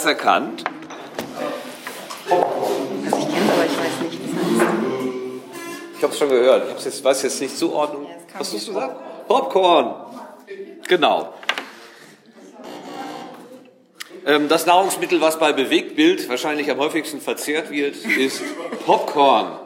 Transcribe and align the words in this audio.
Es 0.00 0.06
erkannt? 0.06 0.64
Also 2.30 3.18
ich 3.18 3.28
kenne 3.28 3.46
es, 3.46 3.52
aber 3.52 3.64
ich 3.64 3.78
weiß 3.78 4.00
nicht, 4.02 4.18
was 4.22 4.60
heißt. 4.60 4.80
Ich 5.96 6.02
habe 6.02 6.12
es 6.12 6.18
schon 6.18 6.28
gehört. 6.30 6.78
Ich 6.78 6.84
jetzt, 6.84 7.04
weiß 7.04 7.22
jetzt 7.22 7.40
nicht 7.40 7.56
Zuordnung. 7.56 8.04
Ja, 8.04 8.40
Was 8.40 8.54
hast 8.54 8.66
du 8.66 8.72
gesagt? 8.72 9.28
Popcorn. 9.28 9.94
Genau. 10.88 11.34
Ähm, 14.26 14.48
das 14.48 14.66
Nahrungsmittel, 14.66 15.20
was 15.20 15.38
bei 15.38 15.52
Bewegtbild 15.52 16.28
wahrscheinlich 16.28 16.70
am 16.70 16.78
häufigsten 16.78 17.20
verzehrt 17.20 17.70
wird, 17.70 17.96
ist 17.96 18.42
Popcorn. 18.86 19.58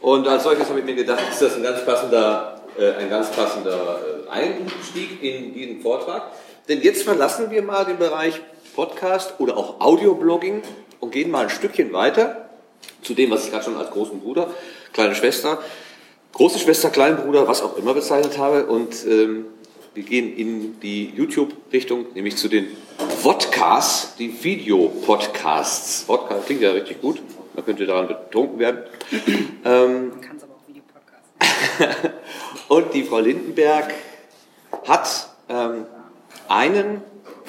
Und 0.00 0.26
als 0.26 0.42
solches 0.42 0.68
habe 0.68 0.80
ich 0.80 0.84
mir 0.84 0.94
gedacht, 0.94 1.22
ist 1.30 1.42
das 1.42 1.56
ein 1.56 1.62
ganz 1.62 1.84
passender, 1.84 2.60
äh, 2.78 2.92
ein 2.94 3.08
ganz 3.08 3.30
passender 3.30 4.00
äh, 4.26 4.30
Einstieg 4.30 5.22
in 5.22 5.54
diesen 5.54 5.80
Vortrag. 5.80 6.32
Denn 6.68 6.80
jetzt 6.80 7.02
verlassen 7.02 7.50
wir 7.50 7.62
mal 7.62 7.84
den 7.84 7.98
Bereich 7.98 8.40
Podcast 8.74 9.34
oder 9.38 9.56
auch 9.56 9.80
Audioblogging 9.80 10.62
und 11.00 11.12
gehen 11.12 11.30
mal 11.30 11.44
ein 11.44 11.50
Stückchen 11.50 11.92
weiter 11.92 12.48
zu 13.02 13.14
dem, 13.14 13.30
was 13.30 13.44
ich 13.44 13.50
gerade 13.50 13.64
schon 13.64 13.76
als 13.76 13.90
großen 13.90 14.20
Bruder, 14.20 14.48
kleine 14.92 15.14
Schwester, 15.14 15.58
große 16.32 16.58
Schwester, 16.58 16.90
kleinen 16.90 17.18
Bruder, 17.18 17.46
was 17.46 17.62
auch 17.62 17.76
immer 17.76 17.94
bezeichnet 17.94 18.38
habe. 18.38 18.66
Und 18.66 19.04
ähm, 19.06 19.46
wir 19.94 20.02
gehen 20.02 20.34
in 20.36 20.80
die 20.80 21.12
YouTube-Richtung, 21.14 22.06
nämlich 22.14 22.36
zu 22.36 22.48
den 22.48 22.68
Vodcasts, 23.20 24.16
die 24.16 24.42
Videopodcasts. 24.42 26.04
Vodcast 26.04 26.46
klingt 26.46 26.62
ja 26.62 26.72
richtig 26.72 27.00
gut, 27.00 27.20
man 27.54 27.64
könnte 27.64 27.86
daran 27.86 28.08
betrunken 28.08 28.58
werden. 28.58 28.82
ähm, 29.64 30.08
man 30.08 30.20
kann 30.20 30.36
es 30.36 30.42
aber 30.44 30.54
auch 30.54 30.66
Videopodcasts. 30.66 32.10
und 32.68 32.94
die 32.94 33.04
Frau 33.04 33.18
Lindenberg 33.18 33.92
hat 34.86 35.28
ähm, 35.48 35.86
einen 36.48 37.02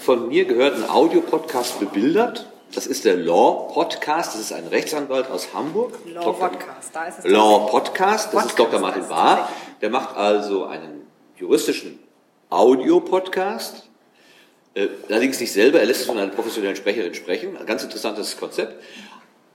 von 0.04 0.28
mir 0.28 0.44
gehörten 0.46 0.84
Audiopodcast 0.84 1.80
bebildert. 1.80 2.46
Das 2.74 2.88
ist 2.88 3.06
der 3.06 3.16
Law 3.16 3.72
Podcast. 3.74 4.34
Das 4.34 4.42
ist 4.42 4.52
ein 4.52 4.68
Rechtsanwalt 4.68 5.30
aus 5.32 5.54
Hamburg. 5.54 5.98
Law 6.06 6.34
Podcast, 6.34 6.90
da 6.94 7.06
ist 7.06 7.20
es. 7.20 7.26
Law 7.26 7.68
Podcast. 7.70 8.26
Das 8.26 8.32
Podcast 8.32 8.50
ist 8.50 8.60
Dr. 8.60 8.80
Martin 8.82 9.08
Bahr. 9.08 9.50
Der 9.82 9.90
macht 9.90 10.18
also 10.18 10.66
einen 10.66 11.08
juristischen 11.38 12.00
Audio-Podcast. 12.50 13.90
Äh, 14.74 14.88
allerdings 15.08 15.40
nicht 15.40 15.54
selber, 15.54 15.80
er 15.80 15.86
lässt 15.86 16.02
es 16.02 16.08
von 16.08 16.18
einer 16.18 16.32
professionellen 16.32 16.76
Sprecherin 16.76 17.14
sprechen. 17.14 17.56
Ein 17.56 17.66
ganz 17.66 17.84
interessantes 17.84 18.36
Konzept. 18.36 18.84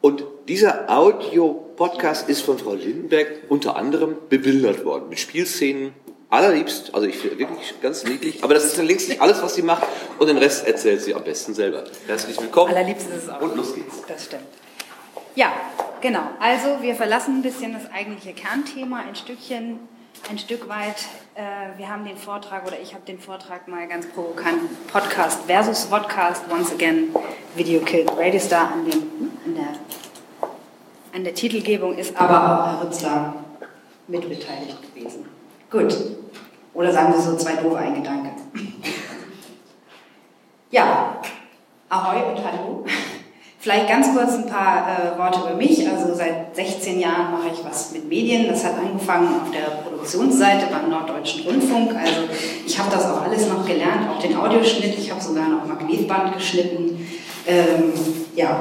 Und 0.00 0.24
dieser 0.48 0.88
Audio-Podcast 0.88 2.28
ist 2.28 2.40
von 2.40 2.58
Frau 2.58 2.72
Lindenberg 2.72 3.42
unter 3.50 3.76
anderem 3.76 4.16
bebildert 4.30 4.84
worden 4.84 5.10
mit 5.10 5.18
Spielszenen, 5.18 5.92
allerliebst, 6.30 6.94
also 6.94 7.06
ich 7.06 7.16
finde 7.16 7.38
wirklich 7.38 7.80
ganz 7.80 8.04
niedlich, 8.04 8.44
aber 8.44 8.54
das 8.54 8.64
ist 8.64 8.78
dann 8.78 8.86
längst 8.86 9.08
nicht 9.08 9.20
alles, 9.20 9.42
was 9.42 9.54
sie 9.54 9.62
macht 9.62 9.84
und 10.18 10.26
den 10.26 10.38
Rest 10.38 10.66
erzählt 10.66 11.00
sie 11.00 11.14
am 11.14 11.24
besten 11.24 11.54
selber. 11.54 11.84
Herzlich 12.06 12.38
willkommen. 12.40 12.74
Allerliebst 12.74 13.08
ist 13.08 13.24
es 13.24 13.28
auch. 13.28 13.40
Und 13.40 13.56
los 13.56 13.74
geht's. 13.74 14.02
Das 14.06 14.24
stimmt. 14.24 14.42
Ja, 15.34 15.52
genau. 16.00 16.22
Also 16.40 16.82
wir 16.82 16.94
verlassen 16.94 17.38
ein 17.38 17.42
bisschen 17.42 17.72
das 17.72 17.90
eigentliche 17.90 18.34
Kernthema, 18.34 19.00
ein 19.08 19.16
Stückchen, 19.16 19.78
ein 20.28 20.38
Stück 20.38 20.68
weit. 20.68 20.96
Äh, 21.34 21.78
wir 21.78 21.88
haben 21.88 22.04
den 22.04 22.16
Vortrag 22.16 22.66
oder 22.66 22.78
ich 22.80 22.92
habe 22.92 23.04
den 23.06 23.18
Vortrag 23.20 23.68
mal 23.68 23.86
ganz 23.86 24.06
provokant 24.08 24.58
Podcast 24.92 25.40
versus 25.46 25.86
Podcast 25.86 26.42
once 26.50 26.72
again 26.72 27.14
Video 27.54 27.80
Killed 27.80 28.10
Radio 28.16 28.40
Star 28.40 28.72
an, 28.72 28.84
dem, 28.90 29.02
an 29.46 29.54
der 29.54 29.68
an 31.14 31.24
der 31.24 31.34
Titelgebung 31.34 31.96
ist 31.96 32.14
aber 32.16 32.36
auch 32.36 32.66
Herr 32.66 32.86
Rützler 32.86 33.34
mitbeteiligt 34.08 34.94
gewesen. 34.94 35.37
Gut. 35.70 35.94
Oder 36.72 36.92
sagen 36.92 37.12
wir 37.12 37.20
so 37.20 37.36
zwei 37.36 37.54
doofe 37.54 37.78
ein 37.78 37.94
Gedanke. 37.94 38.30
Ja, 40.70 41.16
Ahoi 41.88 42.30
und 42.30 42.44
Hallo. 42.44 42.84
Vielleicht 43.58 43.88
ganz 43.88 44.12
kurz 44.12 44.34
ein 44.34 44.46
paar 44.46 44.86
äh, 44.86 45.18
Worte 45.18 45.40
über 45.40 45.54
mich. 45.54 45.88
Also 45.88 46.12
seit 46.14 46.54
16 46.54 47.00
Jahren 47.00 47.32
mache 47.32 47.48
ich 47.50 47.64
was 47.64 47.92
mit 47.92 48.06
Medien. 48.06 48.48
Das 48.48 48.64
hat 48.66 48.74
angefangen 48.78 49.28
auf 49.40 49.50
der 49.50 49.76
Produktionsseite 49.82 50.66
beim 50.70 50.90
Norddeutschen 50.90 51.48
Rundfunk. 51.48 51.94
Also 51.96 52.28
ich 52.66 52.78
habe 52.78 52.90
das 52.90 53.06
auch 53.06 53.22
alles 53.22 53.48
noch 53.48 53.64
gelernt, 53.64 54.10
auch 54.10 54.20
den 54.20 54.36
Audioschnitt. 54.36 54.98
Ich 54.98 55.10
habe 55.10 55.22
sogar 55.22 55.48
noch 55.48 55.64
Magnetband 55.64 56.34
geschnitten. 56.34 57.08
Ähm, 57.46 57.94
ja, 58.36 58.60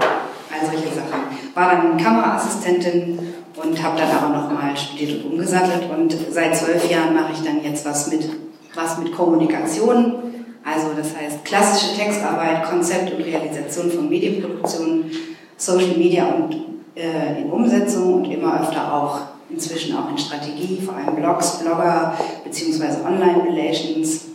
all 0.49 0.65
solche 0.65 0.87
Sachen. 0.87 1.53
War 1.53 1.71
dann 1.75 1.97
Kameraassistentin 1.97 3.19
und 3.61 3.83
habe 3.83 3.97
dann 3.97 4.11
aber 4.11 4.35
nochmal 4.35 4.75
studiert 4.77 5.23
und 5.23 5.31
umgesattelt. 5.31 5.89
Und 5.89 6.15
seit 6.31 6.55
zwölf 6.55 6.89
Jahren 6.89 7.13
mache 7.13 7.33
ich 7.33 7.41
dann 7.43 7.63
jetzt 7.63 7.85
was 7.85 8.11
mit, 8.11 8.29
was 8.75 8.97
mit 8.99 9.11
Kommunikation, 9.13 10.15
also 10.63 10.87
das 10.95 11.15
heißt 11.15 11.45
klassische 11.45 11.95
Textarbeit, 11.95 12.63
Konzept 12.65 13.13
und 13.13 13.23
Realisation 13.23 13.89
von 13.89 14.09
Medienproduktionen, 14.09 15.11
Social 15.55 15.97
Media 15.97 16.25
und 16.25 16.53
äh, 16.95 17.41
in 17.41 17.49
Umsetzung 17.49 18.15
und 18.15 18.25
immer 18.25 18.61
öfter 18.61 18.93
auch 18.93 19.19
inzwischen 19.49 19.95
auch 19.95 20.11
in 20.11 20.17
Strategie, 20.17 20.79
vor 20.83 20.95
allem 20.95 21.15
Blogs, 21.15 21.59
Blogger 21.59 22.17
beziehungsweise 22.43 23.01
Online-Relations. 23.05 24.25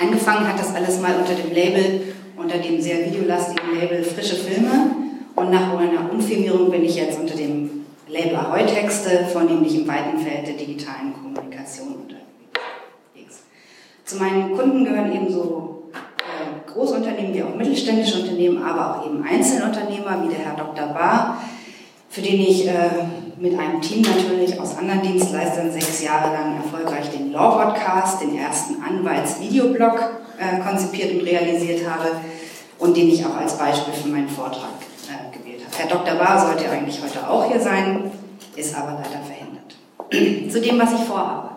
Angefangen 0.00 0.48
hat 0.48 0.58
das 0.58 0.74
alles 0.74 1.00
mal 1.00 1.14
unter 1.16 1.34
dem 1.34 1.52
Label, 1.54 2.14
unter 2.36 2.56
dem 2.58 2.80
sehr 2.80 3.06
videolastigen 3.06 3.78
Label 3.78 4.02
Frische 4.02 4.36
Filme. 4.36 4.90
Und 5.34 5.50
nach 5.50 5.78
einer 5.78 6.10
Umfirmierung 6.10 6.70
bin 6.70 6.84
ich 6.84 6.96
jetzt 6.96 7.20
unter 7.20 7.36
dem 7.36 7.81
Label 8.12 8.36
Ahoi-Texte, 8.36 9.26
vornehmlich 9.32 9.74
im 9.74 9.88
weiten 9.88 10.18
Feld 10.18 10.46
der 10.46 10.54
digitalen 10.54 11.14
Kommunikation 11.14 11.94
unterwegs. 11.94 13.40
Zu 14.04 14.16
meinen 14.18 14.54
Kunden 14.54 14.84
gehören 14.84 15.10
ebenso 15.14 15.84
äh, 15.94 16.70
Großunternehmen 16.70 17.32
wie 17.32 17.42
auch 17.42 17.54
mittelständische 17.54 18.20
Unternehmen, 18.20 18.62
aber 18.62 18.98
auch 19.00 19.06
eben 19.06 19.24
Einzelunternehmer 19.24 20.22
wie 20.22 20.28
der 20.28 20.44
Herr 20.44 20.56
Dr. 20.56 20.88
Bahr, 20.88 21.42
für 22.10 22.20
den 22.20 22.38
ich 22.38 22.68
äh, 22.68 22.90
mit 23.38 23.58
einem 23.58 23.80
Team 23.80 24.02
natürlich 24.02 24.60
aus 24.60 24.76
anderen 24.76 25.00
Dienstleistern 25.00 25.72
sechs 25.72 26.02
Jahre 26.02 26.34
lang 26.34 26.56
erfolgreich 26.56 27.08
den 27.08 27.32
Law 27.32 27.64
Podcast, 27.64 28.20
den 28.20 28.36
ersten 28.36 28.76
Anwaltsvideoblog 28.82 29.98
äh, 30.38 30.60
konzipiert 30.60 31.14
und 31.14 31.26
realisiert 31.26 31.88
habe 31.88 32.10
und 32.78 32.94
den 32.94 33.08
ich 33.08 33.24
auch 33.24 33.36
als 33.36 33.56
Beispiel 33.56 33.94
für 33.94 34.08
meinen 34.08 34.28
Vortrag 34.28 34.68
Herr 35.76 35.88
Dr. 35.88 36.14
Bahr 36.16 36.38
sollte 36.38 36.70
eigentlich 36.70 37.00
heute 37.02 37.28
auch 37.28 37.50
hier 37.50 37.60
sein, 37.60 38.10
ist 38.56 38.76
aber 38.76 38.92
leider 38.92 39.20
verhindert. 39.24 40.50
Zu 40.52 40.60
dem, 40.60 40.78
was 40.78 40.92
ich 40.92 41.00
vorhabe. 41.00 41.50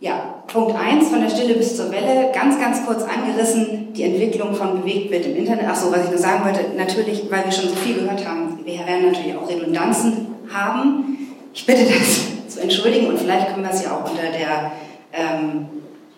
Ja, 0.00 0.34
Punkt 0.46 0.76
1, 0.76 1.08
von 1.08 1.20
der 1.20 1.30
Stille 1.30 1.54
bis 1.54 1.76
zur 1.76 1.90
Welle, 1.90 2.30
ganz, 2.34 2.58
ganz 2.58 2.84
kurz 2.84 3.02
angerissen, 3.04 3.92
die 3.94 4.02
Entwicklung 4.02 4.54
von 4.54 4.80
Bewegtbild 4.80 5.26
im 5.26 5.36
Internet. 5.36 5.66
Achso, 5.66 5.90
was 5.90 6.04
ich 6.04 6.10
nur 6.10 6.18
sagen 6.18 6.44
wollte, 6.44 6.76
natürlich, 6.76 7.30
weil 7.30 7.44
wir 7.44 7.52
schon 7.52 7.70
so 7.70 7.74
viel 7.74 7.94
gehört 7.94 8.26
haben, 8.26 8.58
wir 8.64 8.86
werden 8.86 9.12
natürlich 9.12 9.36
auch 9.36 9.48
Redundanzen 9.48 10.26
haben. 10.52 11.18
Ich 11.54 11.64
bitte 11.64 11.84
das 11.84 12.48
zu 12.48 12.60
entschuldigen 12.60 13.06
und 13.08 13.18
vielleicht 13.18 13.48
können 13.48 13.62
wir 13.62 13.72
es 13.72 13.82
ja 13.82 13.92
auch 13.92 14.10
unter 14.10 14.24
der 14.24 14.72
ähm, 15.12 15.68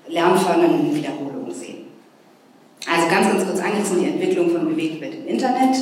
lernfördernden 0.09 0.95
Wiederholung 0.95 1.51
sehen. 1.51 1.87
Also 2.93 3.09
ganz, 3.09 3.29
ganz 3.29 3.47
kurz 3.47 3.61
angerissen, 3.61 4.01
die 4.01 4.09
Entwicklung 4.09 4.51
von 4.51 4.69
Bewegtbild 4.69 5.15
im 5.15 5.27
Internet. 5.27 5.77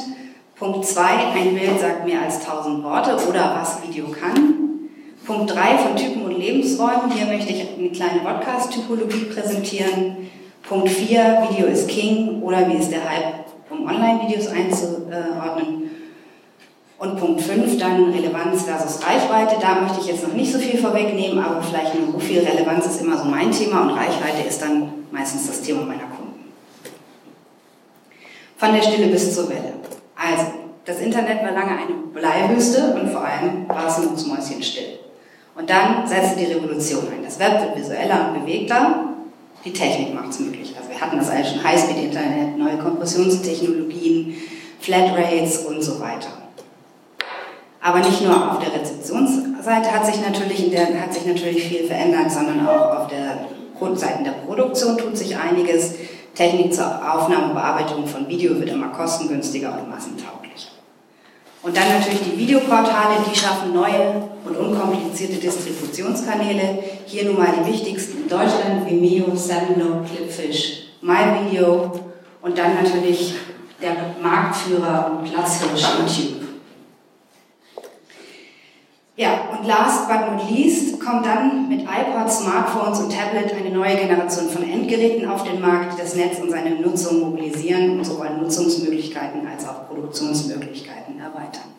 Punkt 0.65 0.87
2, 0.87 1.03
ein 1.35 1.55
Bild 1.55 1.79
sagt 1.79 2.07
mehr 2.07 2.23
als 2.23 2.41
1000 2.41 2.83
Worte 2.83 3.19
oder 3.29 3.55
was 3.61 3.87
Video 3.87 4.07
kann. 4.07 4.89
Punkt 5.27 5.55
3 5.55 5.77
von 5.77 5.95
Typen 5.95 6.23
und 6.23 6.39
Lebensräumen. 6.39 7.11
Hier 7.15 7.27
möchte 7.27 7.53
ich 7.53 7.69
eine 7.77 7.91
kleine 7.91 8.21
Podcast-Typologie 8.21 9.27
präsentieren. 9.27 10.31
Punkt 10.67 10.89
4, 10.89 11.49
Video 11.51 11.67
ist 11.67 11.87
King 11.87 12.41
oder 12.41 12.67
wie 12.67 12.79
ist 12.79 12.91
der 12.91 13.07
Hype, 13.07 13.45
um 13.69 13.87
Online-Videos 13.87 14.47
einzuordnen. 14.47 15.91
Und 16.97 17.21
Punkt 17.21 17.43
5 17.43 17.79
dann 17.79 18.11
Relevanz 18.13 18.63
versus 18.63 19.07
Reichweite. 19.07 19.57
Da 19.61 19.83
möchte 19.83 20.01
ich 20.01 20.07
jetzt 20.07 20.27
noch 20.27 20.33
nicht 20.33 20.51
so 20.51 20.59
viel 20.59 20.79
vorwegnehmen, 20.79 21.45
aber 21.45 21.61
vielleicht 21.61 21.95
nur 21.95 22.19
viel. 22.19 22.39
Relevanz 22.39 22.87
ist 22.87 23.03
immer 23.03 23.19
so 23.19 23.25
mein 23.25 23.53
Thema 23.53 23.83
und 23.83 23.91
Reichweite 23.91 24.49
ist 24.49 24.63
dann 24.63 24.95
meistens 25.11 25.47
das 25.47 25.61
Thema 25.61 25.83
meiner 25.83 26.05
Kunden. 26.05 26.55
Von 28.57 28.73
der 28.73 28.81
Stille 28.81 29.09
bis 29.09 29.35
zur 29.35 29.51
Welle. 29.51 29.74
Also, 30.25 30.47
das 30.85 31.01
Internet 31.01 31.43
war 31.43 31.53
lange 31.53 31.73
eine 31.73 31.95
Bleihüste 32.13 32.95
und 32.95 33.11
vor 33.11 33.25
allem 33.25 33.69
war 33.69 33.87
es 33.87 33.99
ein 33.99 34.63
still. 34.63 34.99
Und 35.57 35.71
dann 35.71 36.07
setzte 36.07 36.41
die 36.41 36.53
Revolution 36.53 37.05
ein. 37.13 37.25
Das 37.25 37.39
Web 37.39 37.61
wird 37.61 37.77
visueller 37.77 38.29
und 38.29 38.41
bewegter. 38.41 39.05
Die 39.65 39.73
Technik 39.73 40.15
macht 40.15 40.31
es 40.31 40.41
möglich. 40.41 40.75
Also 40.77 40.91
wir 40.91 41.01
hatten 41.01 41.17
das 41.17 41.31
alles 41.31 41.51
schon 41.51 41.65
Highspeed-Internet, 41.65 42.59
neue 42.59 42.77
Kompressionstechnologien, 42.79 44.37
Flatrates 44.81 45.59
und 45.59 45.83
so 45.83 46.01
weiter. 46.01 46.29
Aber 47.81 48.01
nicht 48.01 48.23
nur 48.23 48.53
auf 48.53 48.59
der 48.59 48.75
Rezeptionsseite 48.75 49.93
hat 49.93 50.07
sich 50.07 50.21
natürlich, 50.21 50.71
der, 50.71 51.01
hat 51.01 51.13
sich 51.15 51.27
natürlich 51.27 51.65
viel 51.65 51.87
verändert, 51.87 52.31
sondern 52.31 52.67
auch 52.67 53.01
auf 53.01 53.09
der 53.09 53.47
Seite 53.95 54.25
der 54.25 54.31
Produktion 54.33 54.97
tut 54.97 55.17
sich 55.17 55.37
einiges. 55.37 55.95
Technik 56.35 56.75
zur 56.75 56.87
Aufnahme 56.87 57.47
und 57.47 57.55
Bearbeitung 57.55 58.07
von 58.07 58.29
Video 58.29 58.59
wird 58.59 58.71
immer 58.71 58.89
kostengünstiger 58.89 59.79
und 59.81 59.89
massentauglicher. 59.89 60.71
Und 61.63 61.77
dann 61.77 61.89
natürlich 61.89 62.21
die 62.21 62.39
Videoportale, 62.39 63.17
die 63.31 63.39
schaffen 63.39 63.73
neue 63.73 64.29
und 64.45 64.57
unkomplizierte 64.57 65.37
Distributionskanäle. 65.37 66.79
Hier 67.07 67.25
nun 67.25 67.39
mal 67.39 67.55
die 67.59 67.73
wichtigsten 67.73 68.25
in 68.25 68.29
Deutschland, 68.29 68.87
Vimeo, 68.87 69.35
Sevenlow, 69.35 70.03
Clipfish, 70.05 70.89
MyVideo 71.01 71.93
und 72.43 72.59
dann 72.59 72.75
natürlich 72.75 73.35
der 73.81 73.97
Marktführer 74.23 75.11
und 75.11 75.31
Platzhirsch 75.31 75.87
YouTube. 75.99 76.44
Ja, 79.17 79.49
und 79.53 79.67
last 79.67 80.09
but 80.09 80.33
not 80.33 80.51
least 80.51 80.99
kommt 80.99 81.25
dann 81.25 81.69
mit 81.69 81.83
iPods, 81.83 82.41
Smartphones 82.41 82.99
und 82.99 83.13
Tablet 83.13 83.55
eine 83.55 83.71
neue 83.71 83.95
Generation 83.95 84.49
von 84.49 84.69
Endgeräten 84.69 85.29
auf 85.29 85.45
den 85.45 85.61
Markt, 85.61 85.95
die 85.95 86.03
das 86.03 86.17
Netz 86.17 86.41
und 86.41 86.51
seine 86.51 86.71
Nutzung 86.71 87.21
mobilisieren 87.21 87.97
und 87.97 88.05
sowohl 88.05 88.31
Nutzungsmöglichkeiten 88.31 89.47
als 89.47 89.69
auch 89.69 89.87
Produktionsmöglichkeiten 89.87 91.21
erweitern. 91.21 91.75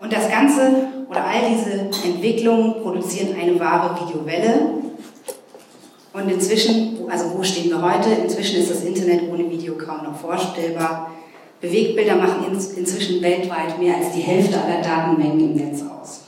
Und 0.00 0.10
das 0.10 0.30
Ganze 0.30 0.88
oder 1.10 1.24
all 1.24 1.40
diese 1.50 2.06
Entwicklungen 2.06 2.82
produzieren 2.82 3.36
eine 3.38 3.60
wahre 3.60 4.00
Videowelle. 4.00 4.82
Und 6.14 6.30
inzwischen, 6.30 7.10
also 7.10 7.36
wo 7.36 7.42
stehen 7.42 7.68
wir 7.68 7.82
heute? 7.82 8.10
Inzwischen 8.10 8.60
ist 8.60 8.70
das 8.70 8.82
Internet 8.82 9.30
ohne 9.30 9.50
Video 9.50 9.74
kaum 9.74 10.04
noch 10.04 10.16
vorstellbar. 10.16 11.10
Bewegtbilder 11.64 12.16
machen 12.16 12.44
inzwischen 12.76 13.22
weltweit 13.22 13.78
mehr 13.78 13.96
als 13.96 14.12
die 14.12 14.20
Hälfte 14.20 14.60
aller 14.60 14.82
Datenmengen 14.82 15.40
im 15.40 15.54
Netz 15.54 15.82
aus. 15.82 16.20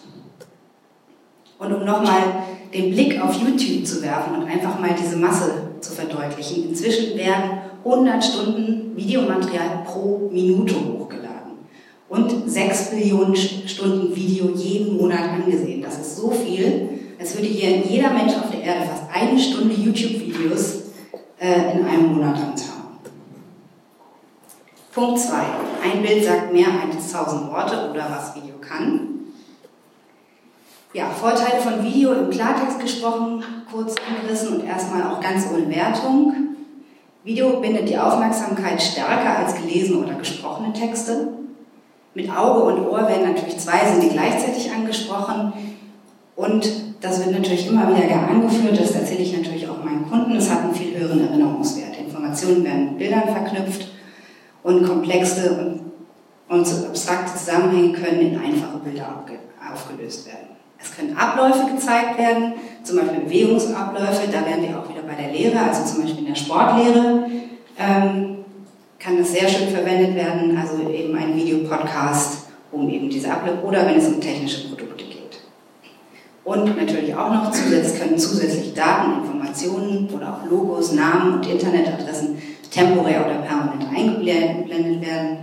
Und 1.59 1.75
um 1.75 1.85
nochmal 1.85 2.23
den 2.73 2.91
Blick 2.91 3.21
auf 3.23 3.35
YouTube 3.35 3.87
zu 3.87 4.03
werfen 4.03 4.37
und 4.37 4.49
einfach 4.49 4.79
mal 4.79 4.91
diese 4.99 5.17
Masse 5.17 5.51
zu 5.81 5.93
verdeutlichen, 5.93 6.71
inzwischen 6.71 7.17
werden 7.17 7.59
100 7.85 8.25
Stunden 8.25 8.97
Videomaterial 8.97 9.85
pro 9.87 10.29
Minute 10.33 10.75
hochgeladen 10.75 11.53
und 12.09 12.51
6 12.51 12.91
Billionen 12.91 13.37
Stunden 13.37 14.15
Video 14.15 14.51
jeden 14.55 14.97
Monat 14.97 15.29
angesehen. 15.31 15.83
Das 15.83 15.99
ist 15.99 16.17
so 16.17 16.31
viel, 16.31 16.89
als 17.19 17.35
würde 17.35 17.49
hier 17.49 17.79
jeder 17.79 18.11
Mensch 18.11 18.35
auf 18.35 18.51
der 18.51 18.63
Erde 18.63 18.87
fast 18.87 19.05
eine 19.13 19.39
Stunde 19.39 19.75
YouTube-Videos 19.75 20.83
äh, 21.39 21.79
in 21.79 21.87
einem 21.87 22.15
Monat 22.15 22.37
anschauen. 22.37 22.66
Punkt 24.97 25.21
2. 25.21 25.37
Ein 25.85 26.01
Bild 26.01 26.25
sagt 26.25 26.55
mehr 26.55 26.69
als 26.69 27.15
1000 27.15 27.53
Worte 27.53 27.91
oder 27.91 28.07
was 28.11 28.35
Video 28.35 28.55
kann. 28.63 29.27
Ja, 30.95 31.11
Vorteile 31.11 31.61
von 31.61 31.85
Video 31.85 32.15
im 32.15 32.31
Klartext 32.31 32.81
gesprochen, 32.81 33.45
kurz 33.71 33.95
angerissen 34.09 34.55
und 34.55 34.67
erstmal 34.67 35.03
auch 35.03 35.21
ganz 35.21 35.49
ohne 35.53 35.69
Wertung. 35.69 36.33
Video 37.25 37.61
bindet 37.61 37.91
die 37.91 37.99
Aufmerksamkeit 37.99 38.81
stärker 38.81 39.37
als 39.37 39.55
gelesene 39.57 39.99
oder 39.99 40.15
gesprochene 40.15 40.73
Texte. 40.73 41.29
Mit 42.15 42.35
Auge 42.35 42.63
und 42.63 42.89
Ohr 42.89 43.07
werden 43.07 43.31
natürlich 43.31 43.59
zwei 43.59 43.85
Sinne 43.85 44.11
gleichzeitig 44.11 44.73
angesprochen 44.73 45.53
und 46.37 46.67
das 47.03 47.19
wird 47.23 47.39
natürlich 47.39 47.67
immer 47.67 47.95
wieder 47.95 48.07
gerne 48.07 48.29
angeführt, 48.29 48.81
das 48.81 48.93
erzähle 48.93 49.21
ich 49.21 49.37
natürlich 49.37 49.69
auch 49.69 49.85
meinen 49.85 50.09
Kunden, 50.09 50.35
es 50.37 50.51
hat 50.51 50.63
einen 50.63 50.75
viel 50.75 50.99
höheren 50.99 51.29
Erinnerungswert. 51.29 51.99
Informationen 51.99 52.65
werden 52.65 52.85
mit 52.87 52.99
Bildern 52.99 53.25
verknüpft 53.25 53.86
und 54.67 54.85
komplexe 54.85 55.53
und, 55.53 55.81
und 56.49 56.67
so 56.67 56.89
abstrakte 56.89 57.39
Zusammenhänge 57.39 57.93
können 57.93 58.21
in 58.21 58.37
einfache 58.37 58.79
Bilder 58.79 59.25
aufgelöst 59.73 60.27
werden. 60.27 60.49
Es 60.77 60.95
können 60.95 61.17
Abläufe 61.17 61.73
gezeigt 61.73 62.19
werden, 62.19 62.55
zum 62.83 62.97
Beispiel 62.97 63.21
Bewegungsabläufe, 63.21 64.27
da 64.27 64.45
wären 64.45 64.63
wir 64.63 64.77
auch 64.77 64.89
wieder 64.89 65.03
bei 65.07 65.15
der 65.15 65.33
Lehre, 65.33 65.61
also 65.61 65.85
zum 65.85 66.03
Beispiel 66.03 66.27
in 66.27 66.27
der 66.27 66.35
Sportlehre 66.35 67.31
ähm, 67.79 68.39
kann 68.99 69.19
das 69.19 69.33
sehr 69.33 69.49
schön 69.49 69.69
verwendet 69.69 70.17
werden, 70.17 70.59
also 70.59 70.91
eben 70.91 71.17
ein 71.17 71.37
Videopodcast, 71.37 72.47
um 72.73 72.91
eben 72.91 73.09
diese 73.09 73.33
Abläufe, 73.33 73.63
oder 73.63 73.87
wenn 73.87 73.99
es 73.99 74.09
um 74.09 74.21
technische 74.21 74.69
Produkte 74.69 75.05
geht. 75.05 75.39
Und 76.43 76.77
natürlich 76.77 77.15
auch 77.15 77.33
noch 77.33 77.53
zusätzlich 77.53 78.01
können 78.01 78.19
zusätzlich 78.19 78.75
Daten, 78.75 79.23
Informationen 79.23 80.09
oder 80.13 80.35
auch 80.35 80.51
Logos, 80.51 80.93
Namen 80.93 81.35
und 81.35 81.47
Internetadressen 81.47 82.37
temporär 82.71 83.25
oder 83.27 83.39
permanent 83.39 83.87
eingeblendet 83.95 85.01
werden. 85.01 85.39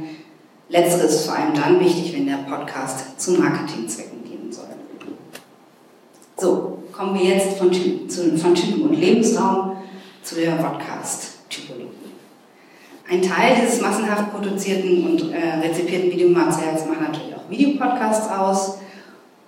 Letzteres 0.70 1.16
ist 1.16 1.26
vor 1.26 1.36
allem 1.36 1.54
dann 1.54 1.80
wichtig, 1.80 2.14
wenn 2.16 2.26
der 2.26 2.38
Podcast 2.50 3.20
zu 3.20 3.34
Marketingzwecken 3.34 4.24
dienen 4.24 4.52
soll. 4.52 4.66
So, 6.38 6.80
kommen 6.92 7.20
wir 7.20 7.26
jetzt 7.26 7.58
von, 7.58 7.72
Typen, 7.72 8.10
zu, 8.10 8.38
von 8.38 8.56
Typen 8.56 8.84
und 8.84 8.94
Lebensraum 8.94 9.78
zu 10.22 10.36
der 10.36 10.52
Podcast-Typologie. 10.52 11.90
Ein 13.10 13.22
Teil 13.22 13.58
dieses 13.62 13.82
massenhaft 13.82 14.32
produzierten 14.32 15.06
und 15.06 15.34
äh, 15.34 15.60
rezipierten 15.62 16.12
Videomaterials 16.12 16.86
macht 16.88 17.02
natürlich 17.02 17.36
auch 17.36 17.50
Videopodcasts 17.50 18.30
aus. 18.30 18.78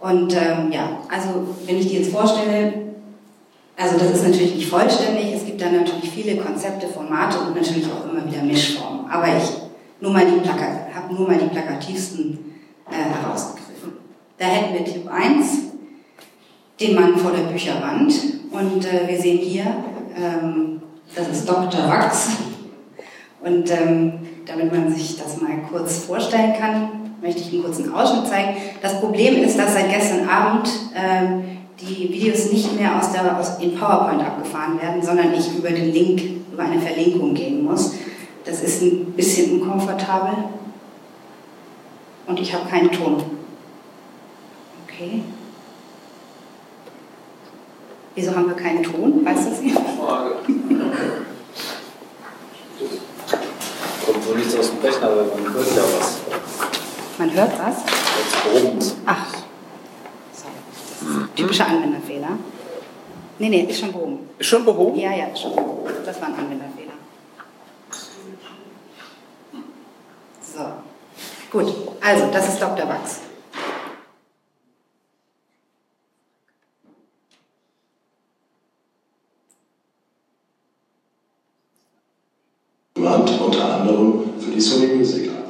Und 0.02 0.34
ähm, 0.34 0.72
ja, 0.72 1.00
also 1.10 1.48
wenn 1.66 1.78
ich 1.78 1.88
die 1.88 1.98
jetzt 2.00 2.12
vorstelle, 2.12 2.74
also 3.78 3.98
das 3.98 4.12
ist 4.12 4.24
natürlich 4.24 4.56
nicht 4.56 4.70
vollständig, 4.70 5.35
gibt 5.56 5.62
da 5.62 5.72
natürlich 5.72 6.10
viele 6.10 6.36
Konzepte, 6.36 6.88
Formate 6.88 7.40
und 7.40 7.56
natürlich 7.56 7.86
auch 7.86 8.12
immer 8.12 8.30
wieder 8.30 8.44
Mischformen. 8.44 9.10
Aber 9.10 9.28
ich 9.28 9.52
habe 10.04 11.14
nur 11.14 11.28
mal 11.28 11.38
die 11.38 11.48
plakativsten 11.48 12.56
äh, 12.92 12.96
herausgegriffen. 12.96 13.94
Da 14.38 14.46
hätten 14.46 14.74
wir 14.74 14.84
Tipp 14.84 15.10
1, 15.10 15.48
den 16.82 16.96
Mann 16.96 17.18
vor 17.18 17.32
der 17.32 17.44
Bücherwand. 17.44 18.14
Und 18.52 18.86
äh, 18.86 19.08
wir 19.08 19.18
sehen 19.18 19.38
hier, 19.38 19.66
ähm, 20.18 20.82
das 21.16 21.30
ist 21.30 21.48
Dr. 21.48 21.88
Wachs. 21.88 22.32
Und 23.42 23.72
ähm, 23.72 24.14
damit 24.46 24.74
man 24.74 24.94
sich 24.94 25.18
das 25.18 25.42
mal 25.42 25.58
kurz 25.70 26.00
vorstellen 26.00 26.54
kann, 26.60 27.14
möchte 27.22 27.42
ich 27.42 27.54
einen 27.54 27.64
kurzen 27.64 27.94
Ausschnitt 27.94 28.28
zeigen. 28.28 28.58
Das 28.82 29.00
Problem 29.00 29.42
ist, 29.42 29.58
dass 29.58 29.74
seit 29.74 29.90
gestern 29.90 30.28
Abend 30.28 30.68
äh, 30.94 31.55
die 31.80 32.10
Videos 32.10 32.52
nicht 32.52 32.80
mehr 32.80 32.98
aus 32.98 33.12
der, 33.12 33.38
aus, 33.38 33.60
in 33.60 33.76
PowerPoint 33.76 34.22
abgefahren 34.22 34.82
werden, 34.82 35.02
sondern 35.02 35.34
ich 35.34 35.56
über 35.58 35.70
den 35.70 35.92
Link, 35.92 36.22
über 36.52 36.64
eine 36.64 36.80
Verlinkung 36.80 37.34
gehen 37.34 37.64
muss. 37.64 37.94
Das 38.46 38.62
ist 38.62 38.82
ein 38.82 39.14
bisschen 39.14 39.60
unkomfortabel. 39.60 40.36
Und 42.28 42.40
ich 42.40 42.54
habe 42.54 42.70
keinen 42.70 42.92
Ton. 42.92 43.24
Okay. 44.88 45.22
Wieso 48.16 48.36
haben 48.36 48.48
wir 48.48 48.56
keinen 48.56 48.82
Ton? 48.82 49.26
Weiß 49.26 49.50
das 49.50 49.62
jemand? 49.62 49.86
Frage. 50.00 50.36
Kommt 54.06 54.28
wohl 54.28 54.38
nichts 54.38 54.56
aus 54.56 54.72
dem 54.72 54.80
Rechner, 54.80 55.08
aber 55.08 55.26
man 55.26 55.54
hört 55.54 55.76
ja 55.76 55.84
was. 56.00 56.18
Man 57.18 57.34
hört 57.34 57.60
was? 57.60 57.76
Jetzt 57.84 58.64
brummt. 58.64 58.96
Ach. 59.06 59.45
Typischer 61.36 61.68
Anwenderfehler. 61.68 62.38
Nee, 63.40 63.50
nee, 63.50 63.62
ist 63.70 63.80
schon 63.80 63.92
behoben. 63.92 64.30
Ist 64.40 64.48
schon 64.48 64.66
behoben? 64.66 65.00
Ja, 65.00 65.14
ja, 65.14 65.26
ist 65.26 65.42
schon 65.42 65.56
behoben. 65.56 65.92
Das 66.06 66.22
war 66.22 66.30
ein 66.30 66.36
Anwenderfehler. 66.36 66.94
So. 70.42 70.64
Gut, 71.52 71.74
also, 72.02 72.28
das 72.32 72.48
ist 72.48 72.62
Dr. 72.62 72.88
Wachs. 72.88 73.22
unter 83.46 83.76
anderem 83.76 84.24
für 84.40 84.52
die 84.52 84.60
Sony 84.60 84.88
Music 84.88 85.28
App. 85.28 85.46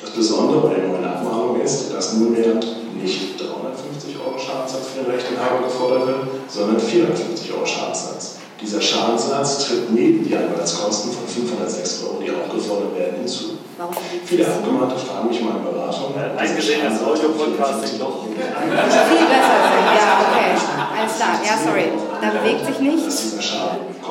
Das 0.00 0.10
Besondere 0.10 0.68
bei 0.68 0.74
der 0.74 0.88
neuen 0.88 1.04
Abmahnung 1.04 1.60
ist, 1.60 1.92
dass 1.92 2.14
nunmehr 2.14 2.54
nicht 3.00 3.40
350 3.40 4.16
Euro 4.18 4.38
Schadensersatz 4.38 4.88
für 4.88 4.93
den 4.93 4.93
Rechteinhaber 5.06 5.64
gefordert 5.64 6.06
wird, 6.06 6.18
sondern 6.48 6.80
450 6.80 7.52
Euro 7.52 7.66
Schadensersatz. 7.66 8.36
Dieser 8.60 8.80
Schadensersatz 8.80 9.66
tritt 9.66 9.90
neben 9.92 10.24
die 10.24 10.36
Anwaltskosten 10.36 11.12
von 11.12 11.26
506 11.26 12.04
Euro, 12.04 12.22
die 12.22 12.30
auch 12.30 12.52
gefordert 12.54 12.96
werden, 12.96 13.16
hinzu. 13.18 13.58
Warum 13.76 13.94
Viele 14.24 14.46
Abgemahnte 14.46 14.96
fragen 14.96 15.28
mich 15.28 15.40
mal 15.42 15.56
in 15.56 15.64
Beratung. 15.64 16.14
Äh, 16.14 16.38
Eingesehen 16.38 16.86
als 16.86 17.02
Audio-Podcast 17.02 17.82
doch. 18.00 18.24
Viel 18.24 18.36
besser 18.36 19.56
sind, 19.66 19.86
ja, 19.98 20.06
okay. 20.22 20.54
Alles 20.96 21.16
klar, 21.16 21.40
ja, 21.44 21.58
sorry. 21.58 21.90
Da 22.22 22.30
bewegt 22.30 22.64
sich 22.64 22.74
Dass 22.74 22.80
nichts, 22.80 23.34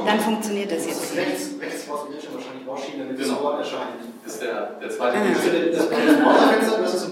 dann 0.06 0.20
funktioniert 0.20 0.72
das 0.72 0.86
jetzt. 0.86 1.16
Rechts, 1.16 1.50
rechts 1.62 1.90
raus 1.90 2.02
will 2.10 2.20
schon 2.22 2.36
wahrscheinlich 2.36 2.68
rausschieben, 2.68 3.00
damit 3.08 3.20
das 3.20 3.42
Wort 3.42 3.60
erscheint. 3.60 4.04
ist 4.26 4.42
der, 4.42 4.76
der 4.82 4.90
zweite 4.90 5.18
Ah. 5.18 5.24
Das 5.72 6.94
das 6.94 7.04
im. 7.06 7.12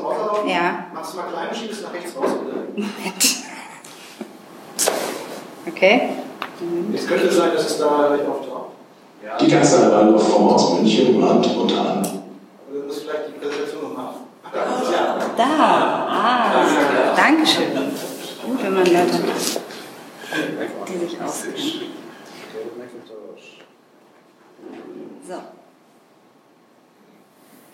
Ja. 0.49 0.85
Machst 0.93 1.13
du 1.13 1.17
mal 1.17 1.27
klein, 1.31 1.55
schiebst 1.55 1.79
es 1.79 1.83
nach 1.83 1.93
rechts 1.93 2.15
raus, 2.17 2.31
bitte. 2.75 3.47
Okay. 5.67 6.09
Es 6.93 7.07
könnte 7.07 7.31
sein, 7.31 7.51
dass 7.53 7.65
es 7.65 7.77
da 7.77 8.07
gleich 8.07 8.27
auftaucht. 8.27 8.71
Ja. 9.23 9.37
Die 9.37 9.47
Kanzlei 9.47 9.91
Waldorf-Form 9.91 10.49
aus 10.49 10.73
München 10.73 11.19
mahnt 11.19 11.45
unter 11.55 11.79
anderem. 11.79 12.19
Du 12.71 12.79
musst 12.85 13.03
vielleicht 13.03 13.27
die 13.27 13.39
Präsentation 13.39 13.83
noch 13.83 13.97
machen. 13.97 14.15
Ach, 14.43 14.51
da 14.51 14.91
ja. 14.91 15.19
Da, 15.37 15.45
ah, 16.09 17.15
Dankeschön. 17.15 17.73
Gut, 17.73 18.63
wenn 18.63 18.73
man 18.73 18.85
Leute 18.85 19.13
hat, 19.13 19.61
die 20.87 21.05
sich 21.05 21.21
auskennen. 21.21 21.91
So. 25.27 25.35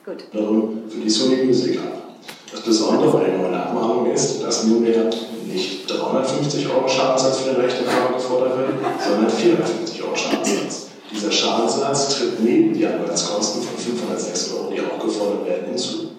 Gut. 0.05 0.23
Darum 0.33 0.89
für 0.89 0.99
die 0.99 1.09
Sony 1.09 1.45
Music 1.45 1.79
ab. 1.79 2.06
Das 2.51 2.61
Besondere 2.61 3.11
bei 3.11 3.25
der 3.25 3.37
neuen 3.37 3.53
Abmahnung 3.53 4.11
ist, 4.11 4.41
dass 4.41 4.63
nunmehr 4.63 5.09
nicht 5.45 5.89
350 5.89 6.67
Euro 6.69 6.87
Schadensersatz 6.87 7.39
für 7.39 7.53
den 7.53 7.61
Rechteinhaber 7.61 8.13
gefordert 8.13 8.57
wird, 8.57 8.69
sondern 9.05 9.29
450 9.29 10.03
Euro 10.03 10.15
Schadensersatz. 10.15 10.87
Dieser 11.11 11.31
Schadensersatz 11.31 12.15
tritt 12.15 12.39
neben 12.43 12.73
die 12.73 12.85
Anwaltskosten 12.85 13.61
von 13.63 13.77
506 13.77 14.53
Euro, 14.53 14.71
die 14.71 14.81
auch 14.81 15.03
gefordert 15.03 15.45
werden, 15.45 15.67
hinzu. 15.67 16.11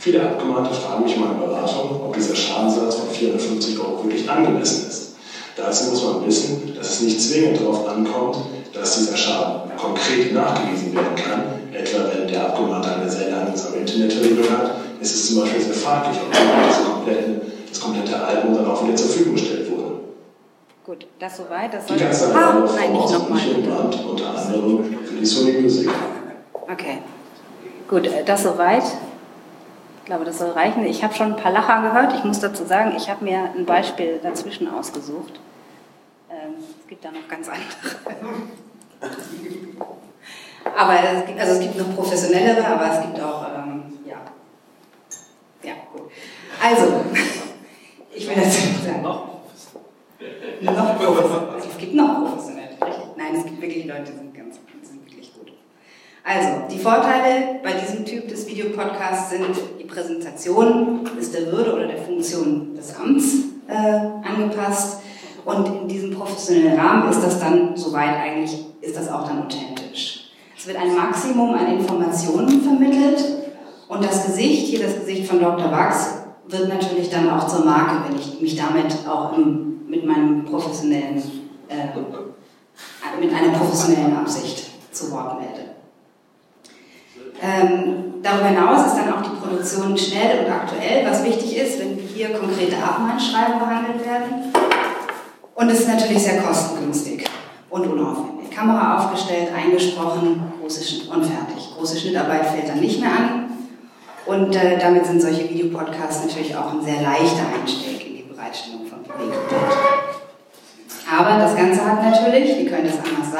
Viele 0.00 0.22
Abgemahnte 0.22 0.74
fragen 0.74 1.04
mich 1.04 1.16
mal 1.16 1.32
in 1.32 1.40
Beratung, 1.40 2.00
ob 2.04 2.14
dieser 2.14 2.34
Schadensersatz 2.34 2.96
von 2.96 3.08
450 3.10 3.78
Euro 3.78 4.04
wirklich 4.04 4.28
angemessen 4.28 4.88
ist. 4.88 5.12
Dazu 5.56 5.90
muss 5.90 6.02
man 6.02 6.26
wissen, 6.26 6.74
dass 6.76 6.90
es 6.90 7.00
nicht 7.02 7.20
zwingend 7.20 7.60
darauf 7.60 7.88
ankommt, 7.88 8.38
dass 8.72 8.98
dieser 8.98 9.16
Schaden 9.16 9.70
konkret 9.76 10.34
nachgewiesen 10.34 10.94
werden 10.94 11.14
kann. 11.14 11.42
Etwa 11.72 11.98
wenn 12.12 12.28
der 12.28 12.46
Abgemahnte 12.46 12.90
eine 12.90 13.10
sehr 13.10 13.30
langsame 13.30 13.76
Internetverbindung 13.76 14.50
hat, 14.50 14.81
ist 15.02 15.14
es 15.14 15.26
zum 15.28 15.40
Beispiel 15.42 15.60
sehr 15.60 15.74
fraglich, 15.74 16.16
ob 16.20 16.32
das 16.32 16.84
komplette, 16.84 17.40
das 17.68 17.80
komplette 17.80 18.24
Album 18.24 18.54
dann 18.54 18.66
auch 18.66 18.84
wieder 18.84 18.96
zur 18.96 19.06
Verfügung 19.08 19.34
gestellt 19.34 19.70
wurde. 19.70 20.00
Gut, 20.84 21.06
das 21.18 21.36
soweit. 21.36 21.74
Das 21.74 21.86
Die 21.86 21.92
soll. 21.92 22.02
ganze 22.02 22.34
Ah, 22.34 22.54
nein, 22.76 22.92
nicht 22.92 23.10
nochmal. 23.10 23.40
Unter 24.10 24.36
anderem 24.36 24.96
für 25.04 25.14
die 25.14 25.26
Sony 25.26 25.60
Music. 25.60 25.90
Okay. 26.54 26.98
Gut, 27.88 28.06
äh, 28.06 28.24
das 28.24 28.42
soweit. 28.42 28.84
Ich 28.84 30.06
glaube, 30.06 30.24
das 30.24 30.38
soll 30.38 30.50
reichen. 30.50 30.84
Ich 30.84 31.04
habe 31.04 31.14
schon 31.14 31.34
ein 31.34 31.36
paar 31.36 31.52
Lacher 31.52 31.82
gehört. 31.82 32.14
Ich 32.14 32.24
muss 32.24 32.40
dazu 32.40 32.64
sagen, 32.64 32.94
ich 32.96 33.08
habe 33.08 33.24
mir 33.24 33.50
ein 33.56 33.64
Beispiel 33.66 34.18
dazwischen 34.22 34.68
ausgesucht. 34.68 35.40
Ähm, 36.30 36.54
es 36.80 36.88
gibt 36.88 37.04
da 37.04 37.10
noch 37.10 37.28
ganz 37.28 37.48
andere. 37.48 38.18
aber 40.76 40.90
also 41.38 41.52
es 41.52 41.60
gibt 41.60 41.78
noch 41.78 41.94
professionellere, 41.94 42.66
aber 42.66 42.92
es 42.92 43.00
gibt 43.02 43.20
auch, 43.20 43.46
ähm, 43.56 43.82
ja. 44.04 44.16
Ja, 45.62 45.74
gut. 45.92 46.10
Also, 46.62 46.82
ich 48.14 48.28
will 48.28 48.36
dazu 48.36 48.60
sagen. 48.84 49.02
Noch? 49.02 49.32
Noch 50.60 50.96
professionell. 50.96 51.58
Es 51.58 51.78
gibt 51.78 51.94
noch 51.94 52.20
professionell, 52.20 52.68
richtig? 52.80 53.04
Nein, 53.16 53.34
es 53.36 53.44
gibt 53.44 53.60
wirklich 53.60 53.84
Leute, 53.86 54.12
die 54.12 54.18
sind 54.18 54.34
ganz 54.34 54.60
die 54.72 54.86
sind 54.86 55.04
wirklich 55.04 55.34
gut. 55.34 55.52
Also, 56.22 56.48
die 56.70 56.78
Vorteile 56.78 57.60
bei 57.64 57.72
diesem 57.72 58.04
Typ 58.04 58.28
des 58.28 58.46
Videopodcasts 58.46 59.30
sind, 59.30 59.56
die 59.80 59.84
Präsentation 59.84 61.00
ist 61.18 61.34
der 61.34 61.50
Würde 61.50 61.74
oder 61.74 61.88
der 61.88 61.98
Funktion 61.98 62.76
des 62.76 62.94
Amts 62.94 63.34
äh, 63.66 63.74
angepasst 63.74 65.00
und 65.44 65.66
in 65.66 65.88
diesem 65.88 66.12
professionellen 66.12 66.78
Rahmen 66.78 67.10
ist 67.10 67.24
das 67.24 67.40
dann, 67.40 67.76
soweit 67.76 68.14
eigentlich, 68.14 68.66
ist 68.80 68.96
das 68.96 69.08
auch 69.08 69.26
dann 69.26 69.46
authentisch. 69.46 70.30
Es 70.56 70.68
wird 70.68 70.78
ein 70.78 70.94
Maximum 70.94 71.54
an 71.54 71.76
Informationen 71.76 72.62
vermittelt 72.62 73.24
und 73.88 74.04
das 74.04 74.26
Gesicht, 74.26 74.68
hier 74.68 74.84
das 74.84 75.00
Gesicht 75.00 75.26
von 75.26 75.40
Dr. 75.40 75.68
Wachs, 75.72 76.21
wird 76.52 76.68
natürlich 76.68 77.10
dann 77.10 77.30
auch 77.30 77.46
zur 77.46 77.64
Marke, 77.64 78.08
wenn 78.08 78.18
ich 78.18 78.40
mich 78.40 78.56
damit 78.56 78.94
auch 79.08 79.36
im, 79.36 79.88
mit 79.88 80.04
meinem 80.04 80.44
professionellen, 80.44 81.16
äh, 81.68 83.20
mit 83.20 83.34
einer 83.34 83.58
professionellen 83.58 84.16
Absicht 84.16 84.70
zu 84.92 85.10
Wort 85.10 85.40
melde. 85.40 85.70
Ähm, 87.40 88.14
darüber 88.22 88.46
hinaus 88.46 88.86
ist 88.86 88.96
dann 88.96 89.12
auch 89.12 89.22
die 89.22 89.36
Produktion 89.40 89.96
schnell 89.96 90.44
und 90.44 90.52
aktuell, 90.52 91.04
was 91.08 91.24
wichtig 91.24 91.56
ist, 91.56 91.80
wenn 91.80 91.98
hier 91.98 92.38
konkrete 92.38 92.76
Abmahnschreiben 92.76 93.58
behandelt 93.58 94.04
werden. 94.04 94.52
Und 95.54 95.70
es 95.70 95.80
ist 95.80 95.88
natürlich 95.88 96.22
sehr 96.22 96.42
kostengünstig 96.42 97.24
und 97.70 97.86
unaufwendig. 97.86 98.50
Kamera 98.50 98.98
aufgestellt, 98.98 99.48
eingesprochen, 99.54 100.52
und 101.12 101.24
fertig. 101.24 101.74
Große 101.76 101.98
Schnittarbeit 101.98 102.46
fällt 102.46 102.68
dann 102.68 102.80
nicht 102.80 103.00
mehr 103.00 103.10
an. 103.10 103.41
Und 104.26 104.54
äh, 104.54 104.78
damit 104.78 105.06
sind 105.06 105.20
solche 105.20 105.48
Videopodcasts 105.48 106.24
natürlich 106.26 106.54
auch 106.56 106.72
ein 106.72 106.82
sehr 106.82 107.02
leichter 107.02 107.44
Einstieg 107.60 108.06
in 108.06 108.16
die 108.16 108.22
Bereitstellung 108.22 108.86
von 108.86 109.02
Bewegtbild. 109.02 109.60
Aber 111.10 111.38
das 111.38 111.56
Ganze 111.56 111.84
hat 111.84 112.02
natürlich, 112.02 112.58
wie 112.58 112.66
könnte 112.66 112.88
es 112.88 112.96
anders 112.96 113.32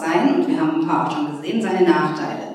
sein, 0.00 0.36
und 0.36 0.48
wir 0.48 0.60
haben 0.60 0.80
ein 0.80 0.86
paar 0.86 1.06
auch 1.06 1.12
schon 1.12 1.36
gesehen, 1.36 1.60
seine 1.60 1.86
Nachteile. 1.86 2.54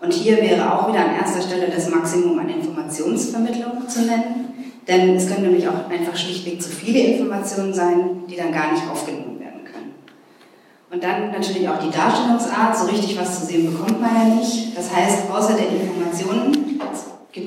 Und 0.00 0.12
hier 0.12 0.36
wäre 0.36 0.72
auch 0.72 0.88
wieder 0.88 1.00
an 1.00 1.16
erster 1.18 1.40
Stelle 1.40 1.68
das 1.74 1.88
Maximum 1.88 2.38
an 2.38 2.48
Informationsvermittlung 2.48 3.88
zu 3.88 4.02
nennen, 4.02 4.72
denn 4.86 5.16
es 5.16 5.26
können 5.26 5.42
nämlich 5.42 5.66
auch 5.66 5.88
einfach 5.88 6.16
schlichtweg 6.16 6.62
zu 6.62 6.68
viele 6.68 6.98
Informationen 6.98 7.72
sein, 7.72 8.22
die 8.28 8.36
dann 8.36 8.52
gar 8.52 8.72
nicht 8.72 8.84
aufgenommen 8.88 9.40
werden 9.40 9.64
können. 9.64 9.94
Und 10.90 11.02
dann 11.02 11.32
natürlich 11.32 11.68
auch 11.68 11.78
die 11.78 11.90
Darstellungsart, 11.90 12.76
so 12.76 12.86
richtig 12.86 13.18
was 13.18 13.40
zu 13.40 13.46
sehen 13.46 13.72
bekommt 13.72 14.00
man 14.00 14.14
ja 14.14 14.34
nicht. 14.36 14.76
Das 14.76 14.94
heißt, 14.94 15.30
außer 15.30 15.54
der 15.54 15.70
Informationen 15.70 16.75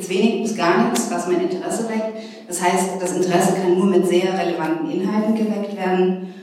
es 0.10 0.18
wenig 0.18 0.42
bis 0.44 0.56
gar 0.56 0.84
nichts, 0.84 1.10
was 1.12 1.28
mein 1.28 1.42
Interesse 1.42 1.88
weckt. 1.90 2.14
Das 2.48 2.62
heißt, 2.62 2.90
das 3.00 3.14
Interesse 3.14 3.54
kann 3.54 3.78
nur 3.78 3.88
mit 3.88 4.08
sehr 4.08 4.38
relevanten 4.38 4.90
Inhalten 4.90 5.36
geweckt 5.36 5.76
werden. 5.78 6.34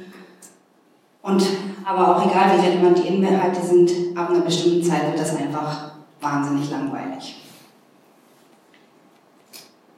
Und 1.23 1.43
aber 1.85 2.17
auch 2.17 2.31
egal, 2.31 2.53
wie 2.57 2.67
relevant 2.67 2.99
die 2.99 3.09
Inhalte 3.09 3.61
sind, 3.61 3.91
ab 4.17 4.31
einer 4.31 4.41
bestimmten 4.41 4.83
Zeit 4.83 5.07
wird 5.07 5.21
das 5.21 5.37
einfach 5.37 5.93
wahnsinnig 6.21 6.71
langweilig. 6.71 7.43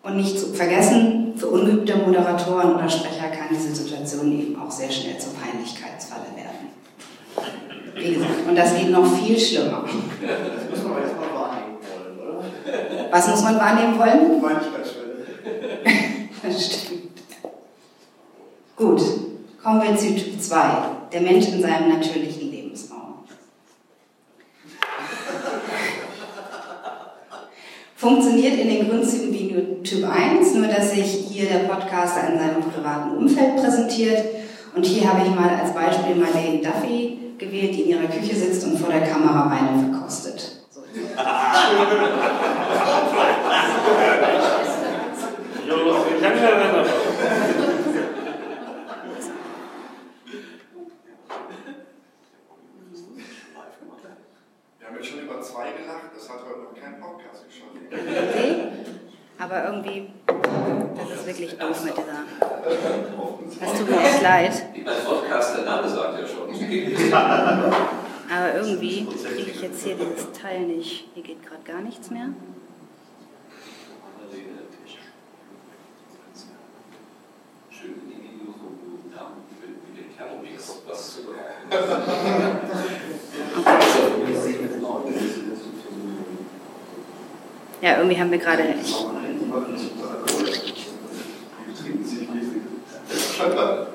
Und 0.03 0.17
nicht 0.17 0.39
zu 0.39 0.55
vergessen, 0.55 1.35
für 1.37 1.49
ungeübte 1.49 1.97
Moderatoren 1.97 2.75
oder 2.75 2.89
Sprecher 2.89 3.29
kann 3.29 3.49
diese 3.51 3.75
Situation 3.75 4.33
eben 4.33 4.61
auch 4.61 4.71
sehr 4.71 4.91
schnell 4.91 5.19
zur 5.19 5.33
Peinlichkeitsfalle 5.35 6.25
werden. 6.35 6.69
Wie 7.95 8.15
gesagt, 8.15 8.49
und 8.49 8.57
das 8.57 8.75
geht 8.75 8.91
noch 8.91 9.05
viel 9.05 9.39
schlimmer. 9.39 9.85
Das 9.85 10.71
muss 10.71 10.83
man 10.83 10.93
aber 10.93 11.05
jetzt 11.05 11.17
mal 11.17 11.35
wahrnehmen 11.35 11.79
wollen, 11.83 12.19
oder? 12.19 12.98
Was 13.11 13.29
muss 13.29 13.43
man 13.43 13.59
wahrnehmen 13.59 13.99
wollen? 13.99 14.41
Peinlichkeitsschwelle. 14.41 15.09
Das 16.43 16.67
stimmt. 16.67 16.99
Gut, 18.77 19.03
kommen 19.63 19.83
wir 19.83 19.97
zu 19.97 20.15
Typ 20.15 20.41
2, 20.41 20.59
der 21.13 21.21
Mensch 21.23 21.49
in 21.49 21.61
seinem 21.61 21.89
natürlichen 21.89 22.51
Lebensraum. 22.51 23.15
Funktioniert 27.97 28.59
in 28.59 28.69
den 28.69 28.89
Grundzügen 28.89 29.33
wie 29.33 29.83
Typ 29.83 30.09
1, 30.09 30.55
nur 30.55 30.69
dass 30.69 30.93
sich 30.93 31.05
hier 31.05 31.49
der 31.49 31.61
Podcaster 31.61 32.29
in 32.33 32.39
seinem 32.39 32.63
privaten 32.63 33.17
Umfeld 33.17 33.57
präsentiert. 33.57 34.25
Und 34.77 34.87
hier 34.87 35.13
habe 35.13 35.27
ich 35.27 35.35
mal 35.35 35.49
als 35.61 35.75
Beispiel 35.75 36.15
Marlene 36.15 36.63
Duffy 36.63 37.19
gewählt, 37.39 37.75
die 37.75 37.83
in 37.83 37.89
ihrer 37.89 38.07
Küche 38.07 38.37
sitzt 38.37 38.65
und 38.65 38.79
vor 38.79 38.93
der 38.93 39.03
Kamera 39.03 39.51
Weine 39.51 39.91
verkostet. 39.91 40.58
So. 40.99 41.05
Wir 54.79 54.87
haben 54.87 54.97
jetzt 54.97 55.09
schon 55.09 55.21
über 55.21 55.41
zwei 55.41 55.71
gelacht, 55.73 56.11
das 56.15 56.29
hat 56.29 56.39
heute 56.49 56.61
noch 56.61 56.75
kein 56.75 57.01
Podcast 57.01 57.45
geschafft. 57.47 57.77
Okay? 57.91 58.57
Aber 59.39 59.65
irgendwie, 59.67 60.11
das 60.27 61.11
ist 61.21 61.27
wirklich 61.27 61.59
doof 61.59 61.85
mit 61.85 61.95
dieser. 61.97 62.25
Das 63.61 63.79
tut 63.79 63.91
mir 63.91 64.01
echt 64.01 64.23
leid. 64.23 64.53
Als 64.87 65.05
Podcast, 65.05 65.57
der 65.59 65.65
Name 65.65 65.89
sagt 65.89 66.19
ja 66.21 66.27
schon. 66.27 66.49
Aber 68.31 68.55
irgendwie 68.55 69.07
kriege 69.07 69.51
ich 69.51 69.63
jetzt 69.63 69.85
hier 69.85 69.95
dieses 69.95 70.33
Teil 70.33 70.61
nicht. 70.61 71.09
Hier 71.15 71.23
geht 71.23 71.43
gerade 71.45 71.63
gar 71.65 71.81
nichts 71.81 72.11
mehr. 72.11 72.29
Ja, 87.81 87.97
irgendwie 87.99 88.21
haben 88.21 88.31
wir 88.31 88.39
gerade. 88.39 88.75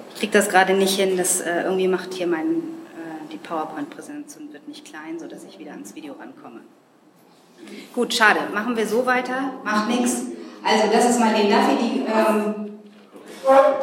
Ich 0.10 0.20
krieg 0.20 0.32
das 0.32 0.50
gerade 0.50 0.74
nicht 0.74 0.96
hin, 0.96 1.18
das 1.18 1.42
äh, 1.42 1.64
irgendwie 1.64 1.88
macht 1.88 2.14
hier 2.14 2.28
mein 2.28 2.83
PowerPoint-Präsentation 3.44 4.52
wird 4.52 4.68
nicht 4.68 4.86
klein, 4.86 5.20
sodass 5.20 5.44
ich 5.44 5.60
wieder 5.60 5.72
ans 5.72 5.96
Video 5.96 6.14
rankomme. 6.14 6.62
Gut, 7.94 8.14
schade. 8.14 8.40
Machen 8.54 8.76
wir 8.76 8.88
so 8.88 9.06
weiter. 9.06 9.54
Macht 9.64 9.90
nichts. 9.90 10.24
Also 10.64 10.84
das 10.92 11.10
ist 11.10 11.20
Marlene 11.20 11.50
Duffy, 11.50 11.76
die, 11.82 12.00
ähm, 12.06 12.80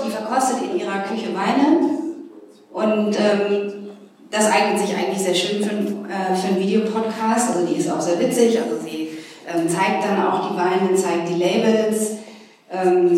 die 0.05 0.11
verkostet 0.11 0.63
in 0.63 0.81
ihrer 0.81 1.01
Küche 1.01 1.29
Weine. 1.35 1.91
Und 2.73 3.17
ähm, 3.19 3.73
das 4.31 4.51
eignet 4.51 4.79
sich 4.81 4.97
eigentlich 4.97 5.19
sehr 5.19 5.35
schön 5.35 5.63
für, 5.63 5.71
äh, 5.71 6.35
für 6.35 6.49
einen 6.49 6.61
Videopodcast. 6.61 7.55
Also 7.55 7.67
die 7.67 7.77
ist 7.77 7.91
auch 7.91 8.01
sehr 8.01 8.19
witzig. 8.19 8.61
Also 8.61 8.77
sie 8.83 9.11
ähm, 9.47 9.69
zeigt 9.69 10.05
dann 10.05 10.25
auch 10.27 10.51
die 10.51 10.57
Weine, 10.57 10.95
zeigt 10.95 11.29
die 11.29 11.35
Labels. 11.43 12.17
Ähm, 12.71 13.09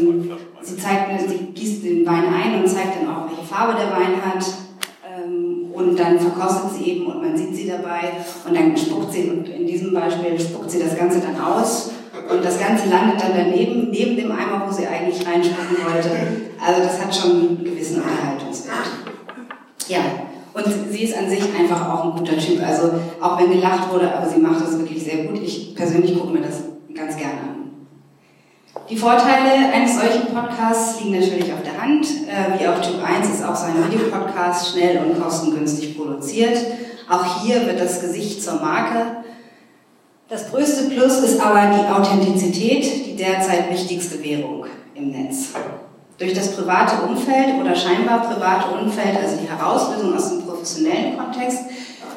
sie, 0.62 0.76
zeigt, 0.76 1.28
sie 1.28 1.38
gießt 1.54 1.84
den 1.84 2.06
Wein 2.06 2.25
ein 2.32 2.62
und 2.62 2.68
zeigt 2.68 2.96
dann 2.96 3.14
auch, 3.14 3.28
welche 3.28 3.44
Farbe 3.44 3.75
der 3.78 3.90
Wein 3.90 4.25
hat. 4.25 4.44
Und 5.73 5.99
dann 5.99 6.19
verkostet 6.19 6.73
sie 6.76 6.91
eben 6.91 7.07
und 7.07 7.23
man 7.23 7.37
sieht 7.37 7.55
sie 7.55 7.67
dabei. 7.67 8.12
Und 8.47 8.57
dann 8.57 8.76
spuckt 8.76 9.12
sie, 9.12 9.31
und 9.31 9.49
in 9.49 9.67
diesem 9.67 9.95
Beispiel 9.95 10.38
spuckt 10.38 10.71
sie 10.71 10.79
das 10.79 10.97
Ganze 10.97 11.21
dann 11.21 11.41
aus. 11.41 11.91
Und 12.31 12.45
das 12.45 12.59
Ganze 12.59 12.88
landet 12.88 13.21
dann 13.21 13.33
daneben, 13.35 13.91
neben 13.91 14.17
dem 14.17 14.31
Eimer, 14.31 14.64
wo 14.67 14.73
sie 14.73 14.87
eigentlich 14.87 15.26
reinspucken 15.26 15.76
wollte. 15.85 16.11
Also 16.64 16.83
das 16.83 17.02
hat 17.02 17.14
schon 17.14 17.31
einen 17.31 17.64
gewissen 17.64 18.02
Unterhaltungswert. 18.02 18.91
Ja, 19.88 20.00
und 20.55 20.64
sie 20.91 21.05
ist 21.05 21.17
an 21.17 21.29
sich 21.29 21.43
einfach 21.59 21.91
auch 21.91 22.05
ein 22.05 22.19
guter 22.19 22.37
Typ. 22.37 22.62
Also 22.62 22.91
auch 23.21 23.41
wenn 23.41 23.50
gelacht 23.50 23.93
wurde, 23.93 24.14
aber 24.14 24.29
sie 24.29 24.38
macht 24.38 24.61
das 24.61 24.79
wirklich 24.79 25.02
sehr 25.02 25.25
gut. 25.25 25.41
Ich 25.43 25.75
persönlich 25.75 26.19
gucke 26.19 26.33
mir 26.33 26.43
das 26.43 26.62
ganz 26.95 27.17
gerne 27.17 27.33
an. 27.33 27.51
Die 28.92 28.99
Vorteile 28.99 29.72
eines 29.72 29.99
solchen 29.99 30.26
Podcasts 30.34 31.00
liegen 31.00 31.18
natürlich 31.18 31.50
auf 31.50 31.62
der 31.62 31.80
Hand. 31.80 32.04
Äh, 32.28 32.61
wie 32.61 32.68
auch 32.68 32.78
Typ 32.78 33.02
1 33.02 33.26
ist 33.26 33.42
auch 33.42 33.56
so 33.56 33.64
ein 33.64 33.90
Videopodcast 33.90 34.72
schnell 34.72 34.99
und 34.99 35.18
kostengünstig 35.18 35.96
produziert. 35.96 36.58
Auch 37.08 37.42
hier 37.42 37.64
wird 37.64 37.80
das 37.80 38.02
Gesicht 38.02 38.42
zur 38.42 38.61
Marke. 38.61 39.25
Das 40.28 40.50
größte 40.50 40.90
Plus 40.90 41.20
ist 41.20 41.40
aber 41.40 41.75
die 41.75 41.90
Authentizität, 41.90 43.06
die 43.06 43.16
derzeit 43.16 43.70
wichtigste 43.70 44.22
Währung 44.22 44.66
im 44.94 45.11
Netz. 45.11 45.52
Durch 46.18 46.34
das 46.34 46.54
private 46.54 47.02
Umfeld 47.06 47.62
oder 47.62 47.75
scheinbar 47.75 48.30
private 48.30 48.78
Umfeld, 48.78 49.16
also 49.16 49.38
die 49.38 49.49
Herauslösung 49.49 50.14
aus 50.14 50.28
dem 50.28 50.42
professionellen 50.42 51.16
Kontext, 51.16 51.61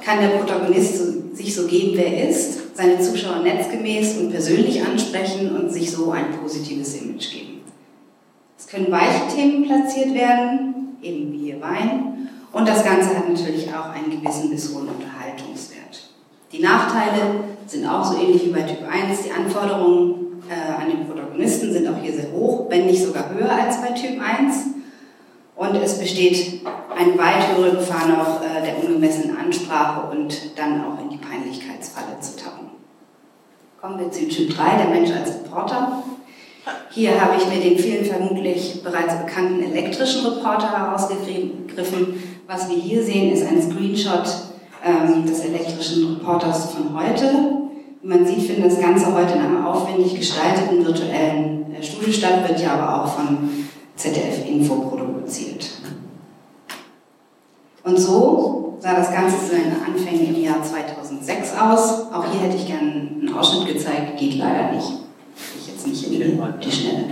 kann 0.05 0.21
der 0.21 0.37
Protagonist 0.37 1.35
sich 1.35 1.55
so 1.55 1.65
geben, 1.65 1.93
wer 1.95 2.05
er 2.05 2.29
ist, 2.29 2.77
seine 2.77 2.99
Zuschauer 2.99 3.39
netzgemäß 3.39 4.17
und 4.17 4.29
persönlich 4.29 4.85
ansprechen 4.85 5.55
und 5.55 5.71
sich 5.71 5.91
so 5.91 6.11
ein 6.11 6.31
positives 6.39 7.01
Image 7.01 7.31
geben. 7.31 7.61
Es 8.57 8.67
können 8.67 8.91
weiche 8.91 9.35
Themen 9.35 9.63
platziert 9.65 10.13
werden, 10.13 10.97
eben 11.01 11.31
wie 11.31 11.45
hier 11.45 11.61
Wein, 11.61 12.29
und 12.51 12.67
das 12.67 12.85
Ganze 12.85 13.17
hat 13.17 13.27
natürlich 13.27 13.67
auch 13.73 13.89
einen 13.89 14.11
gewissen 14.11 14.49
bis 14.49 14.73
hohen 14.73 14.87
Unterhaltungswert. 14.87 16.09
Die 16.53 16.61
Nachteile 16.61 17.43
sind 17.67 17.85
auch 17.85 18.05
so 18.05 18.17
ähnlich 18.17 18.45
wie 18.45 18.51
bei 18.51 18.61
Typ 18.61 18.87
1. 18.89 19.23
Die 19.23 19.31
Anforderungen 19.31 20.41
äh, 20.49 20.81
an 20.81 20.89
den 20.89 21.05
Protagonisten 21.05 21.73
sind 21.73 21.85
auch 21.87 22.01
hier 22.01 22.13
sehr 22.13 22.31
hoch, 22.31 22.67
wenn 22.69 22.85
nicht 22.85 23.03
sogar 23.03 23.29
höher 23.33 23.51
als 23.51 23.81
bei 23.81 23.89
Typ 23.89 24.21
1. 24.21 24.55
Und 25.57 25.75
es 25.75 25.99
besteht 25.99 26.61
eine 26.95 27.17
weit 27.17 27.55
höhere 27.55 27.77
Gefahr 27.77 28.07
noch 28.07 28.41
äh, 28.41 28.63
der 28.63 28.83
ungemessenen 28.83 29.37
Ansprache 29.37 30.15
und 30.15 30.57
dann 30.57 30.83
auch 30.85 31.01
in 31.01 31.09
die 31.09 31.17
Peinlichkeitsfalle 31.17 32.19
zu 32.19 32.37
tappen. 32.37 32.69
Kommen 33.81 33.99
wir 33.99 34.11
zu 34.11 34.27
Typ 34.27 34.55
3, 34.55 34.77
der 34.77 34.87
Mensch 34.87 35.11
als 35.11 35.35
Reporter. 35.35 36.03
Hier 36.89 37.21
habe 37.21 37.35
ich 37.37 37.47
mir 37.47 37.61
den 37.61 37.77
vielen 37.77 38.05
vermutlich 38.05 38.81
bereits 38.83 39.15
bekannten 39.17 39.61
elektrischen 39.61 40.25
Reporter 40.25 40.71
herausgegriffen. 40.71 42.39
Was 42.47 42.69
wir 42.69 42.77
hier 42.77 43.03
sehen, 43.03 43.33
ist 43.33 43.45
ein 43.45 43.61
Screenshot 43.61 44.23
ähm, 44.83 45.25
des 45.25 45.41
elektrischen 45.41 46.15
Reporters 46.15 46.71
von 46.71 46.97
heute. 46.97 47.31
Wie 48.01 48.07
man 48.07 48.25
sieht, 48.25 48.43
findet 48.43 48.71
das 48.71 48.79
Ganze 48.79 49.13
heute 49.13 49.33
in 49.33 49.41
einem 49.41 49.65
aufwendig 49.65 50.15
gestalteten 50.15 50.85
virtuellen 50.85 51.75
äh, 51.75 51.83
Studio 51.83 52.11
statt, 52.11 52.47
wird 52.47 52.61
ja 52.61 52.73
aber 52.73 53.03
auch 53.03 53.07
von 53.07 53.49
ZDF 53.95 54.47
Info 54.47 54.75
produziert. 54.75 55.65
Und 57.85 57.99
so 57.99 58.77
sah 58.79 58.95
das 58.95 59.11
Ganze 59.11 59.37
zu 59.37 59.51
seinen 59.51 59.77
Anfängen 59.85 60.35
im 60.35 60.41
Jahr 60.41 60.61
2006 60.61 61.53
aus. 61.57 62.11
Auch 62.11 62.25
hier 62.31 62.41
hätte 62.41 62.57
ich 62.57 62.65
gerne 62.65 62.81
einen 62.81 63.31
Ausschnitt 63.37 63.75
gezeigt, 63.75 64.17
geht 64.17 64.37
leider 64.37 64.71
nicht. 64.71 64.91
Ich 65.57 65.67
jetzt 65.67 65.87
nicht 65.87 66.11
in 66.11 66.41
die 66.61 66.71
Schnelle. 66.71 67.05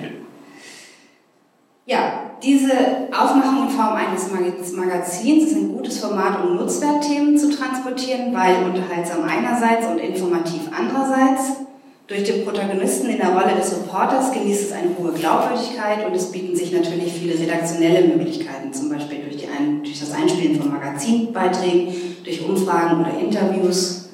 Ja, 1.86 2.32
diese 2.42 2.72
Aufmachung 3.12 3.68
in 3.68 3.70
Form 3.70 3.94
eines 3.94 4.32
Magazins 4.32 5.44
ist 5.44 5.56
ein 5.56 5.76
gutes 5.76 6.00
Format, 6.00 6.44
um 6.44 6.56
Nutzwertthemen 6.56 7.38
zu 7.38 7.52
transportieren, 7.52 8.34
weil 8.34 8.64
unterhaltsam 8.64 9.24
einerseits 9.24 9.88
und 9.88 10.00
informativ 10.00 10.62
andererseits. 10.76 11.58
Durch 12.06 12.26
den 12.26 12.44
Protagonisten 12.44 13.08
in 13.08 13.18
der 13.18 13.30
Rolle 13.30 13.56
des 13.56 13.72
Reporters 13.72 14.34
genießt 14.34 14.64
es 14.64 14.72
eine 14.74 14.90
hohe 14.98 15.14
Glaubwürdigkeit 15.14 16.06
und 16.06 16.14
es 16.14 16.34
bieten 16.34 16.54
sich 16.54 16.74
natürlich 16.74 17.14
viele 17.14 17.40
redaktionelle 17.40 18.08
Möglichkeiten, 18.08 18.74
zum 18.74 18.90
Beispiel 18.90 19.20
durch, 19.20 19.38
die 19.38 19.48
ein, 19.48 19.82
durch 19.84 20.02
das 20.02 20.12
Einspielen 20.12 20.62
von 20.62 20.70
Magazinbeiträgen, 20.70 21.94
durch 22.26 22.46
Umfragen 22.46 23.00
oder 23.00 23.18
Interviews. 23.18 24.10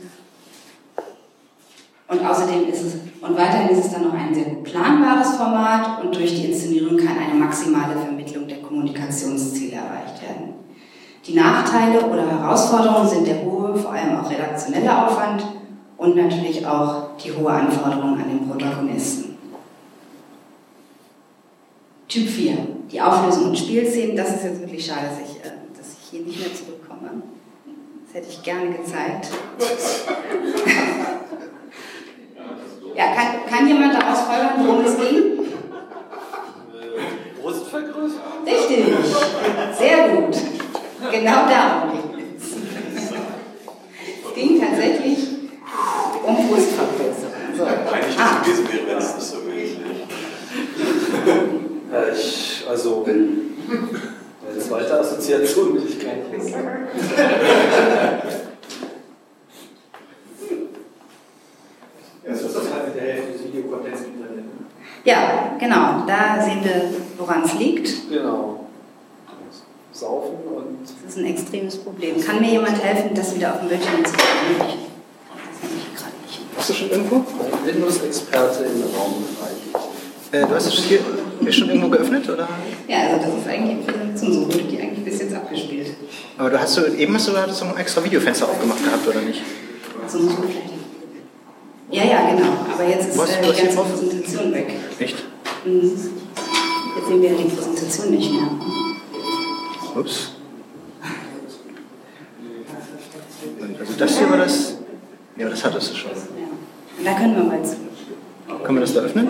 Und 2.07 2.25
außerdem 2.25 2.69
ist 2.69 2.81
es, 2.81 2.93
und 3.21 3.35
weiterhin 3.35 3.69
ist 3.69 3.85
es 3.85 3.91
dann 3.91 4.03
noch 4.03 4.13
ein 4.13 4.35
sehr 4.35 4.45
gut 4.45 4.65
planbares 4.65 5.37
Format 5.37 6.03
und 6.03 6.15
durch 6.15 6.35
die 6.35 6.51
Inszenierung 6.51 6.95
kann 6.95 7.17
eine 7.17 7.39
maximale 7.39 7.99
Vermittlung 7.99 8.47
der 8.47 8.61
Kommunikationsziele 8.61 9.77
erreicht 9.77 10.21
werden. 10.21 10.53
Die 11.25 11.33
Nachteile 11.33 12.05
oder 12.05 12.29
Herausforderungen 12.29 13.09
sind 13.09 13.27
der 13.27 13.43
hohe, 13.43 13.75
vor 13.75 13.93
allem 13.93 14.19
auch 14.19 14.29
redaktionelle 14.29 15.07
Aufwand 15.07 15.43
und 15.99 16.15
natürlich 16.15 16.65
auch 16.65 17.09
die 17.23 17.31
hohe 17.31 17.51
Anforderung 17.51 18.13
an 18.17 18.25
den 18.29 18.47
Protagonisten. 18.49 19.37
Typ 22.07 22.27
4, 22.27 22.57
die 22.91 22.99
Auflösung 23.01 23.49
und 23.49 23.57
Spielszenen. 23.57 24.15
Das 24.15 24.29
ist 24.35 24.43
jetzt 24.45 24.61
wirklich 24.61 24.83
schade, 24.85 25.01
dass 25.09 25.19
ich, 25.19 25.35
äh, 25.45 25.51
dass 25.77 25.87
ich 26.01 26.09
hier 26.09 26.21
nicht 26.21 26.39
mehr 26.39 26.49
zurückkomme. 26.55 27.21
Das 28.07 28.15
hätte 28.15 28.29
ich 28.29 28.41
gerne 28.41 28.71
gezeigt. 28.71 29.27
ja, 32.95 33.05
kann, 33.13 33.27
kann 33.47 33.67
jemand 33.67 33.93
daraus 33.93 34.21
folgern, 34.21 34.53
worum 34.65 34.83
es 34.83 34.97
ging? 34.97 35.37
Brustvergrößerung? 37.41 38.43
Richtig, 38.45 38.85
sehr 39.77 40.09
gut. 40.09 40.35
Genau 41.11 41.47
darum 41.47 41.91
ging 42.15 42.35
es. 42.35 42.43
Es 44.25 44.33
ging 44.33 44.59
tatsächlich 44.59 45.19
um 46.25 46.35
Brustvergrößerung. 46.49 47.55
So. 47.55 47.63
Eigentlich 47.65 48.17
Ah. 48.19 48.41
gewesen 48.43 48.67
wäre, 48.67 48.87
wenn 48.87 48.97
es 48.97 49.15
nicht 49.15 49.27
so 49.27 49.37
gewesen 49.41 49.81
Ja, 51.91 51.99
ich, 52.13 52.65
also, 52.69 53.03
meine 53.05 54.59
zweite 54.59 54.99
Assoziation 54.99 55.73
will 55.75 55.83
ich 55.87 55.97
gar 55.99 56.13
nicht 56.15 56.43
sagen. 56.53 56.87
Ja, 62.23 62.31
das 62.31 62.41
ist 62.41 62.55
das 62.55 62.73
halt 62.73 62.87
mit 62.87 62.95
der 62.95 63.03
Hälfte 63.13 63.31
des 63.33 63.43
Videocontents 63.45 64.01
im 64.01 64.13
Internet. 64.15 64.45
ne? 64.45 64.51
Ja, 65.05 65.55
genau. 65.59 66.03
Da 66.05 66.41
sehen 66.43 66.63
wir, 66.63 66.91
woran 67.17 67.43
es 67.43 67.53
liegt. 67.55 68.09
Genau. 68.09 68.65
Saufen 69.91 70.35
und 70.55 70.77
Das 70.83 71.11
ist 71.13 71.17
ein 71.17 71.25
extremes 71.25 71.77
Problem. 71.77 72.21
Kann 72.21 72.39
mir 72.39 72.51
jemand 72.51 72.81
helfen, 72.83 73.08
das 73.19 73.35
wieder 73.35 73.53
auf 73.53 73.59
dem 73.59 73.69
Bildschirm 73.69 74.05
zu? 74.05 74.11
Ich 74.11 74.17
das 74.17 75.69
nehme 75.69 75.81
ich 75.81 75.95
gerade 75.95 76.15
nicht. 76.25 76.39
Hast 76.57 76.69
du 76.69 76.73
schon 76.73 76.89
irgendwo? 76.89 77.25
Windows-Experte 77.65 78.63
im 78.63 78.81
Raum 78.95 79.23
Äh, 80.31 80.45
du 80.45 80.55
hast 80.55 80.67
es 80.67 80.73
hier, 80.83 80.99
schon 81.51 81.69
irgendwo 81.69 81.89
geöffnet, 81.89 82.29
oder? 82.29 82.47
Ja, 82.87 82.97
also 83.01 83.17
das 83.25 83.39
ist 83.41 83.47
eigentlich 83.47 83.85
Präsentation, 83.85 84.33
so 84.33 84.45
wurde 84.45 84.63
die 84.63 84.79
eigentlich 84.81 85.03
bis 85.05 85.19
jetzt 85.19 85.35
abgespielt. 85.35 85.87
Aber 86.37 86.49
du 86.49 86.59
hast 86.59 86.77
du, 86.77 86.85
eben 86.95 87.13
hast 87.15 87.27
du 87.27 87.31
da 87.31 87.51
so 87.51 87.65
ein 87.65 87.77
extra 87.77 88.03
Videofenster 88.03 88.47
aufgemacht 88.47 88.83
gehabt, 88.83 89.07
oder 89.07 89.21
nicht? 89.21 89.41
So 90.07 90.19
muss 90.19 90.37
man 90.37 90.47
vielleicht. 90.47 90.69
Ja, 91.91 92.03
ja, 92.03 92.29
genau. 92.35 92.49
Aber 92.73 92.87
jetzt 92.87 93.09
ist 93.09 93.17
Was- 93.17 93.31
äh, 93.31 93.41
die 93.41 93.47
ganze? 93.63 93.77
Präsentation 93.81 94.53
weg. 94.53 94.67
Echt? 94.99 95.15
Mhm. 95.65 95.81
Jetzt 95.81 97.07
sehen 97.07 97.21
wir 97.21 97.29
die 97.31 97.43
Präsentation 97.45 98.11
nicht 98.11 98.31
mehr. 98.31 98.49
Ups. 99.95 100.31
Also 103.79 103.88
das 103.99 104.17
hier 104.17 104.29
war 104.29 104.37
das. 104.37 104.75
Ja, 105.37 105.49
das 105.49 105.63
hattest 105.63 105.91
du 105.91 105.95
schon. 105.95 106.11
Ja. 106.11 107.11
Da 107.11 107.19
können 107.19 107.35
wir 107.35 107.43
mal 107.43 107.63
zu. 107.63 107.75
Können 108.63 108.77
wir 108.77 108.81
das 108.81 108.93
da 108.93 109.01
öffnen? 109.01 109.27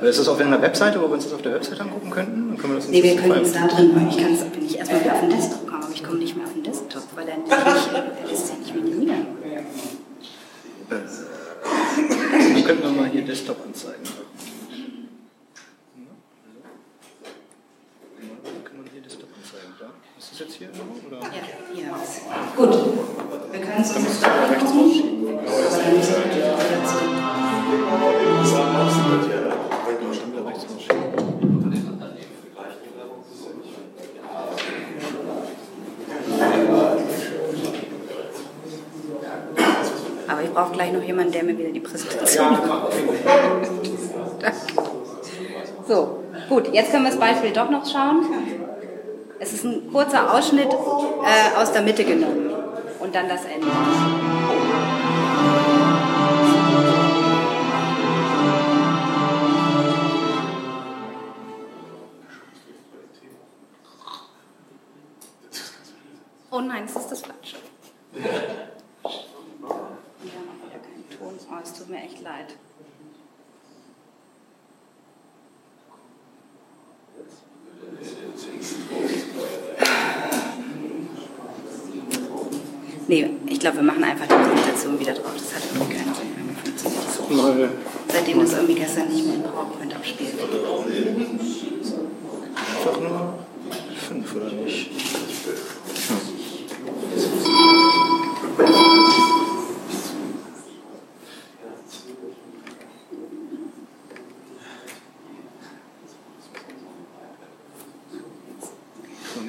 Oder 0.00 0.08
ist 0.08 0.18
das 0.18 0.28
auf 0.28 0.38
irgendeiner 0.38 0.62
Webseite, 0.62 1.00
wo 1.00 1.06
wir 1.06 1.14
uns 1.14 1.24
das 1.24 1.32
auf 1.32 1.42
der 1.42 1.54
Webseite 1.54 1.82
angucken 1.82 2.10
könnten? 2.10 2.48
Dann 2.48 2.58
können 2.58 2.72
wir 2.74 2.78
das 2.78 2.88
Nee, 2.88 3.02
wir 3.02 3.16
können 3.16 3.32
uns 3.32 3.52
da 3.52 3.66
drin, 3.66 3.90
weil 3.94 4.08
ich 4.08 4.16
kann 4.16 4.32
es, 4.32 4.40
wenn 4.40 4.64
ich 4.64 4.78
erstmal 4.78 5.00
wieder 5.00 5.14
auf 5.14 5.20
den 5.20 5.30
Desktop 5.30 5.66
komme, 5.66 5.82
habe 5.82 5.92
ich 5.92 6.04
komme 6.04 6.18
nicht 6.18 6.36
mehr 6.36 6.46
auf 6.46 6.52
den 6.52 6.62
Desktop, 6.62 7.02
weil 7.14 7.28
er 7.28 8.28
lässt 8.30 8.46
sich 8.46 8.58
nicht 8.58 8.74
minimieren. 8.74 9.26
Äh, 10.90 10.94
dann 12.54 12.64
können 12.64 12.82
wir 12.82 12.90
mal 12.90 13.08
hier 13.08 13.22
Desktop 13.22 13.58
anzeigen. 13.66 14.02
Jetzt 46.72 46.90
können 46.90 47.04
wir 47.04 47.10
das 47.10 47.20
Beispiel 47.20 47.50
doch 47.50 47.70
noch 47.70 47.84
schauen. 47.90 48.26
Es 49.40 49.52
ist 49.52 49.64
ein 49.64 49.90
kurzer 49.92 50.34
Ausschnitt 50.34 50.68
äh, 50.72 51.60
aus 51.60 51.72
der 51.72 51.82
Mitte 51.82 52.04
genommen 52.04 52.50
und 53.00 53.14
dann 53.14 53.28
das 53.28 53.44
Ende. 53.44 53.66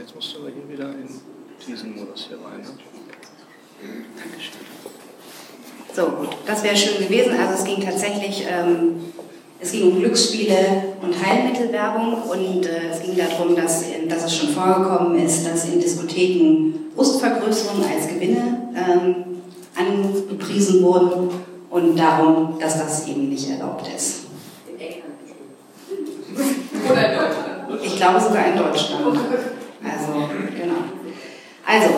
Jetzt 0.09 0.15
musst 0.15 0.35
du 0.35 0.39
aber 0.39 0.49
hier 0.49 0.67
wieder 0.67 0.89
in 0.89 1.07
diesen 1.67 1.95
Modus 1.95 2.27
hier 2.27 2.37
rein. 2.37 2.61
Ne? 2.61 2.67
Dankeschön. 4.17 4.53
So, 5.93 6.05
gut, 6.05 6.29
das 6.47 6.63
wäre 6.63 6.75
schön 6.75 7.03
gewesen. 7.03 7.33
Also 7.39 7.61
es 7.61 7.63
ging 7.63 7.83
tatsächlich, 7.83 8.45
ähm, 8.49 9.13
es 9.59 9.71
ging 9.71 9.91
um 9.91 9.99
Glücksspiele 9.99 10.95
und 11.01 11.13
Heilmittelwerbung 11.23 12.23
und 12.23 12.65
äh, 12.65 12.89
es 12.91 13.01
ging 13.01 13.15
darum, 13.15 13.55
dass, 13.55 13.83
dass 14.07 14.25
es 14.25 14.35
schon 14.35 14.49
vorgekommen 14.49 15.19
ist, 15.19 15.45
dass 15.45 15.65
in 15.65 15.79
Diskotheken 15.79 16.91
Brustvergrößerungen 16.95 17.83
als 17.83 18.07
Gewinne 18.07 18.69
ähm, 18.75 19.41
angepriesen 19.75 20.81
wurden 20.81 21.29
und 21.69 21.95
darum, 21.95 22.57
dass 22.59 22.79
das 22.79 23.07
eben 23.07 23.29
nicht 23.29 23.47
erlaubt 23.47 23.87
ist. 23.95 24.21
Ich 27.83 27.95
glaube 27.95 28.19
sogar 28.19 28.47
in 28.47 28.57
Deutschland. 28.57 29.19
Also, 30.09 30.29
genau. 30.55 30.81
Also, 31.65 31.97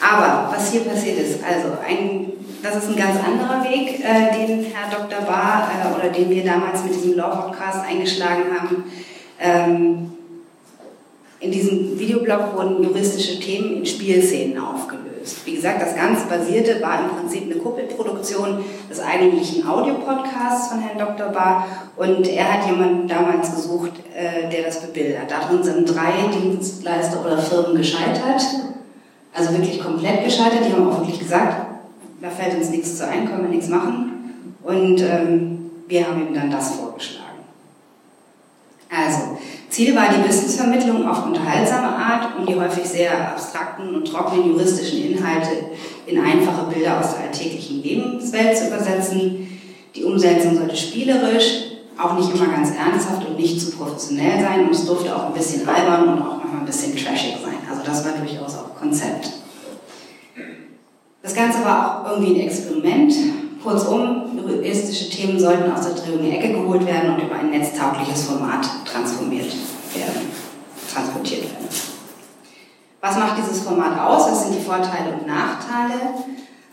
aber 0.00 0.52
was 0.52 0.72
hier 0.72 0.82
passiert 0.82 1.18
ist, 1.18 1.40
also 1.44 1.78
ein, 1.86 2.32
das 2.62 2.76
ist 2.76 2.90
ein 2.90 2.96
ganz 2.96 3.18
anderer 3.24 3.62
Weg, 3.64 4.00
äh, 4.00 4.36
den 4.36 4.64
Herr 4.64 4.90
Dr. 4.90 5.24
Bahr 5.26 5.70
äh, 5.70 5.94
oder 5.94 6.12
den 6.12 6.30
wir 6.30 6.44
damals 6.44 6.84
mit 6.84 6.94
diesem 6.94 7.16
Law-Podcast 7.16 7.86
eingeschlagen 7.86 8.44
haben. 8.56 8.84
Ähm, 9.40 10.12
in 11.40 11.50
diesem 11.50 11.98
Videoblog 11.98 12.54
wurden 12.54 12.84
juristische 12.84 13.40
Themen 13.40 13.78
in 13.78 13.86
Spielszenen 13.86 14.58
aufgelöst. 14.58 15.01
Wie 15.44 15.54
gesagt, 15.54 15.80
das 15.80 15.94
Ganze 15.94 16.26
basierte, 16.26 16.82
war 16.82 17.00
im 17.00 17.16
Prinzip 17.16 17.44
eine 17.44 17.60
Kuppelproduktion 17.60 18.64
des 18.90 19.00
eigentlichen 19.00 19.66
Audiopodcasts 19.66 20.68
von 20.68 20.80
Herrn 20.80 20.98
Dr. 20.98 21.28
Bahr 21.28 21.66
und 21.96 22.26
er 22.28 22.52
hat 22.52 22.66
jemanden 22.66 23.06
damals 23.08 23.54
gesucht, 23.54 23.92
äh, 24.14 24.48
der 24.50 24.64
das 24.64 24.80
bebildert. 24.80 25.30
Darin 25.30 25.62
sind 25.62 25.94
drei 25.94 26.28
Dienstleister 26.32 27.24
oder 27.24 27.38
Firmen 27.38 27.76
gescheitert, 27.76 28.42
also 29.34 29.52
wirklich 29.52 29.80
komplett 29.80 30.24
gescheitert. 30.24 30.66
Die 30.66 30.72
haben 30.72 30.88
auch 30.88 30.98
wirklich 30.98 31.20
gesagt, 31.20 31.66
da 32.20 32.30
fällt 32.30 32.56
uns 32.56 32.70
nichts 32.70 32.98
zu 32.98 33.06
ein, 33.06 33.28
können 33.28 33.42
wir 33.42 33.50
nichts 33.50 33.68
machen. 33.68 34.54
Und 34.62 35.00
ähm, 35.00 35.70
wir 35.88 36.06
haben 36.06 36.28
ihm 36.28 36.34
dann 36.34 36.50
das 36.50 36.76
vorgeschlagen. 36.76 37.22
Also, 38.88 39.31
Ziel 39.72 39.96
war 39.96 40.10
die 40.10 40.28
Wissensvermittlung 40.28 41.08
auf 41.08 41.24
unterhaltsame 41.24 41.88
Art, 41.88 42.38
um 42.38 42.44
die 42.44 42.54
häufig 42.54 42.84
sehr 42.84 43.30
abstrakten 43.30 43.94
und 43.94 44.04
trockenen 44.04 44.50
juristischen 44.50 45.02
Inhalte 45.02 45.48
in 46.06 46.22
einfache 46.22 46.66
Bilder 46.66 47.00
aus 47.00 47.14
der 47.14 47.24
alltäglichen 47.24 47.82
Lebenswelt 47.82 48.54
zu 48.54 48.66
übersetzen. 48.66 49.48
Die 49.96 50.04
Umsetzung 50.04 50.58
sollte 50.58 50.76
spielerisch, 50.76 51.70
auch 51.96 52.18
nicht 52.18 52.34
immer 52.34 52.52
ganz 52.54 52.68
ernsthaft 52.76 53.26
und 53.26 53.38
nicht 53.38 53.58
zu 53.58 53.70
professionell 53.70 54.42
sein 54.42 54.66
und 54.66 54.72
es 54.72 54.84
durfte 54.84 55.16
auch 55.16 55.28
ein 55.28 55.32
bisschen 55.32 55.66
albern 55.66 56.08
und 56.08 56.20
auch 56.20 56.36
manchmal 56.36 56.60
ein 56.60 56.66
bisschen 56.66 56.94
trashig 56.94 57.36
sein. 57.42 57.56
Also 57.70 57.82
das 57.82 58.04
war 58.04 58.12
durchaus 58.12 58.54
auch 58.56 58.78
Konzept. 58.78 59.32
Das 61.22 61.34
Ganze 61.34 61.64
war 61.64 62.04
auch 62.04 62.10
irgendwie 62.10 62.34
ein 62.34 62.46
Experiment. 62.46 63.14
Kurzum, 63.62 64.38
juristische 64.38 65.08
Themen 65.10 65.38
sollten 65.38 65.70
aus 65.70 65.82
der 65.82 65.94
drehenden 65.94 66.32
Ecke 66.32 66.52
geholt 66.54 66.84
werden 66.86 67.14
und 67.14 67.22
über 67.22 67.36
ein 67.36 67.50
netztaugliches 67.50 68.24
Format 68.24 68.66
transformiert 68.84 69.52
werden, 69.94 70.30
transportiert 70.92 71.42
werden. 71.42 71.68
Was 73.00 73.16
macht 73.16 73.38
dieses 73.38 73.62
Format 73.62 73.98
aus? 73.98 74.30
Was 74.30 74.44
sind 74.44 74.56
die 74.56 74.64
Vorteile 74.64 75.12
und 75.18 75.26
Nachteile? 75.26 76.14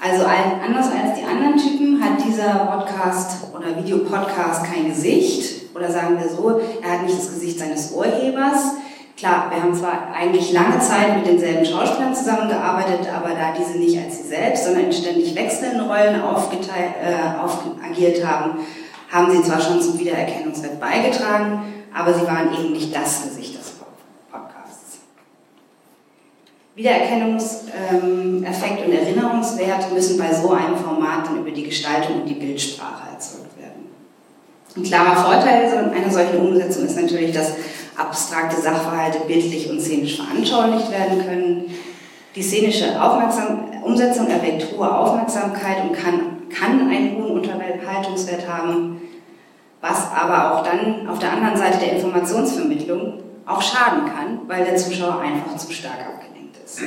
Also 0.02 0.26
anders 0.26 0.86
als 0.86 1.20
die 1.20 1.26
anderen 1.26 1.58
Typen 1.58 2.02
hat 2.02 2.24
dieser 2.26 2.66
Podcast 2.66 3.48
oder 3.54 3.76
Videopodcast 3.76 4.64
kein 4.64 4.88
Gesicht 4.88 5.76
oder 5.76 5.92
sagen 5.92 6.18
wir 6.20 6.30
so, 6.30 6.62
er 6.82 6.92
hat 6.92 7.04
nicht 7.04 7.18
das 7.18 7.34
Gesicht 7.34 7.60
seines 7.60 7.92
Urhebers. 7.92 8.76
Klar, 9.20 9.52
wir 9.52 9.62
haben 9.62 9.76
zwar 9.76 10.14
eigentlich 10.16 10.54
lange 10.54 10.80
Zeit 10.80 11.18
mit 11.18 11.28
denselben 11.28 11.66
Schauspielern 11.66 12.16
zusammengearbeitet, 12.16 13.06
aber 13.14 13.32
da 13.32 13.52
diese 13.52 13.78
nicht 13.78 14.00
als 14.00 14.20
sie 14.20 14.30
selbst, 14.30 14.64
sondern 14.64 14.86
in 14.86 14.94
ständig 14.94 15.36
wechselnden 15.36 15.82
Rollen 15.82 16.22
aufgeteilt, 16.22 16.94
äh, 17.04 17.38
auf, 17.38 17.58
agiert 17.86 18.26
haben, 18.26 18.60
haben 19.12 19.30
sie 19.30 19.44
zwar 19.44 19.60
schon 19.60 19.82
zum 19.82 20.00
Wiedererkennungswert 20.00 20.80
beigetragen, 20.80 21.84
aber 21.94 22.14
sie 22.14 22.26
waren 22.26 22.54
eben 22.58 22.72
nicht 22.72 22.96
das 22.96 23.24
Gesicht 23.24 23.60
des 23.60 23.74
Podcasts. 24.32 25.00
Wiedererkennungseffekt 26.76 28.86
und 28.86 28.94
Erinnerungswert 28.94 29.94
müssen 29.94 30.18
bei 30.18 30.34
so 30.34 30.52
einem 30.52 30.78
Format 30.78 31.28
dann 31.28 31.40
über 31.40 31.52
die 31.52 31.64
Gestaltung 31.64 32.22
und 32.22 32.26
die 32.26 32.36
Bildsprache 32.36 33.10
erzeugt 33.12 33.60
werden. 33.60 33.90
Ein 34.78 34.84
klarer 34.84 35.26
Vorteil 35.26 35.92
einer 35.94 36.10
solchen 36.10 36.38
Umsetzung 36.38 36.86
ist 36.86 36.96
natürlich, 36.96 37.34
dass 37.34 37.52
abstrakte 38.00 38.62
Sachverhalte 38.62 39.20
bildlich 39.28 39.70
und 39.70 39.82
szenisch 39.82 40.18
veranschaulicht 40.18 40.90
werden 40.92 41.26
können. 41.26 41.66
Die 42.36 42.44
szenische 42.44 43.02
Aufmerksam 43.02 43.70
Umsetzung 43.84 44.28
erweckt 44.30 44.68
hohe 44.72 44.90
Aufmerksamkeit 44.90 45.84
und 45.84 45.94
kann, 45.94 46.50
kann 46.50 46.90
einen 46.90 47.16
hohen 47.18 47.40
Unterhaltungswert 47.40 48.48
haben, 48.48 49.02
was 49.82 50.12
aber 50.12 50.54
auch 50.54 50.64
dann 50.64 51.08
auf 51.08 51.20
der 51.20 51.34
anderen 51.34 51.58
Seite 51.58 51.80
der 51.80 51.94
Informationsvermittlung 51.94 53.24
auch 53.46 53.62
schaden 53.62 54.06
kann, 54.06 54.42
weil 54.48 54.66
der 54.66 54.76
Zuschauer 54.76 55.20
einfach 55.20 55.58
zu 55.58 55.72
stark 55.72 56.00
abgelenkt 56.00 56.58
ist. 56.64 56.82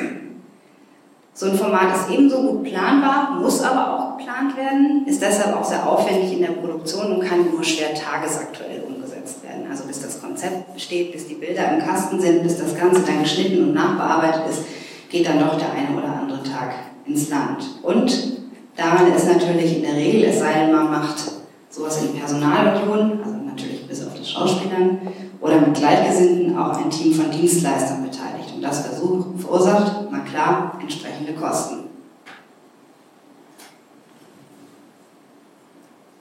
So 1.35 1.47
ein 1.47 1.57
Format 1.57 1.97
ist 1.97 2.11
ebenso 2.11 2.43
gut 2.43 2.65
planbar, 2.65 3.39
muss 3.41 3.63
aber 3.63 3.95
auch 3.95 4.17
geplant 4.17 4.57
werden, 4.57 5.07
ist 5.07 5.21
deshalb 5.23 5.57
auch 5.57 5.65
sehr 5.65 5.87
aufwendig 5.89 6.35
in 6.35 6.43
der 6.43 6.53
Produktion 6.53 7.13
und 7.17 7.25
kann 7.25 7.51
nur 7.51 7.65
schwer 7.65 7.95
tagesaktuell 7.95 8.83
umgesetzt 8.87 9.43
werden. 9.43 9.67
Also 9.69 9.85
bis 9.85 10.03
das 10.03 10.21
Konzept 10.43 10.81
steht, 10.81 11.13
bis 11.13 11.29
die 11.29 11.35
Bilder 11.35 11.73
im 11.73 11.85
Kasten 11.85 12.21
sind, 12.21 12.43
bis 12.43 12.59
das 12.59 12.77
Ganze 12.77 13.03
dann 13.03 13.23
geschnitten 13.23 13.63
und 13.63 13.75
nachbearbeitet 13.75 14.43
ist, 14.51 14.63
geht 15.09 15.27
dann 15.27 15.39
doch 15.39 15.57
der 15.57 15.73
eine 15.73 15.97
oder 15.97 16.21
andere 16.21 16.43
Tag 16.43 16.75
ins 17.07 17.31
Land. 17.31 17.65
Und 17.83 18.39
daran 18.77 19.13
ist 19.13 19.29
natürlich 19.29 19.77
in 19.77 19.83
der 19.83 19.95
Regel, 19.95 20.25
es 20.25 20.41
sei 20.41 20.53
denn, 20.55 20.73
man 20.73 20.91
macht 20.91 21.23
sowas 21.71 22.03
in 22.03 22.19
Personalunion, 22.19 23.21
also 23.23 23.37
natürlich 23.45 23.87
bis 23.87 24.05
auf 24.05 24.15
das 24.19 24.31
Schauspielern 24.31 24.99
oder 25.41 25.61
mit 25.61 25.75
Gleichgesinnten 25.75 26.59
auch 26.59 26.77
ein 26.77 26.91
Team 26.91 27.15
von 27.15 27.31
Dienstleistern 27.31 28.03
beteiligt. 28.03 28.53
Und 28.55 28.63
das 28.63 28.87
verursacht, 28.87 30.09
na 30.11 30.19
klar, 30.21 30.79
entsprechende 30.81 31.35
Kosten. 31.35 31.85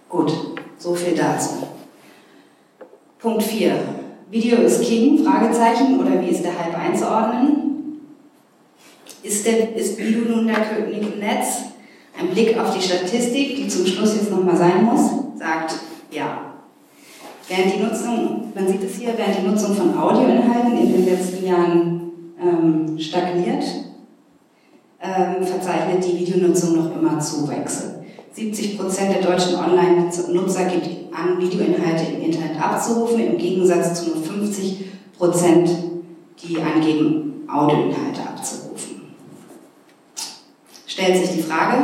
Gut, 0.10 0.32
so 0.78 0.94
viel 0.94 1.16
dazu. 1.16 1.68
Punkt 3.20 3.44
4. 3.44 4.02
Video 4.32 4.60
ist 4.60 4.82
King? 4.82 5.24
Fragezeichen. 5.26 6.00
Oder 6.00 6.22
wie 6.22 6.30
ist 6.30 6.44
der 6.44 6.58
Hype 6.58 6.78
einzuordnen? 6.78 8.00
Ist, 9.24 9.46
der, 9.46 9.76
ist 9.76 10.00
Video 10.00 10.22
nun 10.22 10.48
der 10.48 10.62
König 10.62 11.02
im 11.02 11.20
Netz? 11.20 11.64
Ein 12.18 12.30
Blick 12.30 12.58
auf 12.58 12.74
die 12.74 12.82
Statistik, 12.82 13.58
die 13.58 13.68
zum 13.68 13.86
Schluss 13.86 14.16
jetzt 14.16 14.32
nochmal 14.32 14.56
sein 14.56 14.86
muss, 14.86 15.12
sagt 15.38 15.76
ja. 16.12 16.54
Während 17.48 17.74
die 17.74 17.80
Nutzung, 17.80 18.54
man 18.56 18.68
sieht 18.68 18.84
es 18.84 18.96
hier, 18.96 19.14
während 19.18 19.38
die 19.40 19.48
Nutzung 19.48 19.76
von 19.76 19.98
Audioinhalten 19.98 20.78
in 20.78 20.94
den 20.94 21.06
letzten 21.06 21.46
Jahren 21.46 22.12
ähm, 22.42 22.98
stagniert, 22.98 23.64
ähm, 25.02 25.46
verzeichnet 25.46 26.06
die 26.06 26.20
Videonutzung 26.20 26.78
noch 26.78 26.96
immer 26.96 27.20
Zuwächse. 27.20 28.01
70 28.34 28.80
Prozent 28.80 29.14
der 29.14 29.22
deutschen 29.22 29.56
Online-Nutzer 29.56 30.66
gibt 30.66 31.14
an, 31.14 31.40
Videoinhalte 31.40 32.14
im 32.14 32.22
Internet 32.22 32.62
abzurufen, 32.62 33.20
im 33.20 33.38
Gegensatz 33.38 34.02
zu 34.02 34.12
nur 34.12 34.24
50 34.24 34.86
Prozent, 35.18 35.70
die 36.42 36.58
angeben, 36.62 37.46
Audioinhalte 37.52 38.22
abzurufen. 38.22 39.02
Stellt 40.88 41.18
sich 41.18 41.36
die 41.36 41.44
Frage, 41.44 41.84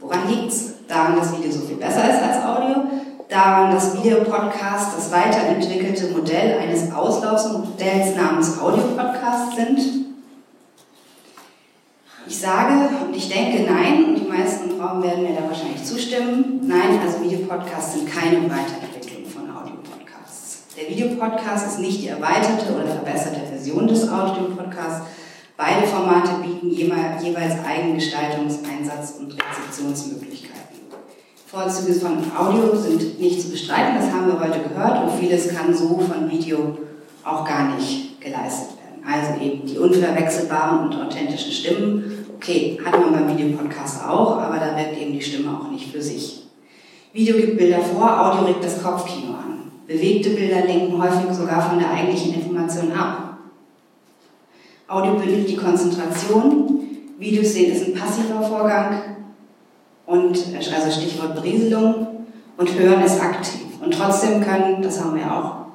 woran 0.00 0.28
liegt 0.28 0.48
es? 0.52 0.74
Daran, 0.88 1.16
dass 1.16 1.36
Video 1.36 1.50
so 1.50 1.66
viel 1.66 1.76
besser 1.76 2.08
ist 2.10 2.22
als 2.22 2.44
Audio? 2.44 2.84
Daran, 3.28 3.72
dass 3.72 3.96
Videopodcasts 3.96 4.94
das 4.94 5.12
weiterentwickelte 5.12 6.12
Modell 6.12 6.58
eines 6.58 6.92
Auslaufsmodells 6.92 8.16
namens 8.16 8.58
Audiopodcast 8.60 9.56
sind? 9.56 10.05
Ich 12.28 12.38
sage 12.38 12.88
und 13.04 13.14
ich 13.14 13.28
denke 13.28 13.70
nein, 13.70 14.04
und 14.04 14.16
die 14.16 14.28
meisten 14.28 14.70
im 14.70 14.80
Raum 14.80 15.00
werden 15.00 15.22
mir 15.22 15.34
da 15.34 15.48
wahrscheinlich 15.48 15.84
zustimmen. 15.84 16.60
Nein, 16.66 16.98
also 17.00 17.22
Videopodcasts 17.22 17.94
sind 17.94 18.08
keine 18.10 18.42
Weiterentwicklung 18.50 19.24
von 19.26 19.48
Audiopodcasts. 19.48 20.64
Der 20.76 20.90
Videopodcast 20.90 21.66
ist 21.68 21.78
nicht 21.78 22.02
die 22.02 22.08
erweiterte 22.08 22.74
oder 22.74 22.86
verbesserte 22.86 23.46
Version 23.48 23.86
des 23.86 24.08
Audiopodcasts. 24.08 25.06
Beide 25.56 25.86
Formate 25.86 26.42
bieten 26.42 26.68
jeweils 26.68 27.54
Eigengestaltungs-, 27.64 28.58
Einsatz- 28.68 29.14
und 29.20 29.32
Rezeptionsmöglichkeiten. 29.32 30.56
Vorzüge 31.46 31.94
von 31.94 32.18
Audio 32.36 32.74
sind 32.74 33.20
nicht 33.20 33.40
zu 33.40 33.50
bestreiten, 33.50 33.94
das 34.00 34.12
haben 34.12 34.26
wir 34.26 34.40
heute 34.40 34.68
gehört, 34.68 35.04
und 35.04 35.18
vieles 35.20 35.54
kann 35.54 35.72
so 35.72 35.96
von 36.00 36.28
Video 36.28 36.76
auch 37.24 37.44
gar 37.44 37.76
nicht 37.76 38.20
geleistet 38.20 38.70
werden. 38.76 39.04
Also 39.08 39.40
eben 39.40 39.64
die 39.64 39.78
unverwechselbaren 39.78 40.88
und 40.88 41.00
authentischen 41.00 41.52
Stimmen. 41.52 42.15
Okay, 42.36 42.78
hat 42.84 43.00
man 43.00 43.12
beim 43.12 43.36
Videopodcast 43.36 44.04
auch, 44.04 44.38
aber 44.38 44.56
da 44.58 44.76
wirkt 44.76 45.00
eben 45.00 45.12
die 45.12 45.22
Stimme 45.22 45.58
auch 45.58 45.70
nicht 45.70 45.90
für 45.90 46.02
sich. 46.02 46.42
Video 47.12 47.36
gibt 47.36 47.56
Bilder 47.56 47.80
vor, 47.80 48.20
Audio 48.20 48.44
regt 48.44 48.62
das 48.62 48.82
Kopfkino 48.82 49.32
an. 49.32 49.72
Bewegte 49.86 50.30
Bilder 50.30 50.66
lenken 50.66 51.02
häufig 51.02 51.32
sogar 51.32 51.62
von 51.62 51.78
der 51.78 51.90
eigentlichen 51.90 52.34
Information 52.34 52.92
ab. 52.92 53.38
Audio 54.86 55.14
bündelt 55.14 55.48
die 55.48 55.56
Konzentration, 55.56 56.80
Videos 57.18 57.54
sehen 57.54 57.72
ist 57.72 57.86
ein 57.86 57.94
passiver 57.94 58.42
Vorgang 58.42 59.00
und 60.04 60.38
also 60.54 60.90
Stichwort 60.90 61.34
Berieselung 61.34 62.26
und 62.58 62.78
Hören 62.78 63.02
ist 63.02 63.20
aktiv. 63.20 63.62
Und 63.82 63.94
trotzdem 63.94 64.42
können, 64.42 64.82
das 64.82 65.02
haben 65.02 65.16
wir 65.16 65.32
auch 65.32 65.66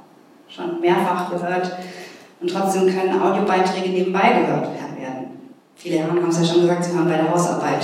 schon 0.47 0.79
mehrfach 0.79 1.31
gehört, 1.31 1.71
und 2.39 2.49
trotzdem 2.49 2.87
können 2.87 3.21
Audiobeiträge 3.21 3.89
nebenbei 3.89 4.41
gehört 4.41 4.73
werden. 4.73 4.80
Viele 5.81 6.03
haben 6.03 6.29
es 6.29 6.37
ja 6.37 6.45
schon 6.45 6.61
gesagt, 6.61 6.83
sie 6.83 6.95
haben 6.95 7.09
bei 7.09 7.17
der 7.17 7.31
Hausarbeit 7.31 7.83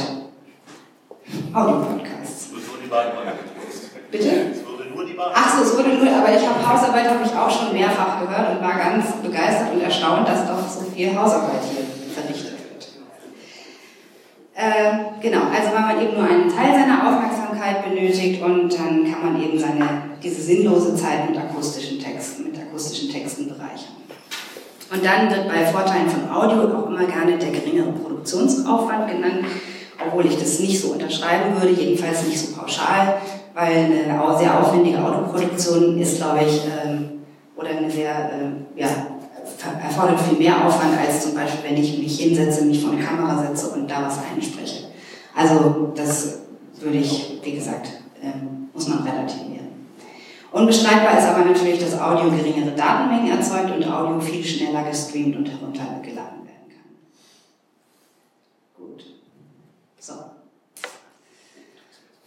Audiopodcasts. 1.51 2.49
Bitte? 4.11 4.29
Ach 5.33 5.57
so, 5.57 5.63
es 5.63 5.75
wurde 5.75 5.89
nur, 5.95 6.07
aber 6.07 6.29
ich 6.29 6.47
habe 6.47 6.67
Hausarbeit 6.67 7.09
habe 7.09 7.25
ich 7.25 7.33
auch 7.33 7.49
schon 7.49 7.73
mehrfach 7.73 8.21
gehört 8.21 8.51
und 8.51 8.61
war 8.61 8.77
ganz 8.77 9.13
begeistert 9.23 9.73
und 9.73 9.81
erstaunt, 9.81 10.27
dass 10.27 10.47
doch 10.47 10.69
so 10.69 10.91
viel 10.91 11.17
Hausarbeit 11.17 11.61
hier 11.63 11.85
verrichtet 12.13 12.53
wird. 12.69 12.87
Äh, 14.53 15.19
genau, 15.19 15.45
also 15.47 15.73
weil 15.73 15.81
man 15.81 16.01
eben 16.01 16.17
nur 16.17 16.29
einen 16.29 16.49
Teil 16.49 16.73
seiner 16.73 17.07
Aufmerksamkeit 17.07 17.83
benötigt 17.83 18.43
und 18.43 18.71
dann 18.77 19.11
kann 19.11 19.33
man 19.33 19.41
eben 19.41 19.57
seine, 19.57 20.03
diese 20.21 20.41
sinnlose 20.43 20.95
Zeit 20.95 21.27
mit 21.27 21.39
akustischen 21.39 21.99
Texten, 21.99 22.43
mit 22.43 22.59
akustischen 22.59 23.09
Texten 23.09 23.47
bereichern. 23.47 23.97
Und 24.91 25.03
dann 25.03 25.29
wird 25.29 25.47
bei 25.47 25.65
Vorteilen 25.65 26.09
von 26.09 26.29
Audio 26.29 26.63
auch 26.63 26.87
immer 26.87 27.05
gerne 27.05 27.37
der 27.37 27.51
geringere 27.51 27.91
Produktionsaufwand 27.91 29.09
genannt, 29.09 29.45
obwohl 30.05 30.25
ich 30.25 30.37
das 30.37 30.59
nicht 30.59 30.81
so 30.81 30.93
unterschreiben 30.93 31.59
würde, 31.59 31.73
jedenfalls 31.73 32.25
nicht 32.25 32.39
so 32.39 32.55
pauschal, 32.55 33.17
weil 33.53 33.85
eine 34.07 34.37
sehr 34.37 34.59
aufwendige 34.59 35.03
Autoproduktion 35.03 35.97
ist, 35.99 36.17
glaube 36.17 36.39
ich, 36.45 36.61
ähm, 36.65 37.21
oder 37.55 37.69
eine 37.69 37.89
sehr, 37.89 38.11
äh, 38.11 38.79
ja, 38.79 38.87
erfordert 39.83 40.19
viel 40.21 40.37
mehr 40.37 40.65
Aufwand 40.65 40.97
als 40.99 41.23
zum 41.23 41.33
Beispiel, 41.33 41.69
wenn 41.69 41.81
ich 41.81 41.97
mich 41.97 42.19
hinsetze, 42.19 42.65
mich 42.65 42.81
vor 42.81 42.91
eine 42.91 43.01
Kamera 43.01 43.43
setze 43.43 43.69
und 43.69 43.89
da 43.89 44.05
was 44.05 44.19
einspreche. 44.33 44.85
Also 45.35 45.91
das 45.95 46.39
würde 46.79 46.97
ich, 46.97 47.39
wie 47.43 47.53
gesagt, 47.53 47.89
ähm, 48.21 48.69
muss 48.73 48.87
man 48.87 48.99
relativieren. 48.99 49.66
Unbestreitbar 50.57 51.19
ist 51.19 51.27
aber 51.27 51.45
natürlich, 51.45 51.79
dass 51.79 52.01
Audio 52.01 52.31
geringere 52.31 52.71
Datenmengen 52.71 53.37
erzeugt 53.37 53.75
und 53.75 53.85
Audio 53.85 54.19
viel 54.19 54.43
schneller 54.43 54.81
gestreamt 54.83 55.35
und 55.35 55.45
heruntergeladen 55.45 56.45
werden 56.45 56.67
kann. 56.67 56.95
Gut. 58.75 59.03
So. 59.99 60.13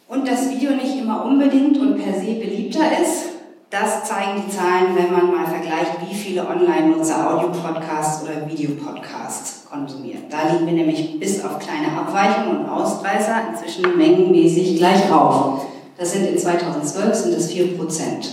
Und 0.06 0.28
dass 0.28 0.48
Video 0.48 0.70
nicht 0.72 0.96
immer 0.96 1.24
unbedingt 1.24 1.76
und 1.78 1.96
per 1.96 2.14
se 2.14 2.34
beliebter 2.34 3.00
ist, 3.02 3.30
das 3.68 4.04
zeigen 4.04 4.44
die 4.46 4.52
Zahlen, 4.52 4.94
wenn 4.94 5.12
man 5.12 5.32
mal 5.32 5.46
vergleicht, 5.46 5.96
wie 6.08 6.14
viele 6.14 6.46
Online-Nutzer 6.46 7.34
Audio-Podcasts 7.34 8.22
oder 8.22 8.48
Videopodcasts 8.48 9.66
konsumieren. 9.68 10.24
Da 10.30 10.52
liegen 10.52 10.66
wir 10.66 10.74
nämlich 10.74 11.18
bis 11.18 11.44
auf 11.44 11.58
kleine 11.58 11.96
Abweichungen 11.98 12.60
und 12.60 12.68
Ausreißer 12.68 13.48
inzwischen 13.50 13.96
mengenmäßig 13.96 14.76
gleich 14.76 15.10
auf. 15.10 15.69
Das 16.00 16.12
sind 16.12 16.24
in 16.24 16.38
2012 16.38 17.14
sind 17.14 17.36
das 17.36 17.52
4 17.52 17.76
Prozent. 17.76 18.26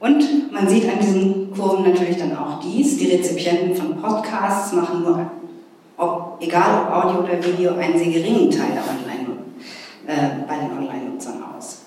Und 0.00 0.50
man 0.50 0.66
sieht 0.66 0.88
an 0.90 0.98
diesen 0.98 1.52
Kurven 1.52 1.84
natürlich 1.84 2.16
dann 2.16 2.34
auch 2.34 2.60
dies, 2.60 2.96
die 2.96 3.12
Rezipienten 3.12 3.76
von 3.76 4.00
Podcasts 4.00 4.72
machen 4.72 5.02
nur, 5.02 5.30
ob, 5.98 6.38
egal 6.40 6.86
ob 6.86 6.94
Audio 6.94 7.20
oder 7.20 7.44
Video, 7.44 7.74
einen 7.76 7.98
sehr 7.98 8.10
geringen 8.10 8.50
Teil 8.50 8.70
Online, 8.70 9.36
äh, 10.06 10.46
bei 10.48 10.56
den 10.56 10.78
Online-Nutzern 10.78 11.44
aus. 11.54 11.82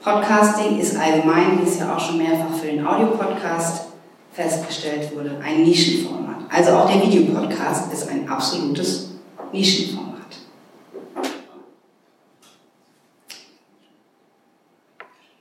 Podcasting 0.00 0.78
ist 0.78 0.96
allgemein, 0.96 1.58
wie 1.60 1.68
es 1.68 1.80
ja 1.80 1.92
auch 1.92 1.98
schon 1.98 2.18
mehrfach 2.18 2.54
für 2.54 2.68
den 2.68 2.86
Audiopodcast 2.86 3.86
festgestellt 4.32 5.10
wurde, 5.16 5.40
ein 5.44 5.64
Nischenformat. 5.64 6.36
Also 6.48 6.70
auch 6.70 6.88
der 6.88 7.02
Videopodcast 7.02 7.92
ist 7.92 8.08
ein 8.08 8.28
absolutes 8.28 9.08
Nischenformat. 9.52 10.07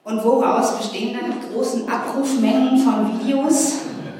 Und 0.07 0.23
woraus 0.23 0.77
bestehen 0.77 1.17
dann 1.19 1.33
die 1.33 1.53
großen 1.53 1.83
Abrufmengen 1.85 2.77
von 2.77 3.19
Videos? 3.19 3.79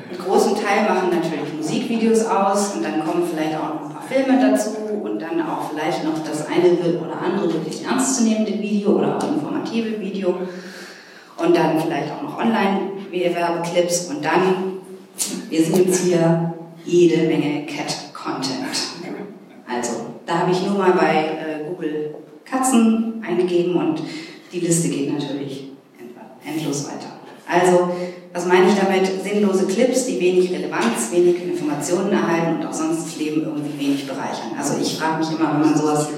Einen 0.09 0.19
großen 0.19 0.53
Teil 0.55 0.83
machen 0.83 1.11
natürlich 1.11 1.53
Musikvideos 1.55 2.25
aus 2.25 2.75
und 2.75 2.83
dann 2.83 3.05
kommen 3.05 3.23
vielleicht 3.25 3.55
auch 3.55 3.75
noch 3.75 3.83
ein 3.83 3.93
paar 3.93 4.03
Filme 4.05 4.37
dazu 4.37 4.71
und 5.01 5.21
dann 5.21 5.41
auch 5.41 5.69
vielleicht 5.71 6.03
noch 6.03 6.19
das 6.25 6.45
eine 6.47 6.73
oder 6.73 7.21
andere 7.21 7.53
wirklich 7.53 7.85
ernstzunehmende 7.85 8.59
Video 8.59 8.97
oder 8.97 9.15
auch 9.15 9.23
informative 9.29 10.01
Video 10.01 10.39
und 11.37 11.55
dann 11.55 11.79
vielleicht 11.79 12.11
auch 12.11 12.21
noch 12.21 12.37
Online-Werbeclips 12.37 14.07
und 14.07 14.25
dann, 14.25 14.79
wir 15.49 15.63
sehen 15.63 15.85
jetzt 15.85 16.03
hier, 16.03 16.53
jede 16.83 17.27
Menge 17.27 17.65
Cat-Content. 17.65 18.65
Also, 19.73 20.05
da 20.25 20.39
habe 20.39 20.51
ich 20.51 20.65
nur 20.65 20.77
mal 20.77 20.91
bei 20.91 21.13
äh, 21.15 21.69
Google 21.69 22.15
Katzen 22.43 23.23
eingegeben 23.25 23.75
und 23.77 24.01
die 24.51 24.59
Liste 24.59 24.89
geht 24.89 25.13
natürlich 25.13 25.66
endlos 26.47 26.85
weiter. 26.85 27.17
Also, 27.49 27.91
was 28.33 28.45
meine 28.45 28.67
ich 28.67 28.75
damit? 28.75 29.23
Sinnlose 29.23 29.65
Clips, 29.65 30.05
die 30.05 30.19
wenig 30.19 30.51
Relevanz, 30.51 31.11
wenig 31.11 31.41
Informationen 31.43 32.11
erhalten 32.11 32.57
und 32.57 32.65
auch 32.67 32.73
sonst 32.73 33.05
das 33.05 33.17
Leben 33.17 33.43
irgendwie 33.43 33.79
wenig 33.79 34.07
bereichern. 34.07 34.51
Also 34.57 34.77
ich 34.81 34.97
frage 34.97 35.19
mich 35.19 35.31
immer, 35.31 35.53
wenn 35.53 35.61
man 35.61 35.77
sowas 35.77 36.09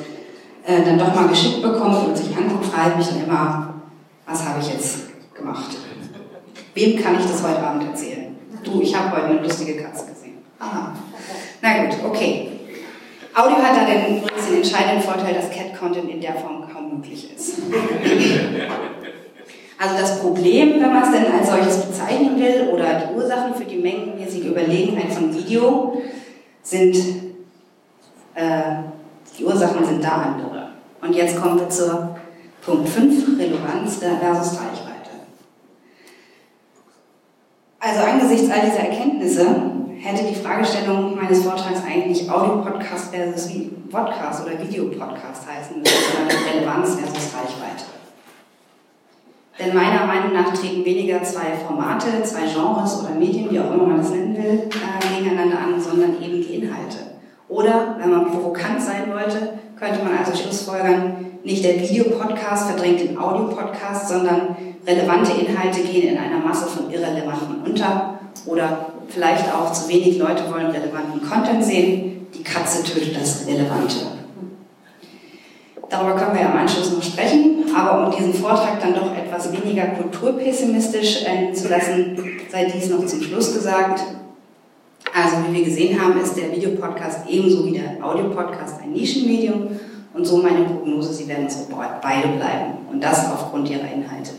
äh, 0.66 0.84
dann 0.84 0.98
doch 0.98 1.14
mal 1.14 1.28
geschickt 1.28 1.62
bekommt 1.62 2.08
und 2.08 2.18
sich 2.18 2.36
anguckt, 2.36 2.66
frage 2.66 2.92
ich 2.92 2.98
mich 2.98 3.08
dann 3.08 3.24
immer, 3.24 3.74
was 4.26 4.46
habe 4.46 4.60
ich 4.60 4.74
jetzt 4.74 5.00
gemacht? 5.34 5.78
Wem 6.74 7.02
kann 7.02 7.16
ich 7.20 7.26
das 7.26 7.44
heute 7.44 7.60
Abend 7.60 7.84
erzählen? 7.84 8.36
Du, 8.64 8.82
ich 8.82 8.96
habe 8.96 9.16
heute 9.16 9.26
eine 9.28 9.42
lustige 9.42 9.82
Katze 9.82 10.08
gesehen. 10.08 10.40
Aha. 10.60 10.94
Na 11.62 11.86
gut, 11.86 11.96
okay. 12.06 12.52
Audio 13.34 13.58
hat 13.58 13.78
da 13.78 13.86
den, 13.86 14.22
den 14.22 14.56
entscheidenden 14.58 15.02
Vorteil, 15.02 15.36
dass 15.36 15.50
Cat-Content 15.50 16.10
in 16.10 16.20
der 16.20 16.34
Form 16.34 16.66
kaum 16.72 16.98
möglich 16.98 17.30
ist. 17.34 17.60
Also 19.82 19.96
das 19.98 20.20
Problem, 20.20 20.82
wenn 20.82 20.94
man 20.94 21.04
es 21.04 21.12
denn 21.12 21.32
als 21.32 21.50
solches 21.50 21.86
bezeichnen 21.86 22.38
will, 22.38 22.68
oder 22.74 23.00
die 23.00 23.16
Ursachen 23.16 23.56
für 23.56 23.64
die 23.64 23.78
mengenmäßige 23.78 24.48
Überlegenheit 24.48 25.10
von 25.14 25.34
Video, 25.34 26.02
sind, 26.62 26.98
äh, 28.36 28.84
die 29.38 29.46
Ursachen 29.46 29.86
sind 29.86 30.04
da 30.04 30.36
andere. 30.36 30.72
Und 31.02 31.16
jetzt 31.16 31.42
kommen 31.42 31.60
wir 31.62 31.70
zur 31.70 32.18
Punkt 32.62 32.90
5, 32.90 33.40
Relevanz 33.40 33.96
versus 33.96 34.60
Reichweite. 34.60 35.12
Also 37.80 38.02
angesichts 38.02 38.52
all 38.52 38.60
dieser 38.60 38.90
Erkenntnisse 38.90 39.46
hätte 39.98 40.26
die 40.26 40.36
Fragestellung 40.36 41.16
meines 41.16 41.42
Vortrags 41.42 41.82
eigentlich 41.90 42.30
Audio-Podcast 42.30 43.16
versus 43.16 43.50
Podcast 43.90 44.46
oder 44.46 44.62
Videopodcast 44.62 45.48
heißen 45.48 45.80
müssen, 45.80 45.96
sondern 46.18 46.38
Relevanz 46.54 46.96
versus 46.96 47.34
Reichweite. 47.34 47.99
Denn 49.60 49.76
meiner 49.76 50.06
Meinung 50.06 50.32
nach 50.34 50.54
treten 50.54 50.86
weniger 50.86 51.22
zwei 51.22 51.52
Formate, 51.68 52.24
zwei 52.24 52.44
Genres 52.44 53.04
oder 53.04 53.14
Medien, 53.16 53.52
wie 53.52 53.60
auch 53.60 53.74
immer 53.74 53.88
man 53.88 53.98
das 53.98 54.12
nennen 54.12 54.38
will, 54.38 54.70
äh, 54.70 55.18
gegeneinander 55.18 55.58
an, 55.60 55.82
sondern 55.82 56.12
eben 56.22 56.42
die 56.42 56.56
Inhalte. 56.56 56.98
Oder, 57.50 57.98
wenn 58.00 58.10
man 58.10 58.32
provokant 58.32 58.82
sein 58.82 59.12
wollte, 59.12 59.60
könnte 59.78 60.04
man 60.04 60.18
also 60.18 60.36
schlussfolgern, 60.36 61.26
nicht 61.44 61.64
der 61.64 61.80
Videopodcast 61.82 62.70
verdrängt 62.70 63.02
den 63.02 63.18
Audiopodcast, 63.18 64.10
sondern 64.10 64.56
relevante 64.86 65.32
Inhalte 65.32 65.82
gehen 65.82 66.10
in 66.10 66.18
einer 66.18 66.38
Masse 66.38 66.68
von 66.68 66.92
Irrelevanten 66.92 67.64
unter. 67.66 68.20
Oder 68.46 68.86
vielleicht 69.08 69.54
auch 69.54 69.72
zu 69.74 69.90
wenig 69.90 70.18
Leute 70.18 70.44
wollen 70.52 70.68
relevanten 70.68 71.28
Content 71.28 71.64
sehen. 71.64 72.28
Die 72.34 72.44
Katze 72.44 72.84
tötet 72.84 73.20
das 73.20 73.46
Relevante. 73.48 74.19
Darüber 75.90 76.16
können 76.16 76.38
wir 76.38 76.48
am 76.48 76.58
Anschluss 76.58 76.94
noch 76.94 77.02
sprechen, 77.02 77.66
aber 77.76 78.06
um 78.06 78.16
diesen 78.16 78.34
Vortrag 78.34 78.80
dann 78.80 78.94
doch 78.94 79.16
etwas 79.16 79.52
weniger 79.52 79.88
kulturpessimistisch 79.88 81.24
enden 81.26 81.56
zu 81.56 81.68
lassen, 81.68 82.18
sei 82.52 82.66
dies 82.66 82.90
noch 82.90 83.06
zum 83.06 83.22
Schluss 83.22 83.54
gesagt. 83.54 84.04
Also 85.14 85.38
wie 85.48 85.58
wir 85.58 85.66
gesehen 85.66 86.00
haben, 86.00 86.20
ist 86.22 86.38
der 86.38 86.52
Videopodcast 86.52 87.28
ebenso 87.28 87.66
wie 87.66 87.72
der 87.72 88.04
Audiopodcast 88.04 88.82
ein 88.84 88.92
Nischenmedium 88.92 89.80
und 90.14 90.26
so 90.26 90.38
meine 90.38 90.66
Prognose, 90.66 91.14
sie 91.14 91.28
werden 91.28 91.50
so 91.50 91.68
beide 91.70 92.28
bleiben 92.28 92.74
und 92.92 93.04
das 93.04 93.32
aufgrund 93.32 93.70
ihrer 93.70 93.92
Inhalte, 93.92 94.32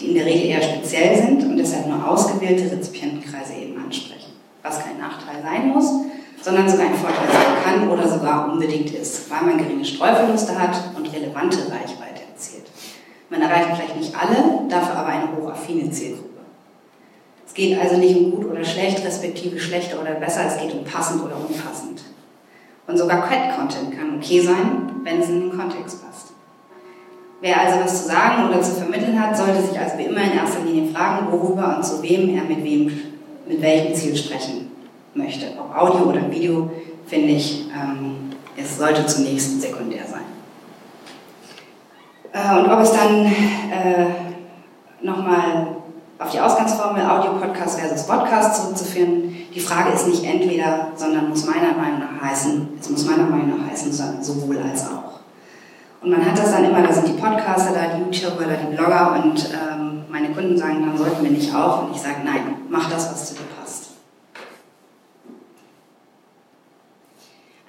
die 0.00 0.08
in 0.08 0.14
der 0.14 0.26
Regel 0.26 0.50
eher 0.50 0.62
speziell 0.62 1.16
sind 1.16 1.44
und 1.44 1.56
deshalb 1.56 1.86
nur 1.86 2.08
ausgewählte 2.08 2.72
Rezipientenkreise 2.72 3.54
eben 3.54 3.80
ansprechen, 3.80 4.32
was 4.64 4.80
kein 4.80 4.98
Nachteil 4.98 5.42
sein 5.42 5.68
muss, 5.68 5.92
sondern 6.42 6.68
sogar 6.68 6.86
ein 6.86 6.94
Vorteil 6.94 7.28
sein 7.30 7.64
kann 7.64 7.90
oder 7.90 8.08
sogar 8.08 8.52
unbedingt 8.52 8.90
ist, 8.90 9.30
weil 9.30 9.42
man 9.42 9.58
geringe 9.58 9.84
Streuverluste 9.84 10.58
hat 10.58 10.76
und 10.96 11.12
relevante 11.12 11.58
Reichweite 11.58 12.22
erzielt. 12.30 12.66
Man 13.30 13.42
erreicht 13.42 13.70
vielleicht 13.74 13.96
nicht 13.96 14.14
alle, 14.14 14.68
dafür 14.68 14.96
aber 14.96 15.08
eine 15.08 15.28
hochaffine 15.36 15.90
Zielgruppe. 15.90 16.28
Es 17.46 17.54
geht 17.54 17.78
also 17.78 17.96
nicht 17.96 18.16
um 18.16 18.30
gut 18.30 18.50
oder 18.50 18.64
schlecht, 18.64 19.04
respektive 19.04 19.58
schlechter 19.58 20.00
oder 20.00 20.12
besser, 20.12 20.42
es 20.46 20.60
geht 20.60 20.72
um 20.72 20.84
passend 20.84 21.22
oder 21.22 21.36
unpassend. 21.36 22.02
Und 22.86 22.96
sogar 22.96 23.28
Cat-Content 23.28 23.98
kann 23.98 24.16
okay 24.16 24.40
sein, 24.40 24.92
wenn 25.02 25.20
es 25.20 25.28
in 25.28 25.40
den 25.40 25.58
Kontext 25.58 26.02
passt. 26.04 26.28
Wer 27.40 27.60
also 27.60 27.80
was 27.80 28.02
zu 28.02 28.08
sagen 28.08 28.48
oder 28.48 28.60
zu 28.62 28.72
vermitteln 28.72 29.20
hat, 29.20 29.36
sollte 29.36 29.62
sich 29.62 29.78
also 29.78 29.98
wie 29.98 30.04
immer 30.04 30.22
in 30.22 30.32
erster 30.32 30.64
Linie 30.64 30.92
fragen, 30.92 31.30
worüber 31.30 31.76
und 31.76 31.84
zu 31.84 32.02
wem 32.02 32.34
er 32.34 32.44
mit 32.44 32.64
wem, 32.64 32.90
mit 33.46 33.60
welchem 33.60 33.94
Ziel 33.94 34.16
sprechen 34.16 34.67
möchte. 35.18 35.46
Ob 35.58 35.76
Audio 35.76 36.06
oder 36.06 36.30
Video, 36.30 36.70
finde 37.06 37.28
ich, 37.28 37.68
ähm, 37.70 38.30
es 38.56 38.78
sollte 38.78 39.04
zunächst 39.06 39.60
sekundär 39.60 40.04
sein. 40.06 40.22
Äh, 42.32 42.58
und 42.58 42.70
ob 42.70 42.80
es 42.80 42.92
dann 42.92 43.26
äh, 43.26 44.06
nochmal 45.02 45.76
auf 46.18 46.30
die 46.30 46.40
Ausgangsformel 46.40 47.04
Audio-Podcast 47.04 47.78
versus 47.78 48.06
Podcast 48.06 48.62
zurückzuführen, 48.62 49.34
die 49.54 49.60
Frage 49.60 49.90
ist 49.90 50.08
nicht 50.08 50.24
entweder, 50.24 50.88
sondern 50.96 51.28
muss 51.28 51.46
meiner 51.46 51.74
Meinung 51.76 52.00
nach 52.00 52.28
heißen, 52.28 52.68
es 52.80 52.90
muss 52.90 53.06
meiner 53.06 53.24
Meinung 53.24 53.58
nach 53.58 53.70
heißen, 53.70 53.92
sowohl 54.22 54.58
als 54.58 54.86
auch. 54.86 55.20
Und 56.00 56.10
man 56.10 56.24
hat 56.24 56.38
das 56.38 56.52
dann 56.52 56.64
immer, 56.64 56.82
da 56.82 56.92
sind 56.92 57.08
die 57.08 57.20
Podcaster 57.20 57.72
da, 57.72 57.96
die 57.96 58.02
YouTuber 58.02 58.44
da, 58.44 58.54
die 58.54 58.76
Blogger 58.76 59.20
und 59.22 59.50
ähm, 59.50 60.04
meine 60.08 60.30
Kunden 60.30 60.56
sagen, 60.56 60.84
dann 60.86 60.96
sollten 60.96 61.24
wir 61.24 61.30
nicht 61.30 61.54
auch. 61.54 61.84
Und 61.84 61.94
ich 61.94 62.00
sage, 62.00 62.16
nein, 62.24 62.54
mach 62.68 62.88
das, 62.90 63.10
was 63.10 63.28
zu 63.28 63.34
dir 63.34 63.40
passt. 63.56 63.57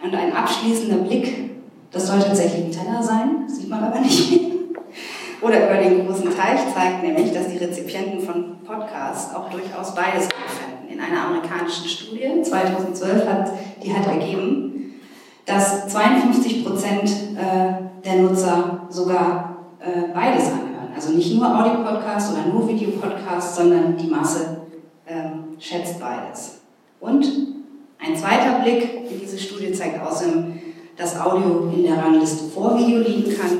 Und 0.01 0.15
ein 0.15 0.33
abschließender 0.33 0.97
Blick, 0.97 1.51
das 1.91 2.07
soll 2.07 2.19
tatsächlich 2.19 2.65
ein 2.65 2.71
Teller 2.71 3.03
sein, 3.03 3.47
sieht 3.47 3.69
man 3.69 3.83
aber 3.83 3.99
nicht. 3.99 4.31
Oder 5.41 5.67
über 5.67 5.81
den 5.81 6.05
großen 6.05 6.35
Teich 6.35 6.59
zeigt 6.73 7.03
nämlich, 7.03 7.33
dass 7.33 7.47
die 7.47 7.57
Rezipienten 7.57 8.21
von 8.21 8.57
Podcasts 8.65 9.33
auch 9.33 9.49
durchaus 9.49 9.95
beides 9.95 10.27
finden. 10.27 10.91
In 10.91 10.99
einer 10.99 11.27
amerikanischen 11.27 11.87
Studie 11.87 12.41
2012 12.41 13.27
hat 13.27 13.51
die 13.81 13.93
hat 13.93 14.07
ergeben, 14.07 14.99
dass 15.45 15.87
52 15.87 16.65
Prozent 16.65 17.09
äh, 17.37 18.05
der 18.05 18.15
Nutzer 18.21 18.81
sogar 18.89 19.57
äh, 19.79 20.13
beides 20.13 20.47
anhören. 20.47 20.89
Also 20.93 21.13
nicht 21.13 21.33
nur 21.35 21.47
Audio-Podcasts 21.47 22.33
oder 22.33 22.53
nur 22.53 22.67
Videopodcasts, 22.67 23.55
sondern 23.55 23.95
die 23.95 24.07
Masse 24.07 24.61
ähm, 25.07 25.55
schätzt 25.57 25.99
beides. 25.99 26.59
Und 26.99 27.25
ein 27.99 28.15
zweiter 28.15 28.59
Blick 28.59 29.11
in 29.11 29.19
diese 29.19 29.37
Studie 29.37 29.71
zeigt 29.73 30.01
außerdem, 30.01 30.59
dass 30.97 31.19
Audio 31.19 31.71
in 31.73 31.83
der 31.83 31.97
Rangliste 31.97 32.49
vor 32.49 32.77
Video 32.77 32.99
liegen 32.99 33.37
kann 33.37 33.59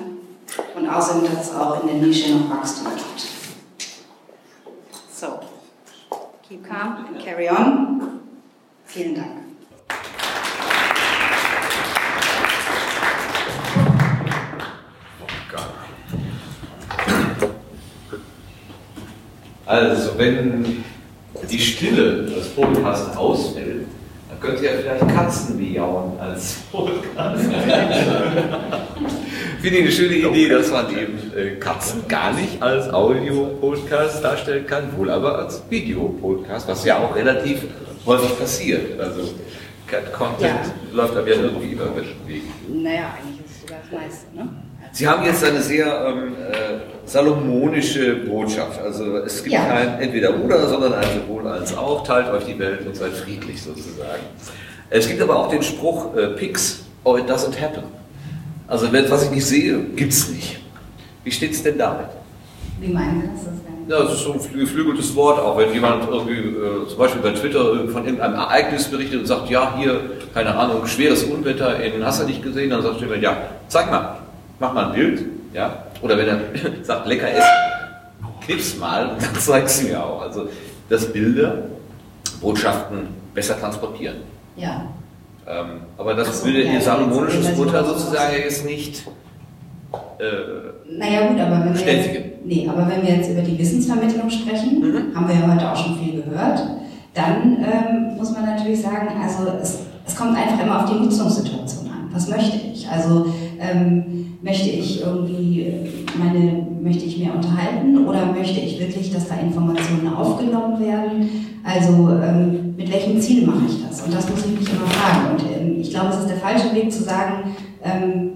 und 0.75 0.89
außerdem, 0.89 1.23
dass 1.32 1.49
es 1.49 1.56
auch 1.56 1.82
in 1.82 1.88
der 1.88 1.97
Nische 1.97 2.32
noch 2.32 2.49
Wachstum 2.49 2.88
gibt. 2.95 3.28
So, 5.12 5.39
keep 6.47 6.63
calm 6.63 7.06
and 7.08 7.23
carry 7.23 7.49
on. 7.49 8.21
Vielen 8.86 9.15
Dank. 9.15 9.28
Also, 19.65 20.17
wenn 20.17 20.84
die 21.47 21.60
Stille 21.60 22.23
das 22.23 22.47
Podcast 22.49 23.15
ausfällt, 23.15 23.86
könnt 24.39 24.62
ihr 24.62 24.71
ja 24.71 24.78
vielleicht 24.80 25.15
Katzen 25.15 25.58
miauen 25.58 26.19
als 26.19 26.56
Podcast. 26.71 27.43
Finde 29.62 29.78
ich 29.78 29.84
eine 29.84 29.91
schöne 29.91 30.15
Idee, 30.15 30.49
dass 30.49 30.71
man 30.71 30.89
eben 30.97 31.32
äh, 31.36 31.56
Katzen 31.56 32.08
gar 32.08 32.34
nicht 32.34 32.62
als 32.62 32.91
Audio-Podcast 32.93 34.23
darstellen 34.23 34.65
kann, 34.65 34.95
wohl 34.97 35.10
aber 35.10 35.38
als 35.38 35.62
Video-Podcast, 35.69 36.67
was 36.67 36.86
ja 36.86 36.99
auch 36.99 37.15
relativ 37.15 37.63
häufig 38.06 38.38
passiert. 38.39 38.99
Also 38.99 39.34
Cat-Content 39.88 40.41
ja. 40.41 40.73
läuft 40.93 41.17
aber 41.17 41.28
ja 41.28 41.41
irgendwie 41.41 41.71
über 41.71 41.95
welchen 41.95 42.28
Weg. 42.28 42.43
Naja, 42.69 43.15
eigentlich 43.17 43.45
ist 43.45 43.56
es 43.56 43.62
sogar 43.62 43.80
das 43.82 43.99
meiste, 43.99 44.36
ne? 44.36 44.49
Sie 44.99 45.07
haben 45.07 45.23
jetzt 45.23 45.41
eine 45.45 45.62
sehr 45.62 46.07
ähm, 46.07 46.33
äh, 46.33 47.07
salomonische 47.07 48.15
Botschaft. 48.15 48.81
Also 48.81 49.15
es 49.19 49.41
gibt 49.41 49.53
ja. 49.53 49.63
kein 49.63 49.97
entweder 50.01 50.38
oder, 50.38 50.67
sondern 50.67 50.93
ein 50.93 51.07
sowohl 51.21 51.47
als 51.47 51.73
auch. 51.77 52.03
Teilt 52.03 52.27
euch 52.27 52.43
die 52.43 52.59
Welt 52.59 52.85
und 52.85 52.97
seid 52.97 53.13
friedlich 53.13 53.62
sozusagen. 53.62 54.23
Es 54.89 55.07
gibt 55.07 55.21
aber 55.21 55.38
auch 55.38 55.49
den 55.49 55.63
Spruch, 55.63 56.13
äh, 56.17 56.27
Pix, 56.31 56.83
or 57.05 57.17
it 57.17 57.29
doesn't 57.29 57.57
happen. 57.62 57.83
Also 58.67 58.91
wenn, 58.91 59.09
was 59.09 59.23
ich 59.23 59.31
nicht 59.31 59.45
sehe, 59.45 59.79
gibt 59.95 60.12
es 60.12 60.31
nicht. 60.31 60.59
Wie 61.23 61.31
steht 61.31 61.53
es 61.53 61.63
denn 61.63 61.77
damit? 61.77 62.07
Wie 62.81 62.91
meinen 62.91 63.21
Sie 63.21 63.45
das 63.45 63.45
denn? 63.45 63.88
Ja, 63.88 64.03
das 64.03 64.15
ist 64.15 64.23
so 64.23 64.33
ein 64.33 64.59
geflügeltes 64.59 65.15
Wort, 65.15 65.39
auch 65.39 65.57
wenn 65.57 65.71
jemand 65.71 66.09
irgendwie 66.09 66.39
äh, 66.39 66.89
zum 66.89 66.97
Beispiel 66.97 67.21
bei 67.21 67.31
Twitter 67.31 67.88
von 67.88 68.03
irgendeinem 68.03 68.35
Ereignis 68.35 68.89
berichtet 68.89 69.21
und 69.21 69.27
sagt, 69.27 69.49
ja, 69.49 69.77
hier, 69.77 70.01
keine 70.33 70.53
Ahnung, 70.53 70.85
schweres 70.88 71.23
Unwetter 71.23 71.81
in, 71.81 72.05
hast 72.05 72.21
du 72.21 72.25
nicht 72.25 72.43
gesehen? 72.43 72.69
Dann 72.71 72.81
sagt 72.81 72.99
jemand, 72.99 73.23
ja, 73.23 73.38
zeig 73.69 73.89
mal, 73.89 74.18
mach 74.60 74.74
mal 74.74 74.88
ein 74.88 74.93
Bild, 74.93 75.26
ja. 75.54 75.86
Oder 76.02 76.17
wenn 76.17 76.27
er 76.27 76.40
sagt, 76.83 77.08
lecker 77.08 77.29
essen, 77.29 77.44
knips 78.46 78.77
mal 78.77 79.10
und 79.13 79.21
dann 79.21 79.36
zeigst 79.36 79.81
du 79.81 79.88
mir 79.88 80.04
auch. 80.04 80.21
Also, 80.21 80.50
dass 80.90 81.12
Bilder 81.12 81.63
Botschaften 82.42 83.08
besser 83.33 83.60
transportieren. 83.60 84.17
Ja. 84.56 84.86
Ähm, 85.48 85.81
aber 85.98 86.13
das 86.13 86.42
so, 86.42 86.46
würde 86.46 86.63
ja, 86.63 86.73
ihr 86.73 86.81
salomonisches 86.81 87.58
Urteil 87.58 87.86
sozusagen 87.86 88.33
jetzt 88.33 88.65
nicht 88.65 89.04
äh, 90.19 90.98
naja 90.98 91.27
gut, 91.27 91.40
aber 91.40 91.65
wenn, 91.65 91.73
wir 91.73 91.94
jetzt, 91.94 92.10
nee, 92.44 92.67
aber 92.69 92.88
wenn 92.90 93.02
wir 93.02 93.15
jetzt 93.15 93.31
über 93.31 93.42
die 93.42 93.58
Wissensvermittlung 93.58 94.29
sprechen, 94.29 94.79
mhm. 94.81 95.15
haben 95.15 95.27
wir 95.27 95.36
ja 95.36 95.54
heute 95.54 95.71
auch 95.71 95.75
schon 95.75 95.98
viel 95.98 96.21
gehört, 96.21 96.60
dann 97.13 97.58
ähm, 97.58 98.17
muss 98.17 98.31
man 98.31 98.46
natürlich 98.46 98.81
sagen, 98.81 99.08
also 99.21 99.52
es, 99.62 99.79
es 100.06 100.15
kommt 100.15 100.38
einfach 100.38 100.62
immer 100.62 100.83
auf 100.83 100.92
die 100.92 101.00
Nutzungssituation 101.00 101.88
an. 101.88 102.10
Was 102.12 102.27
möchte 102.27 102.58
ich? 102.58 102.88
Also 102.90 103.27
ähm, 103.60 104.37
möchte 104.41 104.69
ich 104.69 105.01
irgendwie 105.01 105.67
meine, 106.17 106.65
möchte 106.81 107.05
ich 107.05 107.17
mehr 107.19 107.35
unterhalten 107.35 108.07
oder 108.07 108.27
möchte 108.27 108.60
ich 108.60 108.79
wirklich, 108.79 109.12
dass 109.12 109.27
da 109.27 109.35
Informationen 109.35 110.07
aufgenommen 110.13 110.79
werden? 110.79 111.29
Also 111.63 112.10
ähm, 112.10 112.75
mit 112.77 112.91
welchem 112.91 113.19
Ziel 113.19 113.45
mache 113.45 113.65
ich 113.67 113.85
das? 113.85 114.01
Und 114.01 114.13
das 114.13 114.29
muss 114.29 114.45
ich 114.45 114.60
mich 114.60 114.69
immer 114.69 114.87
fragen. 114.87 115.33
Und 115.33 115.43
ähm, 115.51 115.79
ich 115.79 115.89
glaube, 115.89 116.10
es 116.10 116.21
ist 116.21 116.29
der 116.29 116.37
falsche 116.37 116.73
Weg 116.73 116.91
zu 116.91 117.03
sagen, 117.03 117.55
ähm, 117.83 118.29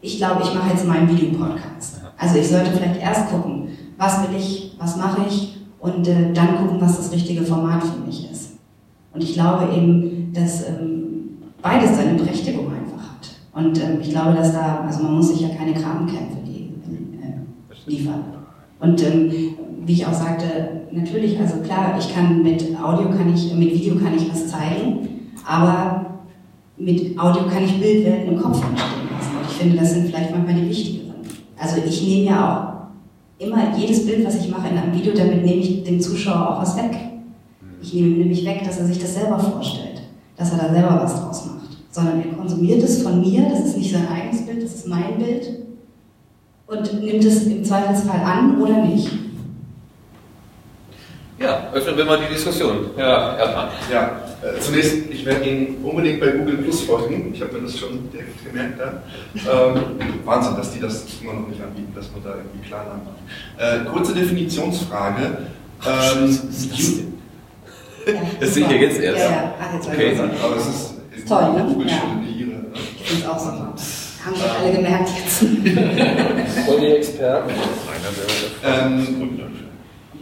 ich 0.00 0.18
glaube, 0.18 0.42
ich 0.42 0.54
mache 0.54 0.70
jetzt 0.70 0.86
meinen 0.86 1.08
Videopodcast. 1.08 2.00
Also 2.16 2.38
ich 2.38 2.48
sollte 2.48 2.70
vielleicht 2.70 3.00
erst 3.00 3.30
gucken, 3.30 3.68
was 3.96 4.22
will 4.22 4.36
ich, 4.36 4.76
was 4.78 4.96
mache 4.96 5.22
ich 5.28 5.56
und 5.80 6.06
äh, 6.08 6.32
dann 6.32 6.56
gucken, 6.56 6.80
was 6.80 6.96
das 6.96 7.12
richtige 7.12 7.42
Format 7.42 7.82
für 7.82 8.04
mich 8.06 8.30
ist. 8.30 8.52
Und 9.14 9.22
ich 9.22 9.34
glaube 9.34 9.72
eben, 9.74 10.32
dass 10.32 10.68
ähm, 10.68 11.38
beides 11.62 11.96
seine 11.96 12.14
Berechtigung 12.14 12.66
hat. 12.70 12.77
Und 13.58 13.76
ähm, 13.82 13.98
ich 14.00 14.10
glaube, 14.10 14.34
dass 14.34 14.52
da, 14.52 14.84
also 14.86 15.02
man 15.02 15.16
muss 15.16 15.30
sich 15.30 15.40
ja 15.40 15.48
keine 15.48 15.72
Grabenkämpfe 15.72 16.38
äh, 16.46 17.90
liefern. 17.90 18.22
Und 18.78 19.02
ähm, 19.02 19.32
wie 19.84 19.92
ich 19.92 20.06
auch 20.06 20.12
sagte, 20.12 20.82
natürlich, 20.92 21.40
also 21.40 21.56
klar, 21.62 21.96
ich 21.98 22.14
kann 22.14 22.40
mit 22.44 22.62
Audio 22.80 23.10
kann 23.10 23.34
ich, 23.34 23.52
mit 23.54 23.74
Video 23.74 23.96
kann 23.96 24.14
ich 24.16 24.30
was 24.30 24.46
zeigen, 24.46 25.08
aber 25.44 26.06
mit 26.76 27.18
Audio 27.18 27.48
kann 27.48 27.64
ich 27.64 27.80
Bildwelten 27.80 28.34
im 28.34 28.40
Kopf 28.40 28.62
entstehen 28.62 29.08
lassen. 29.10 29.36
Und 29.36 29.50
ich 29.50 29.56
finde, 29.56 29.76
das 29.76 29.92
sind 29.92 30.06
vielleicht 30.06 30.30
manchmal 30.30 30.54
die 30.54 30.68
wichtigeren. 30.68 31.14
Also 31.58 31.82
ich 31.84 32.06
nehme 32.06 32.26
ja 32.26 32.90
auch 33.40 33.44
immer 33.44 33.76
jedes 33.76 34.06
Bild, 34.06 34.24
was 34.24 34.36
ich 34.36 34.48
mache 34.50 34.68
in 34.68 34.78
einem 34.78 34.94
Video, 34.94 35.12
damit 35.12 35.44
nehme 35.44 35.60
ich 35.62 35.82
dem 35.82 36.00
Zuschauer 36.00 36.50
auch 36.50 36.62
was 36.62 36.76
weg. 36.76 36.96
Ich 37.82 37.92
nehme 37.92 38.18
nämlich 38.18 38.46
weg, 38.46 38.62
dass 38.64 38.78
er 38.78 38.86
sich 38.86 39.00
das 39.00 39.14
selber 39.14 39.38
vorstellt, 39.40 40.02
dass 40.36 40.52
er 40.52 40.58
da 40.58 40.72
selber 40.72 41.00
was 41.02 41.20
draus 41.20 41.46
macht. 41.46 41.47
Sondern 41.98 42.22
er 42.22 42.36
konsumiert 42.36 42.80
es 42.84 43.02
von 43.02 43.20
mir, 43.20 43.48
das 43.50 43.64
ist 43.64 43.76
nicht 43.76 43.92
sein 43.92 44.06
eigenes 44.06 44.46
Bild, 44.46 44.62
das 44.62 44.72
ist 44.72 44.86
mein 44.86 45.18
Bild 45.18 45.48
und 46.68 47.02
nimmt 47.02 47.24
es 47.24 47.42
im 47.44 47.64
Zweifelsfall 47.64 48.20
an 48.20 48.62
oder 48.62 48.84
nicht. 48.84 49.10
Ja, 51.40 51.70
öffnen 51.72 51.96
wir 51.96 52.04
mal 52.04 52.20
die 52.20 52.32
Diskussion. 52.32 52.90
Ja, 52.96 53.36
Erdmann. 53.36 53.68
Ja, 53.92 54.20
äh, 54.42 54.60
zunächst, 54.60 55.10
ich 55.10 55.24
werde 55.24 55.44
Ihnen 55.44 55.78
unbedingt 55.82 56.20
bei 56.20 56.28
Google 56.28 56.58
Plus 56.58 56.82
folgen. 56.82 57.32
Ich 57.34 57.40
habe 57.40 57.54
mir 57.54 57.62
das 57.62 57.76
schon 57.76 58.08
direkt 58.12 58.44
gemerkt. 58.44 58.78
Ja. 58.78 59.02
Ähm, 59.66 59.82
Wahnsinn, 60.24 60.54
dass 60.56 60.72
die 60.72 60.78
das 60.80 61.04
immer 61.20 61.32
noch 61.32 61.48
nicht 61.48 61.60
anbieten, 61.60 61.92
dass 61.96 62.12
man 62.12 62.22
da 62.22 62.36
irgendwie 62.36 62.64
klar 62.68 63.00
macht. 63.04 63.18
Äh, 63.58 63.84
kurze 63.90 64.14
Definitionsfrage. 64.14 65.38
Ähm, 65.84 66.38
das 68.40 68.54
sehe 68.54 68.64
ich 68.66 68.70
ja 68.70 68.76
jetzt 68.76 69.00
erst. 69.00 69.18
Ja, 69.18 69.30
ja. 69.30 69.54
Ach, 69.60 69.74
jetzt 69.74 69.88
Okay. 69.88 70.16
aber 70.44 70.56
es 70.56 70.68
ist, 70.68 70.97
Ist 71.18 71.28
toll, 71.28 71.52
ne? 71.52 71.76
Ja. 71.86 71.96
Ihre. 72.38 72.66
Ich 72.74 73.10
finde 73.10 73.24
es 73.24 73.28
auch 73.28 73.38
super. 73.38 73.74
Haben 74.24 74.36
wir 74.36 74.58
alle 74.60 74.72
gemerkt 74.76 75.10
jetzt. 75.16 75.38
Voll 76.66 76.80
die 76.80 76.86
Experten. 76.86 77.50
Ähm, 78.64 79.40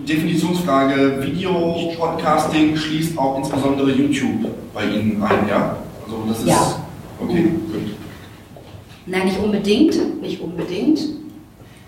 Definitionsfrage: 0.07 1.23
Video, 1.23 1.93
Podcasting 1.99 2.77
schließt 2.77 3.19
auch 3.19 3.39
insbesondere 3.39 3.91
YouTube 3.91 4.47
bei 4.73 4.85
Ihnen 4.85 5.23
ein, 5.23 5.49
ja? 5.49 5.77
Also, 6.05 6.25
das 6.29 6.41
ist. 6.41 6.47
Ja. 6.47 6.87
Okay, 7.21 7.43
gut. 7.43 7.97
Nein, 9.07 9.25
nicht 9.25 9.39
unbedingt, 9.39 10.21
nicht 10.21 10.41
unbedingt. 10.41 11.01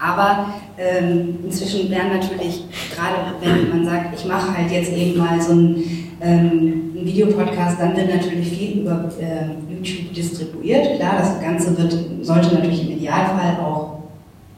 Aber 0.01 0.55
ähm, 0.79 1.39
inzwischen 1.45 1.91
werden 1.91 2.19
natürlich, 2.19 2.65
gerade 2.95 3.35
wenn 3.41 3.69
man 3.69 3.85
sagt, 3.85 4.19
ich 4.19 4.25
mache 4.27 4.57
halt 4.57 4.71
jetzt 4.71 4.93
eben 4.93 5.19
mal 5.19 5.41
so 5.41 5.53
einen, 5.53 6.08
ähm, 6.21 6.93
einen 6.97 7.05
Videopodcast, 7.05 7.81
dann 7.81 7.97
wird 7.97 8.09
natürlich 8.09 8.49
viel 8.49 8.81
über 8.81 9.09
äh, 9.21 9.73
YouTube 9.73 10.12
distribuiert. 10.12 10.97
Klar, 10.97 11.19
das 11.19 11.41
Ganze 11.41 11.77
wird, 11.77 11.97
sollte 12.23 12.55
natürlich 12.55 12.89
im 12.89 12.99
Idealfall 12.99 13.59
auch, 13.61 13.99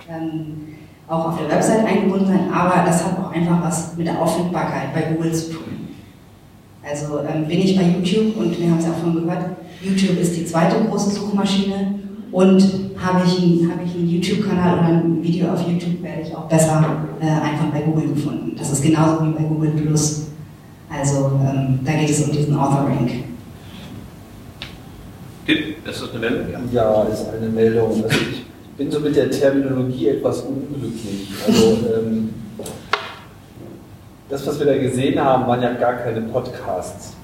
ähm, 0.09 0.77
auch 1.07 1.29
auf 1.29 1.39
der 1.39 1.57
Website 1.57 1.85
eingebunden 1.85 2.27
sein, 2.27 2.53
aber 2.53 2.85
das 2.87 3.05
hat 3.05 3.19
auch 3.19 3.33
einfach 3.33 3.63
was 3.63 3.97
mit 3.97 4.07
der 4.07 4.21
Auffindbarkeit 4.21 4.95
bei 4.95 5.03
Google 5.13 5.33
zu 5.33 5.53
tun. 5.53 5.65
Also 6.83 7.21
ähm, 7.21 7.47
bin 7.47 7.61
ich 7.61 7.77
bei 7.77 7.83
YouTube 7.83 8.37
und 8.39 8.59
wir 8.59 8.71
haben 8.71 8.79
es 8.79 8.87
auch 8.87 8.99
schon 9.01 9.15
gehört, 9.15 9.51
YouTube 9.83 10.19
ist 10.19 10.37
die 10.37 10.47
zweite 10.47 10.77
große 10.89 11.11
Suchmaschine 11.11 12.01
und 12.33 12.63
habe 12.97 13.23
ich 13.27 13.39
einen, 13.39 13.71
ich 13.85 13.95
einen 13.95 14.09
YouTube-Kanal 14.09 14.79
oder 14.79 14.89
ein 14.89 15.23
Video 15.23 15.53
auf 15.53 15.67
YouTube, 15.69 16.03
werde 16.03 16.23
ich 16.23 16.35
auch 16.35 16.49
besser 16.49 17.07
äh, 17.21 17.27
einfach 17.27 17.67
bei 17.73 17.81
Google 17.81 18.09
gefunden. 18.09 18.55
Das 18.57 18.71
ist 18.73 18.83
genauso 18.83 19.27
wie 19.27 19.33
bei 19.33 19.43
Google 19.43 19.71
Plus. 19.71 20.30
Also 20.93 21.30
ähm, 21.41 21.78
da 21.84 21.93
geht 21.93 22.11
es 22.11 22.24
um 22.24 22.32
diesen 22.32 22.59
Author-Rank. 22.59 23.11
Tipp, 25.47 25.86
ist 25.86 26.03
das 26.03 26.11
eine 26.11 26.18
Meldung? 26.18 26.68
Ja. 26.72 26.82
Ja, 26.82 27.03
ist 27.05 27.26
eine 27.28 27.49
Meldung. 27.49 27.91
Also 27.91 28.09
ich 28.09 28.45
bin 28.76 28.91
so 28.91 29.01
mit 29.01 29.14
der 29.14 29.30
Terminologie 29.30 30.09
etwas 30.09 30.41
unglücklich. 30.43 31.28
Also 31.47 31.78
ähm, 31.95 32.34
das, 34.28 34.47
was 34.47 34.59
wir 34.59 34.66
da 34.66 34.76
gesehen 34.78 35.22
haben, 35.22 35.47
waren 35.47 35.62
ja 35.62 35.72
gar 35.74 35.95
keine 35.95 36.22
Podcasts. 36.22 37.14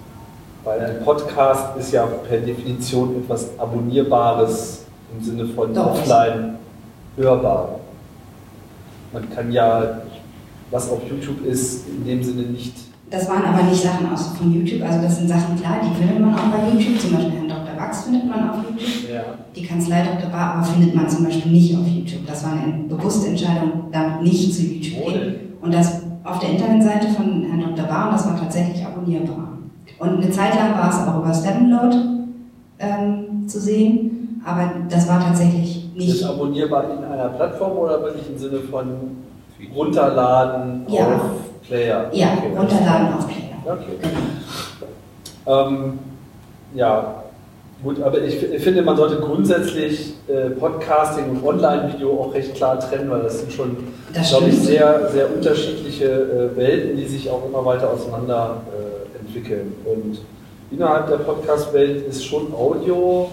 Weil 0.64 0.80
ein 0.80 1.04
Podcast 1.04 1.76
ist 1.76 1.92
ja 1.92 2.06
per 2.06 2.38
Definition 2.38 3.22
etwas 3.22 3.56
Abonnierbares 3.58 4.84
im 5.16 5.24
Sinne 5.24 5.46
von 5.46 5.72
Doch. 5.72 5.92
offline 5.92 6.56
hörbar. 7.16 7.80
Man 9.12 9.30
kann 9.30 9.52
ja, 9.52 10.02
was 10.70 10.90
auf 10.90 11.00
YouTube 11.08 11.44
ist, 11.46 11.86
in 11.88 12.04
dem 12.04 12.22
Sinne 12.22 12.42
nicht. 12.42 12.85
Das 13.10 13.28
waren 13.28 13.44
aber 13.44 13.62
nicht 13.62 13.82
Sachen 13.82 14.12
aus 14.12 14.28
von 14.36 14.52
YouTube, 14.52 14.82
also 14.82 15.00
das 15.00 15.18
sind 15.18 15.28
Sachen, 15.28 15.56
klar, 15.60 15.76
die 15.82 15.94
findet 15.96 16.18
man 16.20 16.34
auch 16.34 16.38
bei 16.50 16.72
YouTube, 16.72 17.00
zum 17.00 17.12
Beispiel 17.12 17.32
Herrn 17.32 17.48
Dr. 17.48 17.76
Wachs 17.78 18.04
findet 18.04 18.26
man 18.26 18.50
auf 18.50 18.56
YouTube. 18.68 19.10
Ja. 19.14 19.22
Die 19.54 19.62
Kanzlei 19.64 20.02
Dr. 20.02 20.28
Bar 20.30 20.54
aber 20.56 20.64
findet 20.64 20.94
man 20.94 21.08
zum 21.08 21.24
Beispiel 21.24 21.52
nicht 21.52 21.76
auf 21.76 21.86
YouTube. 21.86 22.26
Das 22.26 22.44
war 22.44 22.52
eine 22.52 22.84
bewusste 22.88 23.28
Entscheidung, 23.28 23.84
damit 23.92 24.22
nicht 24.22 24.52
zu 24.52 24.62
YouTube 24.62 25.06
gehen. 25.06 25.34
Und 25.62 25.72
das 25.72 26.02
auf 26.24 26.40
der 26.40 26.50
Internetseite 26.50 27.06
von 27.08 27.44
Herrn 27.44 27.60
Dr. 27.76 27.86
Bar, 27.88 28.08
und 28.08 28.14
das 28.14 28.26
war 28.26 28.36
tatsächlich 28.40 28.84
abonnierbar. 28.84 29.50
Und 30.00 30.08
eine 30.08 30.30
Zeit 30.30 30.54
lang 30.56 30.72
war 30.76 30.88
es 30.90 30.96
auch 31.08 31.22
über 31.22 31.32
Steppenload 31.32 31.96
ähm, 32.80 33.46
zu 33.48 33.60
sehen, 33.60 34.40
aber 34.44 34.72
das 34.88 35.08
war 35.08 35.20
tatsächlich 35.20 35.86
Ist 35.96 35.96
nicht. 35.96 36.24
abonnierbar 36.24 36.84
in 36.98 37.04
einer 37.04 37.28
Plattform 37.28 37.78
oder 37.78 38.02
wirklich 38.02 38.28
im 38.30 38.36
Sinne 38.36 38.58
von 38.68 38.86
runterladen 39.74 40.82
Ja. 40.88 41.06
auf 41.06 41.20
Player? 41.68 42.10
Ja, 42.12 42.28
Okay, 42.38 42.56
runterladen 42.56 43.14
auf 43.14 43.26
Player. 43.26 43.46
Okay. 43.64 43.98
Ähm, 45.46 45.98
ja, 46.74 47.22
gut, 47.82 48.02
aber 48.02 48.20
ich, 48.22 48.42
ich 48.52 48.62
finde, 48.62 48.82
man 48.82 48.96
sollte 48.96 49.16
grundsätzlich 49.16 50.14
äh, 50.28 50.50
Podcasting 50.50 51.30
und 51.30 51.44
Online-Video 51.44 52.20
auch 52.20 52.34
recht 52.34 52.54
klar 52.54 52.78
trennen, 52.80 53.10
weil 53.10 53.22
das 53.22 53.40
sind 53.40 53.52
schon, 53.52 53.76
Das 54.12 54.30
glaube 54.30 54.48
ich, 54.48 54.58
sehr, 54.60 55.08
sehr 55.10 55.32
unterschiedliche 55.32 56.04
äh, 56.06 56.56
Welten, 56.56 56.96
die 56.96 57.06
sich 57.06 57.30
auch 57.30 57.44
immer 57.46 57.64
weiter 57.64 57.90
auseinander 57.90 58.62
äh, 58.72 59.18
entwickeln. 59.18 59.72
Und 59.84 60.20
innerhalb 60.70 61.08
der 61.08 61.16
Podcast-Welt 61.18 62.06
ist 62.08 62.24
schon 62.24 62.52
Audio 62.54 63.28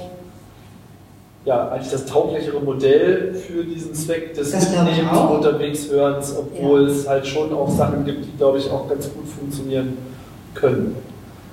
ja, 1.46 1.70
eigentlich 1.70 1.92
das 1.92 2.06
tauglichere 2.06 2.60
Modell 2.62 3.34
für 3.34 3.64
diesen 3.64 3.94
Zweck 3.94 4.34
des 4.34 4.54
Mitnehmens 4.54 5.12
auch. 5.12 5.30
und 5.30 5.38
Unterwegshörens, 5.38 6.36
obwohl 6.38 6.86
es 6.86 7.08
halt 7.08 7.28
schon 7.28 7.54
auch 7.54 7.70
Sachen 7.70 8.06
gibt, 8.06 8.26
die, 8.26 8.38
glaube 8.38 8.60
ich, 8.60 8.70
auch 8.72 8.88
ganz 8.88 9.10
gut 9.14 9.28
funktionieren 9.28 9.98
können. 10.54 10.96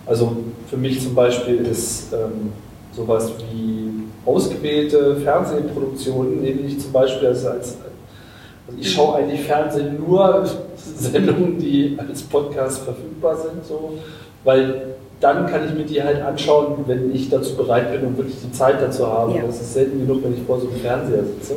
Also 0.07 0.37
für 0.69 0.77
mich 0.77 1.03
zum 1.03 1.15
Beispiel 1.15 1.57
ist 1.67 2.13
ähm, 2.13 2.53
sowas 2.93 3.33
wie 3.39 4.05
ausgewählte 4.25 5.17
Fernsehproduktionen, 5.17 6.41
nehme 6.41 6.61
ich 6.61 6.81
zum 6.81 6.93
Beispiel 6.93 7.29
als, 7.29 7.45
als 7.47 7.77
also 8.67 8.81
ich 8.81 8.93
schaue 8.93 9.17
eigentlich 9.17 9.43
Fernsehen 9.43 9.99
nur 9.99 10.49
Sendungen, 10.77 11.59
die 11.59 11.97
als 11.99 12.23
Podcast 12.23 12.83
verfügbar 12.83 13.37
sind, 13.37 13.65
so, 13.67 13.95
weil 14.45 14.95
dann 15.21 15.47
kann 15.47 15.67
ich 15.67 15.75
mir 15.75 15.85
die 15.85 16.03
halt 16.03 16.23
anschauen, 16.23 16.85
wenn 16.87 17.15
ich 17.15 17.29
dazu 17.29 17.55
bereit 17.57 17.93
bin 17.93 18.07
und 18.09 18.17
wirklich 18.17 18.37
die 18.43 18.53
Zeit 18.53 18.81
dazu 18.81 19.07
habe. 19.07 19.35
Ja. 19.37 19.43
Das 19.47 19.61
ist 19.61 19.75
selten 19.75 19.99
genug, 20.01 20.25
wenn 20.25 20.35
ich 20.35 20.43
vor 20.45 20.59
so 20.61 20.69
einem 20.69 20.77
Fernseher 20.81 21.25
sitze. 21.25 21.57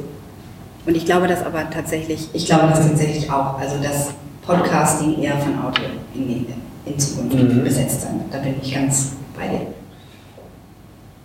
Und 0.86 0.98
ich 0.98 1.06
glaube 1.06 1.28
das 1.28 1.46
aber 1.46 1.70
tatsächlich, 1.70 2.28
ich 2.34 2.46
glaube 2.46 2.68
das 2.70 2.86
tatsächlich 2.86 3.32
auch, 3.32 3.58
also 3.58 3.76
dass 3.82 4.12
Podcasting 4.46 5.22
eher 5.22 5.38
von 5.38 5.54
Audio 5.66 5.86
in, 6.14 6.46
in 6.86 7.00
Zukunft 7.00 7.38
Mhm. 7.38 7.64
besetzt 7.64 8.02
sein 8.02 8.20
wird. 8.20 8.34
Da 8.34 8.40
bin 8.40 8.56
ich 8.62 8.74
ganz 8.74 9.14
bei 9.38 9.48
dir. 9.48 9.62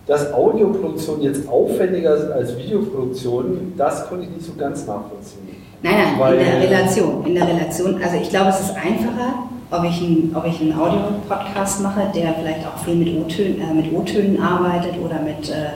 Dass 0.07 0.33
Audioproduktionen 0.33 1.21
jetzt 1.23 1.47
aufwendiger 1.47 2.17
sind 2.17 2.31
als 2.31 2.57
Videoproduktionen, 2.57 3.73
das 3.77 4.07
konnte 4.07 4.23
ich 4.25 4.29
nicht 4.31 4.45
so 4.45 4.53
ganz 4.57 4.87
nachvollziehen. 4.87 5.49
Nein, 5.83 5.93
nein, 5.93 6.19
Weil- 6.19 6.33
in 6.37 6.45
der 6.45 6.61
Relation. 6.61 7.25
In 7.25 7.35
der 7.35 7.47
Relation, 7.47 8.01
also 8.01 8.15
ich 8.19 8.29
glaube, 8.29 8.49
es 8.49 8.59
ist 8.61 8.71
einfacher, 8.75 9.43
ob 9.71 9.83
ich 9.83 10.01
einen, 10.01 10.35
ob 10.35 10.45
ich 10.45 10.59
einen 10.61 10.73
Audio-Podcast 10.73 11.81
mache, 11.81 12.01
der 12.13 12.33
vielleicht 12.33 12.65
auch 12.65 12.77
viel 12.83 12.95
mit 12.95 13.15
O-Tönen, 13.15 13.61
äh, 13.61 13.73
mit 13.73 13.93
O-Tönen 13.93 14.41
arbeitet 14.41 14.93
oder 15.03 15.21
mit, 15.21 15.49
äh, 15.49 15.69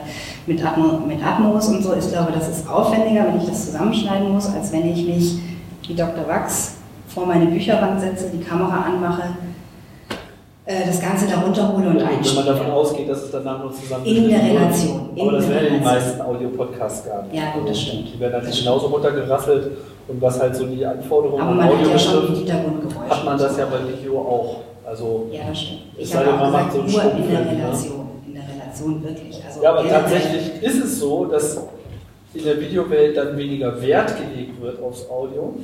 mit, 0.46 0.64
Atmo, 0.64 0.98
mit 1.06 1.24
Atmos 1.24 1.68
und 1.68 1.82
so. 1.82 1.94
Ich 1.94 2.08
glaube, 2.10 2.32
das 2.32 2.48
ist 2.48 2.68
aufwendiger, 2.68 3.26
wenn 3.26 3.40
ich 3.40 3.46
das 3.46 3.66
zusammenschneiden 3.66 4.32
muss, 4.32 4.52
als 4.52 4.72
wenn 4.72 4.90
ich 4.90 5.06
mich 5.06 5.38
wie 5.86 5.94
Dr. 5.94 6.26
Wachs 6.26 6.76
vor 7.06 7.26
meine 7.26 7.46
Bücherwand 7.46 8.00
setze, 8.00 8.30
die 8.30 8.42
Kamera 8.42 8.84
anmache, 8.86 9.22
äh, 10.66 10.86
das 10.86 11.00
Ganze 11.00 11.28
darunter 11.28 11.72
hole 11.72 11.90
und 11.90 12.00
Wenn 12.00 12.34
man 12.34 12.46
davon 12.46 12.70
ausgeht, 12.72 13.08
dass 13.08 13.22
es 13.22 13.30
danach 13.30 13.62
noch 13.62 13.72
zusammen 13.72 14.04
In 14.06 14.28
der 14.28 14.42
Relation, 14.42 15.10
in 15.14 15.22
Aber 15.22 15.32
das 15.36 15.46
der 15.46 15.54
werden 15.54 15.78
die 15.78 15.84
meisten 15.84 16.20
Audio-Podcasts 16.20 17.06
gar 17.06 17.22
nicht. 17.22 17.34
Ja, 17.36 17.52
gut, 17.52 17.68
das 17.68 17.80
stimmt. 17.80 18.08
Die 18.12 18.18
werden 18.18 18.32
natürlich 18.32 18.64
genauso 18.64 18.86
runtergerasselt 18.88 19.70
und 20.08 20.20
was 20.20 20.40
halt 20.40 20.54
so 20.56 20.66
die 20.66 20.84
Anforderungen 20.84 21.40
Aber 21.42 21.50
an 21.52 21.56
man 21.56 21.66
hat 21.66 21.72
Audio 21.74 21.88
ja 21.90 21.98
schon 21.98 22.34
Hintergrundgeräusche. 22.34 23.10
hat 23.10 23.24
man 23.24 23.38
das 23.38 23.56
ja 23.56 23.66
bei 23.66 23.78
Video 23.88 24.18
auch. 24.18 24.56
Also, 24.86 25.28
Ja, 25.32 25.48
das 25.48 25.60
stimmt. 25.60 25.80
Ich 25.96 26.14
habe 26.14 26.30
auch 26.34 26.46
gesagt, 26.46 26.72
so 26.72 26.78
nur 26.78 27.02
in 27.16 27.28
der 27.30 27.40
ne? 27.40 27.50
Relation. 27.50 28.06
In 28.26 28.34
der 28.34 28.42
Relation 28.42 29.02
wirklich. 29.02 29.42
Also 29.46 29.62
ja, 29.62 29.70
aber 29.74 29.88
tatsächlich 29.88 30.62
ist 30.62 30.84
es 30.84 31.00
so, 31.00 31.24
dass 31.26 31.58
in 32.34 32.44
der 32.44 32.60
Videowelt 32.60 33.16
dann 33.16 33.36
weniger 33.38 33.80
Wert 33.80 34.12
gelegt 34.16 34.60
wird 34.60 34.82
aufs 34.82 35.08
Audio 35.08 35.54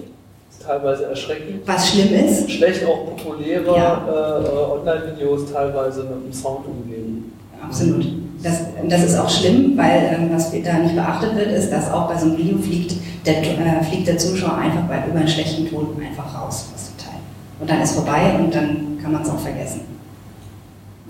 teilweise 0.65 1.07
erschreckend. 1.07 1.67
Was 1.67 1.89
schlimm 1.91 2.13
ist. 2.27 2.51
Schlecht 2.51 2.85
auch 2.85 3.07
populäre 3.17 3.65
Ja. 3.77 4.05
äh, 4.07 4.45
äh, 4.45 4.79
Online-Videos 4.79 5.51
teilweise 5.53 6.05
mit 6.05 6.25
dem 6.27 6.33
Sound 6.33 6.67
umgehen. 6.67 7.33
Absolut. 7.63 8.05
Das, 8.43 8.61
das 8.89 9.05
ist 9.05 9.19
auch 9.19 9.29
schlimm, 9.29 9.77
weil 9.77 10.17
ähm, 10.19 10.31
was 10.33 10.51
da 10.51 10.79
nicht 10.79 10.95
beachtet 10.95 11.37
wird, 11.37 11.53
ist, 11.53 11.71
dass 11.71 11.91
auch 11.93 12.09
bei 12.09 12.19
so 12.19 12.27
einem 12.27 12.39
Video 12.39 12.59
fliegt 12.59 12.95
der, 13.27 13.43
äh, 13.43 13.85
fliegt 13.85 14.07
der 14.09 14.17
Zuschauer 14.17 14.57
einfach 14.57 14.83
bei, 14.85 15.03
über 15.09 15.19
einen 15.19 15.29
schlechten 15.29 15.69
Ton 15.69 15.89
einfach 16.01 16.35
raus 16.41 16.67
aus 16.75 16.87
dem 16.89 16.97
Teil. 17.05 17.21
Und 17.61 17.69
dann 17.69 17.83
ist 17.83 17.93
vorbei 17.93 18.35
und 18.39 18.55
dann 18.55 18.99
kann 19.03 19.13
man 19.13 19.23
es 19.23 19.29
auch 19.29 19.39
vergessen. 19.39 19.81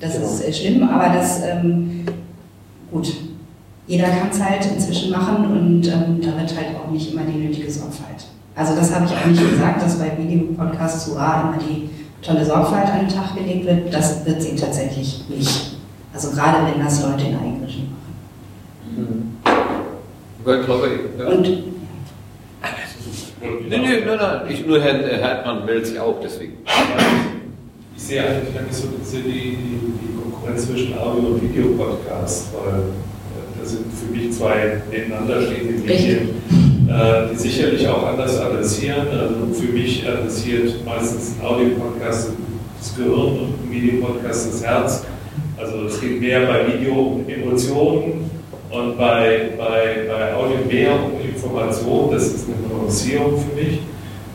Das 0.00 0.14
Genau. 0.14 0.26
ist 0.26 0.42
äh, 0.42 0.52
schlimm, 0.52 0.82
aber 0.88 1.14
das, 1.14 1.40
ähm, 1.44 2.04
gut, 2.90 3.12
jeder 3.86 4.08
kann 4.08 4.30
es 4.32 4.42
halt 4.42 4.66
inzwischen 4.66 5.10
machen 5.10 5.44
und 5.44 5.86
ähm, 5.86 6.20
da 6.20 6.28
wird 6.40 6.56
halt 6.56 6.76
auch 6.84 6.90
nicht 6.90 7.12
immer 7.12 7.22
die 7.22 7.38
nötige 7.38 7.70
Sorgfalt. 7.70 8.24
Also 8.56 8.74
das 8.74 8.92
habe 8.94 9.04
ich 9.06 9.12
auch 9.12 9.26
nicht 9.26 9.50
gesagt, 9.50 9.82
dass 9.82 9.98
bei 9.98 10.10
Videopodcasts 10.18 11.06
hurra 11.08 11.42
immer 11.42 11.58
die 11.62 11.88
tolle 12.22 12.44
Sorgfalt 12.44 12.88
an 12.88 13.00
den 13.00 13.08
Tag 13.08 13.34
gelegt 13.36 13.66
wird. 13.66 13.94
Das 13.94 14.24
wird 14.26 14.42
sie 14.42 14.56
tatsächlich 14.56 15.24
nicht. 15.28 15.76
Also 16.12 16.30
gerade 16.30 16.66
wenn 16.66 16.84
das 16.84 17.02
Leute 17.02 17.24
in 17.24 17.36
Eigenregie 17.36 17.88
machen. 18.96 19.36
Weil, 20.44 20.64
glaube 20.64 20.88
ich, 20.88 21.20
ja. 21.20 21.26
Und 21.28 21.70
Nee, 23.42 23.78
nee, 23.78 24.00
nein, 24.04 24.18
nein. 24.18 24.40
Ich, 24.50 24.66
nur 24.66 24.80
Herr, 24.82 24.98
Herr 24.98 25.22
Hartmann 25.22 25.64
meldet 25.64 25.86
sich 25.86 25.98
auch, 25.98 26.16
deswegen. 26.22 26.58
Ich 27.96 28.02
sehe 28.02 28.22
eigentlich 28.22 28.54
gar 28.54 28.62
nicht 28.62 28.74
so 28.74 28.88
die, 28.88 29.22
die, 29.22 29.56
die 29.56 30.20
Konkurrenz 30.20 30.66
zwischen 30.66 30.98
Audio- 30.98 31.28
und 31.30 31.42
Videopodcast, 31.42 32.48
weil 32.52 32.80
äh, 32.80 33.60
das 33.60 33.70
sind 33.70 33.86
für 33.92 34.12
mich 34.14 34.32
zwei 34.36 34.82
nebeneinander 34.90 35.40
stehende 35.42 35.72
Medien, 35.72 36.28
äh, 36.88 37.28
die 37.32 37.36
sicherlich 37.36 37.88
auch 37.88 38.06
anders 38.08 38.38
adressieren. 38.38 39.06
Also 39.08 39.54
für 39.54 39.72
mich 39.72 40.06
adressiert 40.06 40.84
meistens 40.84 41.36
ein 41.40 41.46
Audiopodcast 41.46 42.32
das 42.78 42.96
Gehirn 42.96 43.38
und 43.38 43.54
ein 43.64 43.70
Videopodcast 43.70 44.52
das 44.52 44.64
Herz. 44.64 45.04
Also 45.60 45.84
es 45.86 46.00
geht 46.00 46.20
mehr 46.20 46.46
bei 46.46 46.72
Video 46.72 46.94
um 46.94 47.28
Emotionen 47.28 48.30
und 48.70 48.96
bei, 48.96 49.50
bei, 49.58 50.06
bei 50.08 50.34
Audio 50.34 50.56
mehr 50.66 50.92
um 50.94 51.20
Information. 51.20 52.10
Das 52.12 52.28
ist 52.28 52.46
eine 52.48 52.66
Nuancierung 52.66 53.38
für 53.38 53.54
mich. 53.54 53.80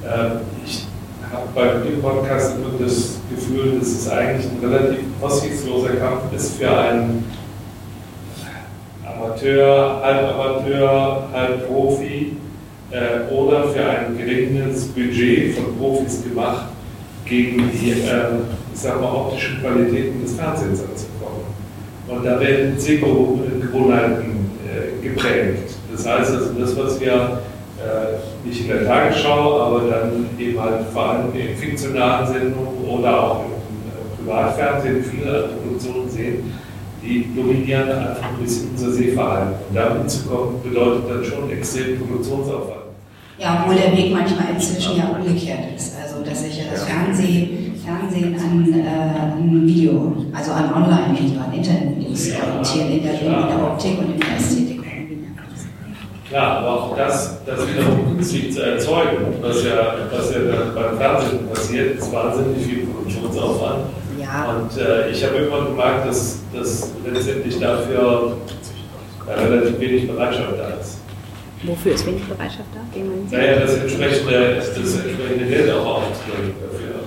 Äh, 0.04 0.38
Ich 0.64 0.86
habe 1.32 1.48
beim 1.56 1.84
Videopodcast 1.84 2.58
immer 2.58 2.80
das 2.80 3.18
Gefühl, 3.30 3.80
dass 3.80 3.88
es 3.88 4.10
eigentlich 4.10 4.46
ein 4.46 4.70
relativ 4.70 5.00
aussichtsloser 5.20 5.96
Kampf 5.96 6.32
ist 6.36 6.58
für 6.58 6.70
einen 6.78 7.26
Amateur, 9.04 10.02
Halbamateur, 10.04 11.28
Halbprofi 11.34 12.38
äh, 12.92 13.34
oder 13.34 13.70
für 13.70 13.84
ein 13.84 14.16
geringes 14.16 14.88
Budget 14.90 15.56
von 15.56 15.76
Profis 15.78 16.24
gemacht, 16.24 16.68
gegen 17.26 17.72
die 17.72 17.92
äh, 17.92 17.96
ich 18.74 18.82
sag 18.82 19.00
mal, 19.02 19.08
optischen 19.12 19.62
Qualitäten 19.62 20.22
des 20.22 20.36
Fernsehens 20.36 20.82
anzukommen. 20.82 21.14
Und 22.08 22.24
da 22.24 22.39
werden 22.39 22.78
Sehgewohnheiten 22.78 24.51
äh, 24.66 25.03
geprägt. 25.08 25.74
Das 25.91 26.06
heißt 26.06 26.32
also, 26.32 26.53
das, 26.60 26.76
was 26.78 26.99
wir 26.99 27.41
äh, 27.80 28.47
nicht 28.47 28.62
in 28.62 28.68
der 28.68 28.86
Tagesschau, 28.86 29.60
aber 29.60 29.82
dann 29.89 30.28
eben 30.38 30.60
halt 30.60 30.86
vor 30.93 31.10
allem 31.10 31.34
in 31.34 31.56
fiktionalen 31.56 32.28
Sendungen 32.28 32.86
oder 32.88 33.22
auch 33.22 33.45
im 33.45 33.51
äh, 33.51 34.18
Privatfernsehen 34.18 35.03
viele 35.03 35.49
Produktionen 35.64 36.10
sehen, 36.10 36.53
die 37.03 37.34
dominieren 37.36 37.89
einfach 37.89 38.30
ein 38.30 38.43
bisschen 38.43 38.70
unser 38.72 38.91
Sehverhalten. 38.91 39.53
Und 39.70 39.76
da 39.76 39.95
hinzukommen 39.97 40.62
bedeutet 40.64 41.03
dann 41.10 41.24
schon 41.24 41.49
extrem 41.51 41.99
Produktionsaufwand. 41.99 42.82
ja, 43.38 43.62
obwohl 43.64 43.76
der 43.76 43.91
Weg 43.97 44.12
manchmal 44.12 44.47
inzwischen 44.53 44.97
ja 44.97 45.08
umgekehrt 45.10 45.76
ist. 45.76 45.93
Also 46.01 46.24
dass 46.24 46.43
sich 46.43 46.58
ja 46.58 46.64
das 46.72 46.84
Fernsehen, 46.84 47.55
Fernsehen 47.86 48.36
an, 48.36 48.74
äh, 48.74 48.88
an 48.88 49.68
Video, 49.68 50.16
also 50.34 50.52
an 50.52 50.74
Online-Video, 50.74 51.40
an 51.40 51.54
Internetvideos 51.54 52.32
orientieren 52.42 52.92
in 52.92 53.04
der, 53.04 53.14
in 53.22 53.48
der 53.48 53.64
Optik 53.64 54.00
und 54.00 54.14
in 54.14 54.20
der 54.20 54.36
Ästhetik. 54.38 54.82
Klar, 56.28 56.58
aber 56.58 56.74
auch 56.74 56.98
das, 56.98 57.40
das 57.46 57.60
wiederum 57.68 58.16
künstlich 58.16 58.52
zu 58.52 58.62
erzeugen, 58.64 59.36
was 59.42 59.64
ja, 59.64 59.96
was 60.12 60.34
ja 60.34 60.40
dann 60.40 60.74
beim 60.74 60.98
Fernsehen 60.98 61.48
passiert, 61.48 61.98
ist 62.00 62.12
wahnsinnig 62.12 62.66
viel 62.66 62.88
Produktionsaufwand. 62.88 63.84
Ja, 64.20 64.56
Und 64.58 64.76
äh, 64.82 65.12
ich 65.12 65.24
habe 65.24 65.36
irgendwann 65.36 65.66
gemerkt, 65.68 66.08
dass, 66.08 66.40
dass 66.52 66.92
letztendlich 67.06 67.60
dafür 67.60 68.38
äh, 69.28 69.40
relativ 69.40 69.80
wenig 69.80 70.08
Bereitschaft 70.08 70.58
da 70.58 70.70
ist. 70.82 70.98
wofür 71.64 71.94
ist 71.94 72.08
wenig 72.08 72.24
Bereitschaft 72.24 72.70
da? 72.74 73.38
Naja, 73.38 73.60
das 73.60 73.76
entsprechende, 73.76 74.56
das 74.56 74.70
entsprechende 74.76 75.46
Geld 75.46 75.72
auch 75.72 76.02
auszugeben 76.02 76.54
dafür. 76.60 77.05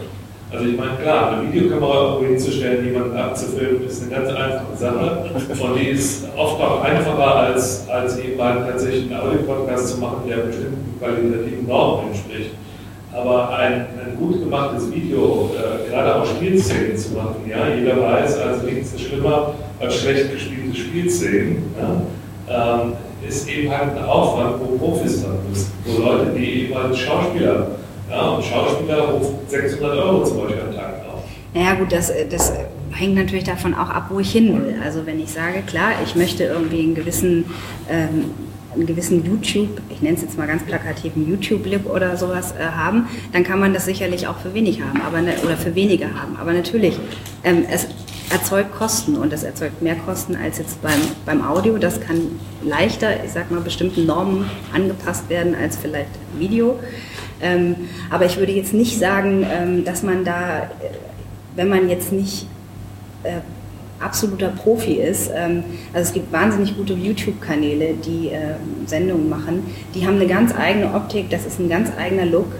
Also 0.51 0.65
ich 0.65 0.79
meine, 0.79 0.97
klar, 0.97 1.33
eine 1.33 1.53
Videokamera 1.53 2.05
irgendwo 2.05 2.27
hinzustellen, 2.27 2.87
jemanden 2.87 3.17
abzufilmen, 3.17 3.87
ist 3.87 4.03
eine 4.03 4.11
ganz 4.13 4.29
einfache 4.31 4.77
Sache. 4.77 5.25
Und 5.63 5.79
die 5.79 5.89
ist 5.89 6.27
oft 6.37 6.61
auch 6.61 6.83
einfacher, 6.83 7.35
als, 7.37 7.87
als 7.89 8.19
eben 8.19 8.43
halt 8.43 8.67
tatsächlich 8.67 9.13
einen 9.13 9.21
Audio-Podcast 9.21 9.89
zu 9.89 10.01
machen, 10.01 10.23
der 10.27 10.37
bestimmten 10.39 10.99
qualitativen 10.99 11.67
Normen 11.67 12.09
entspricht. 12.09 12.53
Aber 13.13 13.57
ein, 13.59 13.73
ein 13.75 14.17
gut 14.19 14.41
gemachtes 14.41 14.91
Video, 14.91 15.51
äh, 15.55 15.91
gerade 15.91 16.17
auch 16.17 16.27
Spielszenen 16.27 16.97
zu 16.97 17.15
machen, 17.15 17.37
ja, 17.49 17.75
jeder 17.75 18.01
weiß, 18.01 18.39
also 18.39 18.67
nichts 18.67 18.95
ist 18.95 19.03
schlimmer 19.03 19.55
als 19.81 19.97
schlecht 19.97 20.33
gespielte 20.33 20.79
Spielszenen, 20.79 21.65
ja, 21.79 22.81
ähm, 22.81 22.93
ist 23.27 23.49
eben 23.49 23.71
halt 23.71 23.97
ein 23.97 24.05
Aufwand, 24.05 24.57
wo 24.61 24.77
Profis 24.79 25.23
dran 25.23 25.39
müssen, 25.49 25.73
wo 25.85 26.03
Leute, 26.03 26.31
die 26.37 26.65
eben 26.65 26.75
halt 26.75 26.97
Schauspieler, 26.97 27.67
ja, 28.11 28.29
und 28.31 28.45
Schauspieler 28.45 29.01
ruft 29.09 29.51
600 29.51 29.99
Euro 29.99 30.25
zum 30.25 30.39
Beispiel 30.39 30.61
am 30.61 30.75
Tag 30.75 30.95
auf. 31.09 31.25
Naja 31.55 31.75
gut, 31.75 31.93
das, 31.93 32.13
das 32.31 32.53
hängt 32.91 33.15
natürlich 33.15 33.45
davon 33.45 33.75
auch 33.75 33.91
ab, 33.91 34.07
wo 34.11 34.21
ich 34.21 34.33
hin 34.33 34.65
will. 34.65 34.77
Also 34.83 35.07
wenn 35.07 35.21
ich 35.21 35.31
sage, 35.31 35.63
klar, 35.67 35.93
ich 36.05 36.15
möchte 36.17 36.45
irgendwie 36.45 36.81
einen 36.81 36.95
gewissen, 36.95 37.45
ähm, 37.89 38.31
einen 38.75 38.87
gewissen 38.87 39.25
YouTube, 39.25 39.81
ich 39.91 40.03
nenne 40.03 40.17
es 40.17 40.23
jetzt 40.23 40.39
mal 40.39 40.47
ganz 40.47 40.63
plakativ, 40.63 41.15
einen 41.17 41.29
YouTube-Lip 41.29 41.87
oder 41.87 42.17
sowas 42.17 42.53
äh, 42.53 42.65
haben, 42.65 43.09
dann 43.33 43.45
kann 43.45 43.61
man 43.61 43.73
das 43.73 43.87
sicherlich 43.87 44.27
auch 44.27 44.37
für 44.39 44.55
wenig 44.55 44.81
haben 44.83 45.01
aber 45.07 45.21
ne, 45.21 45.35
oder 45.45 45.57
für 45.57 45.75
weniger 45.75 46.07
haben. 46.07 46.37
Aber 46.41 46.53
natürlich, 46.53 46.99
ähm, 47.45 47.65
es 47.71 47.89
erzeugt 48.31 48.73
Kosten 48.73 49.17
und 49.17 49.33
es 49.33 49.43
erzeugt 49.43 49.81
mehr 49.81 49.97
Kosten 49.97 50.37
als 50.37 50.59
jetzt 50.59 50.83
beim, 50.83 51.01
beim 51.25 51.47
Audio. 51.47 51.79
Das 51.79 52.01
kann 52.01 52.21
leichter, 52.63 53.25
ich 53.25 53.33
sag 53.33 53.51
mal, 53.51 53.61
bestimmten 53.61 54.07
Normen 54.07 54.45
angepasst 54.75 55.29
werden 55.29 55.55
als 55.55 55.77
vielleicht 55.77 56.11
Video. 56.39 56.79
Ähm, 57.41 57.77
aber 58.11 58.27
ich 58.27 58.37
würde 58.37 58.53
jetzt 58.53 58.75
nicht 58.75 58.99
sagen, 58.99 59.47
ähm, 59.51 59.85
dass 59.85 60.03
man 60.03 60.25
da, 60.25 60.63
äh, 60.63 60.67
wenn 61.57 61.69
man 61.69 61.89
jetzt 61.89 62.13
nicht 62.13 62.47
äh, 63.23 63.41
absoluter 64.01 64.49
Profi 64.49 64.95
ist, 64.95 65.31
ähm, 65.35 65.65
also 65.93 66.09
es 66.09 66.15
gibt 66.15 66.33
wahnsinnig 66.33 66.77
gute 66.77 66.95
YouTube-Kanäle, 66.95 67.95
die 67.95 68.31
Sendungen 68.87 69.29
machen, 69.29 69.65
die 69.95 70.07
haben 70.07 70.17
eine 70.17 70.27
ganz 70.27 70.55
eigene 70.55 70.95
Optik, 70.95 71.31
das 71.31 71.47
ist 71.47 71.59
ein 71.59 71.69
ganz 71.69 71.91
eigener 71.97 72.27
Look. 72.27 72.53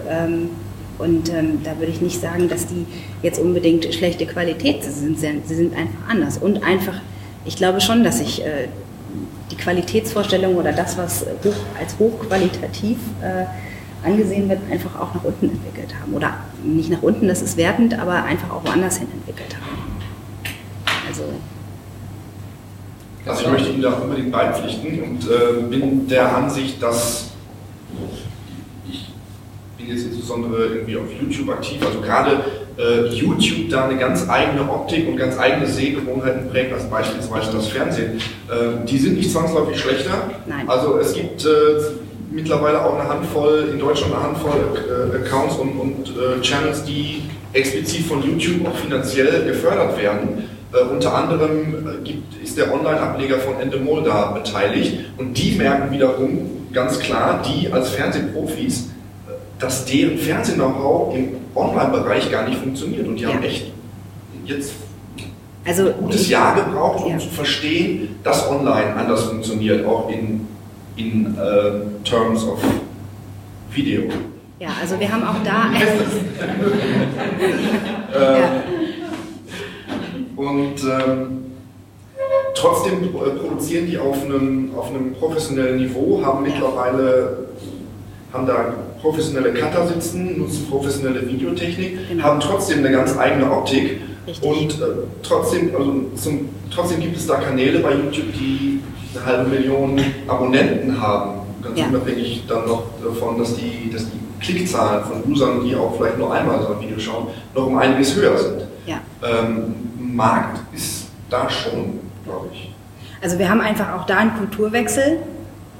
Und 0.97 1.29
da 1.29 1.79
würde 1.79 1.93
ich 1.93 2.01
nicht 2.01 2.19
sagen, 2.19 2.49
dass 2.49 2.67
die 2.67 2.85
jetzt 3.23 3.39
unbedingt 3.39 3.85
schlechte 3.93 4.25
Qualität 4.25 4.83
sind. 4.83 5.17
Sie 5.17 5.55
sind 5.55 5.73
einfach 5.73 6.09
anders. 6.09 6.37
Und 6.37 6.61
einfach, 6.61 6.95
ich 7.45 7.55
glaube 7.55 7.79
schon, 7.79 8.03
dass 8.03 8.17
sich 8.17 8.43
äh, 8.43 8.67
die 9.49 9.55
Qualitätsvorstellung 9.55 10.55
oder 10.57 10.73
das, 10.73 10.97
was 10.97 11.25
hoch, 11.45 11.55
als 11.79 11.97
hochqualitativ 11.97 12.97
angesehen 14.03 14.49
wird, 14.49 14.59
einfach 14.71 14.99
auch 14.99 15.13
nach 15.13 15.23
unten 15.23 15.49
entwickelt 15.49 15.93
haben. 15.99 16.13
Oder 16.13 16.35
nicht 16.63 16.89
nach 16.89 17.01
unten, 17.01 17.27
das 17.27 17.41
ist 17.41 17.57
wertend, 17.57 17.97
aber 17.99 18.23
einfach 18.23 18.49
auch 18.51 18.63
woanders 18.65 18.97
hin 18.97 19.07
entwickelt 19.13 19.55
haben. 19.55 19.79
Also, 21.07 21.23
Also 23.25 23.45
ich 23.45 23.51
möchte 23.51 23.69
Ihnen 23.69 23.81
da 23.81 23.93
unbedingt 23.93 24.31
beipflichten 24.31 25.03
und 25.03 25.29
äh, 25.29 25.61
bin 25.69 26.07
der 26.07 26.35
Ansicht, 26.35 26.81
dass 26.81 27.31
ich 28.87 29.07
bin 29.77 29.87
jetzt 29.87 30.05
insbesondere 30.05 30.67
irgendwie 30.67 30.97
auf 30.97 31.07
YouTube 31.19 31.49
aktiv, 31.49 31.77
also 31.85 31.99
gerade 31.99 32.43
äh, 32.77 33.07
YouTube 33.07 33.69
da 33.69 33.87
eine 33.87 33.97
ganz 33.97 34.29
eigene 34.29 34.61
Optik 34.69 35.07
und 35.07 35.17
ganz 35.17 35.37
eigene 35.37 35.67
Sehgewohnheiten 35.67 36.49
prägt, 36.49 36.73
als 36.73 36.89
beispielsweise 36.89 37.51
das 37.51 37.67
Fernsehen. 37.67 38.21
Äh, 38.47 38.85
die 38.85 38.97
sind 38.97 39.17
nicht 39.17 39.31
zwangsläufig 39.31 39.79
schlechter. 39.79 40.29
Nein. 40.45 40.69
Also 40.69 40.97
es 40.97 41.13
gibt 41.13 41.43
äh, 41.45 41.49
mittlerweile 42.31 42.83
auch 42.83 42.99
eine 42.99 43.09
Handvoll, 43.09 43.69
in 43.73 43.79
Deutschland 43.79 44.13
eine 44.13 44.23
Handvoll 44.23 45.11
äh, 45.13 45.17
Accounts 45.17 45.55
und, 45.55 45.69
und 45.79 46.09
äh, 46.09 46.41
Channels, 46.41 46.83
die 46.83 47.23
explizit 47.53 48.05
von 48.05 48.23
YouTube 48.23 48.67
auch 48.67 48.75
finanziell 48.75 49.45
gefördert 49.45 49.97
werden. 49.99 50.43
Äh, 50.71 50.83
unter 50.91 51.15
anderem 51.15 51.87
äh, 51.87 52.03
gibt, 52.03 52.41
ist 52.43 52.57
der 52.57 52.71
Online-Ableger 52.73 53.39
von 53.39 53.59
Endemol 53.59 54.03
da 54.03 54.31
beteiligt 54.31 54.97
und 55.17 55.35
die 55.37 55.53
merken 55.55 55.91
wiederum 55.91 56.67
ganz 56.71 56.99
klar, 56.99 57.41
die 57.43 57.71
als 57.71 57.89
Fernsehprofis, 57.89 58.89
äh, 59.27 59.31
dass 59.59 59.85
deren 59.85 60.17
Fernseh-Know-how 60.17 61.15
im 61.15 61.29
Online-Bereich 61.55 62.31
gar 62.31 62.47
nicht 62.47 62.59
funktioniert 62.61 63.07
und 63.07 63.15
die 63.19 63.25
haben 63.25 63.41
Ja. 63.41 63.47
echt 63.49 63.71
jetzt 64.45 64.73
also 65.65 65.87
ein 65.87 65.93
gutes 65.99 66.29
Jahr 66.29 66.55
gebraucht, 66.55 67.03
um 67.05 67.11
Ja. 67.13 67.17
zu 67.17 67.29
verstehen, 67.29 68.15
dass 68.23 68.47
Online 68.49 68.95
anders 68.95 69.23
funktioniert, 69.23 69.85
auch 69.85 70.09
in, 70.09 70.47
in 70.99 71.35
äh, 71.37 71.71
Terms 72.03 72.45
of 72.45 72.61
Video. 73.71 74.03
Ja, 74.59 74.69
also 74.81 74.99
wir 74.99 75.09
haben 75.11 75.23
auch 75.23 75.41
da. 75.45 75.71
ähm, 78.15 78.51
und 80.35 80.83
ähm, 80.83 81.45
trotzdem 82.55 83.09
produzieren 83.11 83.87
die 83.87 83.97
auf 83.97 84.25
einem, 84.25 84.71
auf 84.75 84.89
einem 84.89 85.13
professionellen 85.13 85.77
Niveau, 85.77 86.21
haben 86.23 86.43
mittlerweile 86.43 87.47
haben 88.33 88.45
da 88.45 88.73
professionelle 89.01 89.53
Cutter 89.53 89.87
sitzen, 89.87 90.37
nutzen 90.37 90.67
professionelle 90.69 91.27
Videotechnik, 91.27 92.09
genau. 92.09 92.23
haben 92.23 92.39
trotzdem 92.39 92.79
eine 92.79 92.91
ganz 92.91 93.17
eigene 93.17 93.51
Optik. 93.51 94.01
Richtig. 94.27 94.47
Und 94.47 94.73
äh, 94.73 94.85
trotzdem, 95.23 95.71
also 95.75 96.05
zum, 96.15 96.49
trotzdem 96.69 96.99
gibt 96.99 97.17
es 97.17 97.25
da 97.25 97.37
Kanäle 97.37 97.79
bei 97.79 97.93
YouTube, 97.93 98.31
die 98.33 98.81
eine 99.13 99.25
halbe 99.25 99.49
Million 99.49 99.99
Abonnenten 100.27 100.99
haben. 101.01 101.39
Ganz 101.61 101.77
ja. 101.77 101.87
unabhängig 101.87 102.43
dann 102.47 102.67
noch 102.67 102.83
davon, 103.03 103.37
dass 103.37 103.55
die, 103.55 103.91
dass 103.91 104.05
die 104.05 104.19
Klickzahlen 104.39 105.03
von 105.03 105.31
Usern, 105.31 105.63
die 105.63 105.75
auch 105.75 105.95
vielleicht 105.97 106.17
nur 106.17 106.33
einmal 106.33 106.61
so 106.61 106.73
ein 106.73 106.81
Video 106.81 106.97
schauen, 106.97 107.27
noch 107.53 107.67
um 107.67 107.77
einiges 107.77 108.15
höher 108.15 108.37
sind. 108.37 108.65
Ja. 108.85 109.01
Ähm, 109.23 109.75
Markt 109.99 110.59
ist 110.73 111.07
da 111.29 111.49
schon, 111.49 111.99
glaube 112.25 112.47
ich. 112.53 112.73
Also 113.21 113.37
wir 113.37 113.49
haben 113.49 113.61
einfach 113.61 113.93
auch 113.93 114.05
da 114.05 114.17
einen 114.17 114.37
Kulturwechsel 114.37 115.19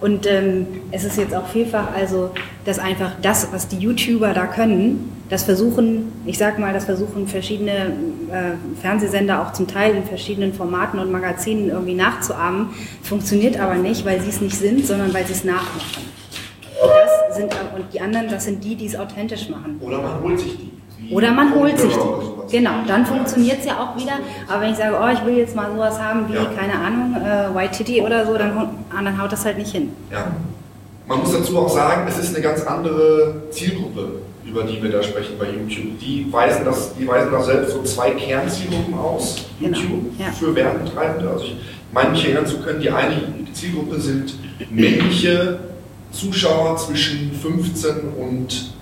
und 0.02 0.26
ähm, 0.28 0.68
es 0.92 1.04
ist 1.04 1.18
jetzt 1.18 1.34
auch 1.34 1.48
vielfach 1.48 1.94
also, 1.96 2.32
dass 2.66 2.80
einfach 2.80 3.12
das, 3.22 3.48
was 3.52 3.68
die 3.68 3.78
YouTuber 3.78 4.34
da 4.34 4.48
können, 4.48 5.19
das 5.30 5.44
versuchen, 5.44 6.12
ich 6.26 6.38
sag 6.38 6.58
mal, 6.58 6.74
das 6.74 6.86
versuchen 6.86 7.28
verschiedene 7.28 7.94
äh, 8.32 8.82
Fernsehsender 8.82 9.42
auch 9.42 9.54
zum 9.54 9.68
Teil 9.68 9.96
in 9.96 10.04
verschiedenen 10.04 10.54
Formaten 10.54 11.00
und 11.00 11.12
Magazinen 11.12 11.70
irgendwie 11.70 11.94
nachzuahmen, 11.94 12.70
funktioniert 13.04 13.60
aber 13.60 13.76
nicht, 13.76 14.06
weil 14.06 14.20
sie 14.22 14.30
es 14.30 14.42
nicht 14.42 14.58
sind, 14.58 14.86
sondern 14.86 15.14
weil 15.14 15.26
sie 15.26 15.34
es 15.34 15.44
nachmachen. 15.44 16.10
Und, 16.82 16.90
das 16.90 17.38
sind, 17.38 17.52
und 17.76 17.94
die 17.94 18.02
anderen, 18.02 18.30
das 18.30 18.46
sind 18.46 18.64
die, 18.64 18.76
die 18.76 18.88
es 18.88 18.96
authentisch 18.96 19.50
machen. 19.50 19.80
Oder 19.82 20.02
man 20.02 20.24
holt 20.24 20.40
sich 20.40 20.58
die. 20.58 21.14
Oder 21.14 21.32
man 21.32 21.54
holt 21.54 21.78
sich 21.78 21.94
die. 21.94 22.58
Genau, 22.58 22.72
dann 22.88 23.06
funktioniert 23.06 23.60
es 23.60 23.66
ja 23.66 23.78
auch 23.78 23.96
wieder. 23.96 24.14
Aber 24.48 24.62
wenn 24.62 24.72
ich 24.72 24.78
sage, 24.78 24.96
oh, 25.00 25.08
ich 25.14 25.24
will 25.26 25.38
jetzt 25.38 25.56
mal 25.56 25.72
sowas 25.72 26.00
haben 26.00 26.28
wie, 26.30 26.36
ja. 26.36 26.46
keine 26.58 26.74
Ahnung, 26.74 27.16
äh, 27.16 27.54
White 27.56 27.78
Titty 27.78 28.02
oder 28.02 28.26
so, 28.26 28.38
dann, 28.38 28.58
ah, 28.58 29.04
dann 29.04 29.22
haut 29.22 29.32
das 29.32 29.46
halt 29.46 29.58
nicht 29.58 29.72
hin. 29.72 29.92
Ja. 30.12 30.28
Man 31.08 31.20
muss 31.20 31.32
dazu 31.32 31.58
auch 31.58 31.70
sagen, 31.70 32.08
es 32.08 32.18
ist 32.18 32.36
eine 32.36 32.44
ganz 32.44 32.64
andere 32.64 33.44
Zielgruppe, 33.52 34.22
über 34.50 34.64
die 34.64 34.82
wir 34.82 34.92
da 34.92 35.04
sprechen 35.04 35.34
bei 35.38 35.46
YouTube. 35.52 36.00
Die 36.00 36.28
weisen, 36.32 36.66
das, 36.66 36.96
die 36.96 37.08
weisen 37.08 37.32
da 37.32 37.42
selbst 37.44 37.74
so 37.74 37.84
zwei 37.84 38.12
Kernzielgruppen 38.12 38.94
aus, 38.96 39.46
genau. 39.60 39.78
YouTube, 39.78 40.18
genau. 40.18 40.30
ja. 40.30 40.32
für 40.32 40.56
Werbetreibende. 40.56 41.30
Also 41.30 41.46
ich 41.46 41.56
meine 41.92 42.12
mich 42.12 42.26
erinnern 42.26 42.46
zu 42.46 42.60
können, 42.60 42.82
die 42.82 42.90
eine 42.90 43.22
Zielgruppe 43.54 44.00
sind 44.00 44.34
männliche 44.70 45.60
Zuschauer 46.12 46.78
zwischen 46.78 47.32
15 47.34 47.92
und 48.18 48.74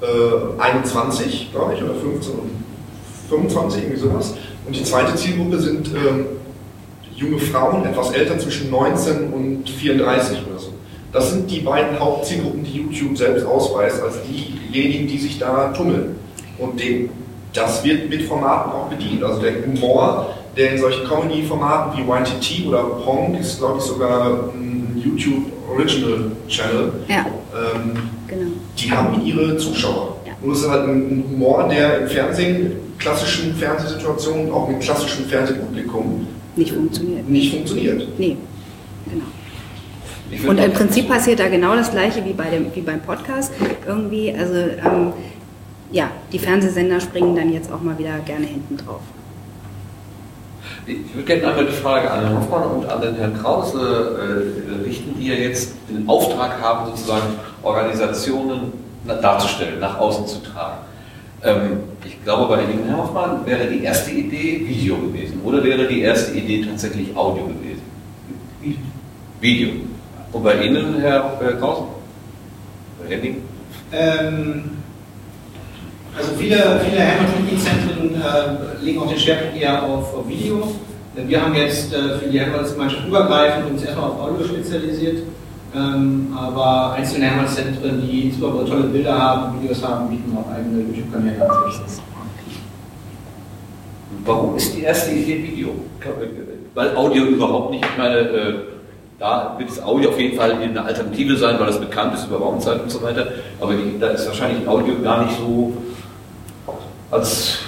äh, 0.00 0.60
21, 0.60 1.50
glaube 1.52 1.74
ich, 1.74 1.82
oder 1.82 1.94
15 1.94 2.34
und 2.34 2.50
25, 3.28 3.82
irgendwie 3.82 4.00
sowas. 4.00 4.34
Und 4.66 4.74
die 4.74 4.82
zweite 4.82 5.14
Zielgruppe 5.14 5.60
sind 5.60 5.88
ähm, 5.88 6.26
junge 7.14 7.38
Frauen, 7.38 7.84
etwas 7.84 8.10
älter, 8.12 8.38
zwischen 8.38 8.70
19 8.70 9.32
und 9.32 9.68
34 9.70 10.38
oder 10.48 10.58
so. 10.58 10.73
Das 11.14 11.30
sind 11.30 11.48
die 11.48 11.60
beiden 11.60 11.98
Hauptzielgruppen, 11.98 12.64
die 12.64 12.78
YouTube 12.78 13.16
selbst 13.16 13.46
ausweist, 13.46 14.02
als 14.02 14.16
diejenigen, 14.24 15.06
die 15.06 15.18
sich 15.18 15.38
da 15.38 15.68
tummeln. 15.68 16.16
Und 16.58 16.78
dem, 16.78 17.08
das 17.52 17.84
wird 17.84 18.10
mit 18.10 18.22
Formaten 18.22 18.72
auch 18.72 18.88
bedient. 18.88 19.22
Also 19.22 19.40
der 19.40 19.64
Humor, 19.64 20.34
der 20.56 20.72
in 20.72 20.78
solchen 20.80 21.06
Comedy-Formaten 21.06 21.96
wie 21.96 22.02
YTT 22.02 22.66
oder 22.66 22.82
Pong 22.82 23.36
ist, 23.36 23.58
glaube 23.58 23.78
ich, 23.78 23.84
sogar 23.84 24.50
ein 24.54 25.00
YouTube 25.02 25.44
Original 25.70 26.32
Channel. 26.48 26.92
Ja. 27.08 27.26
Ähm, 27.54 27.92
genau. 28.26 28.50
Die 28.76 28.90
haben 28.90 29.24
ihre 29.24 29.56
Zuschauer. 29.56 30.16
Ja. 30.26 30.32
Und 30.42 30.50
es 30.50 30.62
ist 30.62 30.68
halt 30.68 30.88
ein 30.88 31.24
Humor, 31.30 31.68
der 31.68 32.00
im 32.00 32.08
Fernsehen, 32.08 32.72
klassischen 32.98 33.54
Fernsehsituationen, 33.54 34.50
auch 34.50 34.68
mit 34.68 34.80
klassischem 34.80 35.26
Fernsehpublikum 35.26 36.26
nicht 36.56 36.72
funktioniert. 36.72 37.28
Nicht 37.28 37.54
funktioniert. 37.54 38.08
Nee, 38.18 38.36
genau. 39.10 39.24
Und 40.46 40.58
im 40.58 40.72
Prinzip 40.72 41.08
passiert 41.08 41.38
da 41.40 41.48
genau 41.48 41.76
das 41.76 41.90
Gleiche 41.90 42.24
wie, 42.24 42.32
bei 42.32 42.50
dem, 42.50 42.74
wie 42.74 42.80
beim 42.80 43.00
Podcast. 43.00 43.52
Irgendwie, 43.86 44.34
also 44.36 44.54
ähm, 44.54 45.12
ja, 45.92 46.10
die 46.32 46.38
Fernsehsender 46.38 47.00
springen 47.00 47.36
dann 47.36 47.52
jetzt 47.52 47.70
auch 47.70 47.80
mal 47.80 47.96
wieder 47.98 48.18
gerne 48.24 48.46
hinten 48.46 48.76
drauf. 48.76 49.00
Ich 50.86 51.14
würde 51.14 51.26
gerne 51.26 51.48
einmal 51.48 51.66
die 51.66 51.72
Frage 51.72 52.10
an 52.10 52.20
Herrn 52.20 52.36
Hoffmann 52.36 52.70
und 52.70 52.86
an 52.86 53.00
den 53.00 53.14
Herrn 53.14 53.38
Krause 53.40 54.50
äh, 54.82 54.84
richten, 54.84 55.14
die 55.18 55.28
ja 55.28 55.34
jetzt 55.34 55.74
den 55.88 56.06
Auftrag 56.08 56.60
haben, 56.60 56.90
sozusagen 56.90 57.34
Organisationen 57.62 58.72
darzustellen, 59.06 59.80
nach 59.80 59.98
außen 59.98 60.26
zu 60.26 60.42
tragen. 60.42 60.78
Ähm, 61.42 61.80
ich 62.04 62.22
glaube, 62.24 62.54
bei 62.54 62.62
Ihnen, 62.62 62.84
Herr 62.86 62.98
Hoffmann, 62.98 63.46
wäre 63.46 63.66
die 63.66 63.84
erste 63.84 64.10
Idee 64.10 64.66
Video 64.66 64.96
gewesen 64.96 65.40
oder 65.44 65.62
wäre 65.62 65.86
die 65.86 66.00
erste 66.00 66.32
Idee 66.32 66.64
tatsächlich 66.64 67.14
Audio 67.16 67.44
gewesen? 67.46 67.82
Video. 69.40 69.70
Und 70.34 70.42
bei 70.42 70.64
Ihnen, 70.64 71.00
Herr 71.00 71.40
äh, 71.40 71.52
Krause? 71.54 71.84
Herr 73.00 73.16
Henning? 73.16 73.42
Ähm, 73.92 74.64
also 76.16 76.32
viele, 76.36 76.80
viele 76.84 77.00
Helmholtz-Zentren 77.00 78.14
äh, 78.16 78.84
legen 78.84 79.00
auch 79.00 79.08
den 79.08 79.18
Schwerpunkt 79.18 79.56
eher 79.56 79.80
auf, 79.84 80.12
auf 80.12 80.28
Video. 80.28 80.74
Wir 81.14 81.40
haben 81.40 81.54
jetzt 81.54 81.94
äh, 81.94 82.18
für 82.18 82.28
die 82.28 82.40
Helmholtz-Gemeinschaft 82.40 83.06
übergreifend 83.06 83.70
uns 83.70 83.84
erstmal 83.84 84.10
auf 84.10 84.20
Audio 84.20 84.44
spezialisiert. 84.44 85.22
Ähm, 85.72 86.36
aber 86.36 86.94
einzelne 86.94 87.26
Helmholtz-Zentren, 87.26 88.02
die 88.02 88.22
insbesondere 88.22 88.68
tolle 88.68 88.82
Bilder 88.88 89.16
haben, 89.16 89.62
Videos 89.62 89.84
haben, 89.84 90.08
bieten 90.10 90.36
auch 90.36 90.50
eigene 90.50 90.82
YouTube-Kanäle 90.82 91.48
an. 91.48 91.72
Warum 94.24 94.56
ist 94.56 94.74
die 94.74 94.82
erste 94.82 95.12
Idee 95.12 95.44
Video? 95.44 95.68
Weil 96.74 96.96
Audio 96.96 97.24
überhaupt 97.24 97.70
nicht, 97.70 97.84
ich 97.84 97.98
meine, 97.98 98.18
äh, 98.18 98.54
da 99.24 99.54
wird 99.56 99.70
das 99.70 99.82
Audio 99.82 100.10
auf 100.10 100.20
jeden 100.20 100.36
Fall 100.36 100.52
eine 100.52 100.84
Alternative 100.84 101.34
sein, 101.38 101.56
weil 101.58 101.68
das 101.68 101.80
bekannt 101.80 102.12
ist 102.14 102.26
über 102.26 102.36
Raumzeit 102.36 102.82
und 102.82 102.90
so 102.90 103.00
weiter. 103.02 103.26
Aber 103.58 103.72
die, 103.72 103.98
da 103.98 104.08
ist 104.08 104.26
wahrscheinlich 104.26 104.68
Audio 104.68 104.96
gar 105.02 105.24
nicht 105.24 105.38
so 105.38 105.72
als. 107.10 107.60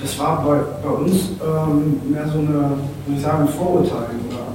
Das 0.00 0.18
war 0.20 0.42
bei, 0.44 0.60
bei 0.82 0.94
uns 0.94 1.30
ähm, 1.44 2.00
mehr 2.10 2.26
so 2.28 2.38
eine, 2.38 2.48
würde 2.48 3.16
ich 3.16 3.20
sagen, 3.20 3.48
Vorurteil 3.48 4.06
oder 4.28 4.46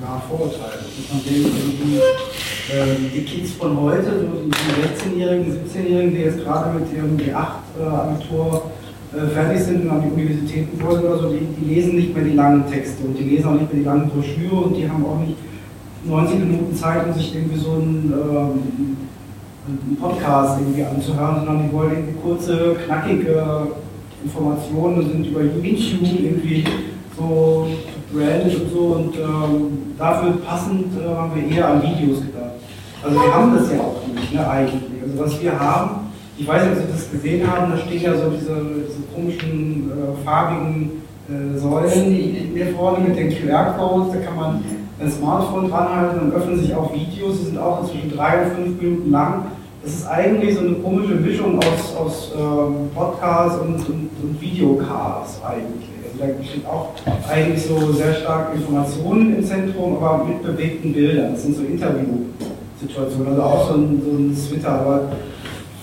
ja, 0.00 0.22
Vorurteil. 0.28 0.78
Von 1.10 1.20
denen 1.24 1.44
irgendwie 1.44 1.96
äh, 1.98 3.10
die 3.12 3.24
Kids 3.24 3.52
von 3.54 3.78
heute, 3.82 4.10
die, 4.12 4.50
die 4.50 5.18
16-Jährigen, 5.18 5.52
17-Jährigen, 5.52 6.14
die 6.14 6.20
jetzt 6.20 6.44
gerade 6.44 6.78
mit 6.78 6.90
ihrem 6.94 7.16
G8-Abitur 7.18 8.70
äh, 9.12 9.26
fertig 9.34 9.60
sind 9.64 9.82
und 9.82 9.90
an 9.90 10.02
die 10.02 10.22
Universitäten 10.22 10.80
wollen 10.80 11.02
oder 11.02 11.18
so, 11.18 11.30
die, 11.30 11.40
die, 11.60 11.74
lesen 11.74 11.96
nicht 11.96 12.14
mehr 12.14 12.24
die 12.24 12.32
langen 12.32 12.64
Texte 12.70 13.04
und 13.04 13.18
die 13.18 13.24
lesen 13.24 13.46
auch 13.46 13.54
nicht 13.54 13.70
mehr 13.70 13.82
die 13.82 13.86
langen 13.86 14.08
Broschüre 14.08 14.54
und 14.54 14.74
die 14.74 14.88
haben 14.88 15.04
auch 15.04 15.18
nicht 15.18 15.36
90 16.06 16.38
Minuten 16.38 16.74
Zeit, 16.74 17.06
um 17.06 17.14
sich 17.14 17.34
irgendwie 17.34 17.58
so 17.58 17.72
ein 17.72 18.12
ähm, 18.12 18.96
einen 19.66 19.96
Podcast 19.96 20.60
irgendwie 20.60 20.84
anzuhören, 20.84 21.36
sondern 21.36 21.62
die 21.66 21.72
wollen 21.72 21.92
irgendwie 21.92 22.20
kurze, 22.22 22.76
knackige 22.84 23.68
Informationen 24.22 24.98
und 24.98 25.10
sind 25.10 25.26
über 25.26 25.42
YouTube 25.42 26.02
irgendwie 26.02 26.64
so 27.16 27.66
gebrandet 28.12 28.60
und 28.60 28.70
so 28.70 28.78
und 28.78 29.16
ähm, 29.16 29.78
dafür 29.98 30.32
passend 30.44 30.86
äh, 31.00 31.08
haben 31.08 31.32
wir 31.34 31.56
eher 31.56 31.68
an 31.68 31.82
Videos 31.82 32.20
gedacht. 32.20 32.52
Also 33.02 33.20
wir 33.20 33.34
haben 33.34 33.54
das 33.56 33.70
ja 33.70 33.80
auch 33.80 34.06
nicht, 34.14 34.34
ne, 34.34 34.48
eigentlich. 34.48 35.02
Also 35.02 35.18
was 35.18 35.42
wir 35.42 35.58
haben, 35.58 35.90
ich 36.36 36.46
weiß 36.46 36.64
nicht, 36.64 36.72
ob 36.72 36.86
Sie 36.86 36.92
das 36.92 37.10
gesehen 37.10 37.50
haben, 37.50 37.72
da 37.72 37.78
stehen 37.78 38.02
ja 38.02 38.14
so 38.14 38.30
diese, 38.30 38.56
diese 38.88 39.02
komischen 39.14 39.90
äh, 39.90 40.24
farbigen 40.24 40.90
äh, 41.28 41.58
Säulen 41.58 42.12
hier 42.54 42.66
vorne 42.74 43.08
mit 43.08 43.16
den 43.16 43.30
QR-Codes, 43.30 44.12
da 44.12 44.18
kann 44.20 44.36
man 44.36 44.64
ein 45.00 45.10
Smartphone 45.10 45.70
dranhalten 45.70 46.20
und 46.20 46.34
öffnen 46.34 46.58
sich 46.58 46.74
auch 46.74 46.92
Videos, 46.94 47.38
die 47.40 47.46
sind 47.46 47.58
auch 47.58 47.82
inzwischen 47.82 48.16
drei 48.16 48.42
und 48.42 48.52
fünf 48.52 48.82
Minuten 48.82 49.10
lang. 49.10 49.46
Das 49.82 49.92
ist 49.92 50.06
eigentlich 50.06 50.54
so 50.54 50.60
eine 50.60 50.74
komische 50.76 51.14
Mischung 51.14 51.58
aus, 51.58 51.96
aus 51.96 52.32
ähm, 52.38 52.90
Podcasts 52.94 53.58
und, 53.60 53.74
und, 53.74 54.10
und 54.22 54.40
Videocasts 54.40 55.42
eigentlich. 55.44 55.90
Also 56.04 56.32
da 56.32 56.44
steht 56.44 56.66
auch 56.66 56.88
eigentlich 57.30 57.66
so 57.66 57.92
sehr 57.92 58.14
stark 58.14 58.54
Informationen 58.54 59.36
im 59.36 59.44
Zentrum, 59.44 60.02
aber 60.02 60.24
mit 60.24 60.42
bewegten 60.42 60.92
Bildern. 60.92 61.32
Das 61.32 61.42
sind 61.42 61.56
so 61.56 61.64
Interviewsituationen, 61.64 63.28
also 63.28 63.42
auch 63.42 63.68
so 63.68 63.74
ein, 63.74 64.02
so 64.02 64.10
ein 64.10 64.48
Twitter, 64.48 64.70
aber, 64.70 65.00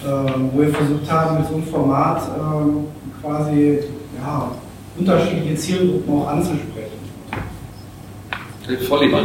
äh, 0.04 0.32
wo 0.52 0.62
wir 0.62 0.70
versucht 0.70 1.12
haben, 1.12 1.40
mit 1.40 1.48
so 1.48 1.56
einem 1.56 1.64
Format 1.64 2.22
äh, 2.24 3.22
quasi 3.22 3.80
ja, 4.20 4.52
unterschiedliche 4.98 5.56
Zielgruppen 5.56 6.22
auch 6.22 6.28
anzusprechen. 6.28 6.91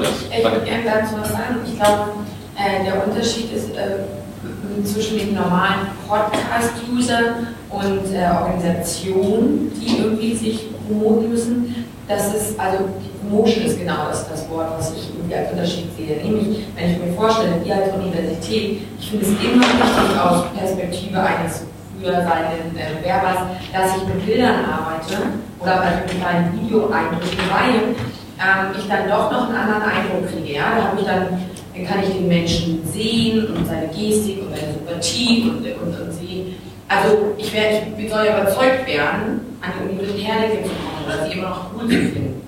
Das. 0.03 0.11
Ich 0.37 0.45
würde 0.45 0.65
gerne 0.65 0.85
dazu 0.85 1.15
was 1.21 1.29
sagen. 1.31 1.57
Ich 1.67 1.77
glaube, 1.77 2.11
äh, 2.57 2.85
der 2.85 3.07
Unterschied 3.07 3.53
ist 3.53 3.71
äh, 3.77 4.85
zwischen 4.85 5.19
den 5.19 5.35
normalen 5.35 5.89
Podcast-Usern 6.09 7.49
und 7.71 8.15
äh, 8.15 8.29
Organisationen, 8.43 9.73
die 9.75 9.99
irgendwie 9.99 10.35
sich 10.35 10.69
promoten 10.87 11.31
müssen. 11.31 11.87
Das 12.09 12.35
ist, 12.35 12.59
also 12.59 12.85
die 13.03 13.11
Promotion 13.19 13.65
ist 13.65 13.79
genau 13.79 14.07
das, 14.09 14.29
das 14.29 14.49
Wort, 14.49 14.69
was 14.79 14.93
ich 14.93 15.11
irgendwie 15.11 15.35
als 15.35 15.51
Unterschied 15.51 15.87
sehe. 15.97 16.17
Nämlich, 16.23 16.65
wenn 16.77 16.93
ich 16.93 16.99
mir 16.99 17.13
vorstelle, 17.15 17.55
wir 17.65 17.75
als 17.75 17.95
Universität, 17.95 18.83
ich 19.01 19.11
finde 19.11 19.27
es 19.27 19.31
immer 19.33 19.63
wichtig 19.63 20.21
aus 20.21 20.45
Perspektive 20.57 21.21
eines 21.21 21.65
früher 21.99 22.15
seinen 22.15 22.77
äh, 22.77 23.05
Werbers, 23.05 23.39
dass 23.73 23.97
ich 23.97 24.07
mit 24.07 24.25
Bildern 24.25 24.65
arbeite 24.65 25.17
oder 25.59 25.83
vielleicht 25.83 26.13
mit 26.13 26.21
kleinen 26.21 26.61
Videoeindrücken, 26.61 27.39
weil 27.51 27.95
ähm, 28.39 28.75
ich 28.79 28.89
dann 28.89 29.09
doch 29.09 29.31
noch 29.31 29.49
einen 29.49 29.57
anderen 29.57 29.83
Eindruck 29.83 30.31
kriege. 30.31 30.55
Ja? 30.55 30.73
Da 30.77 30.99
ich 30.99 31.07
dann, 31.07 31.29
dann 31.75 31.87
kann 31.87 32.03
ich 32.03 32.11
den 32.11 32.29
Menschen 32.29 32.87
sehen 32.87 33.47
und 33.49 33.67
seine 33.67 33.89
Gestik 33.89 34.43
und 34.43 34.57
seine 34.57 34.73
Sympathie 34.73 35.51
und, 35.51 35.59
und, 35.59 36.01
und 36.01 36.13
sehen. 36.13 36.55
Also 36.89 37.35
ich, 37.37 37.53
werde, 37.53 37.87
ich 37.99 38.11
soll 38.11 38.27
ja 38.27 38.41
überzeugt 38.41 38.87
werden, 38.87 39.59
an 39.61 39.73
die 39.75 39.95
Universität 39.95 40.65
zu 40.65 40.71
kommen 40.71 41.05
oder 41.05 41.27
sie 41.27 41.39
immer 41.39 41.49
noch 41.49 41.71
cool 41.75 41.89
zu 41.89 41.97
finden. 41.97 42.43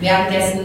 Währenddessen, 0.00 0.60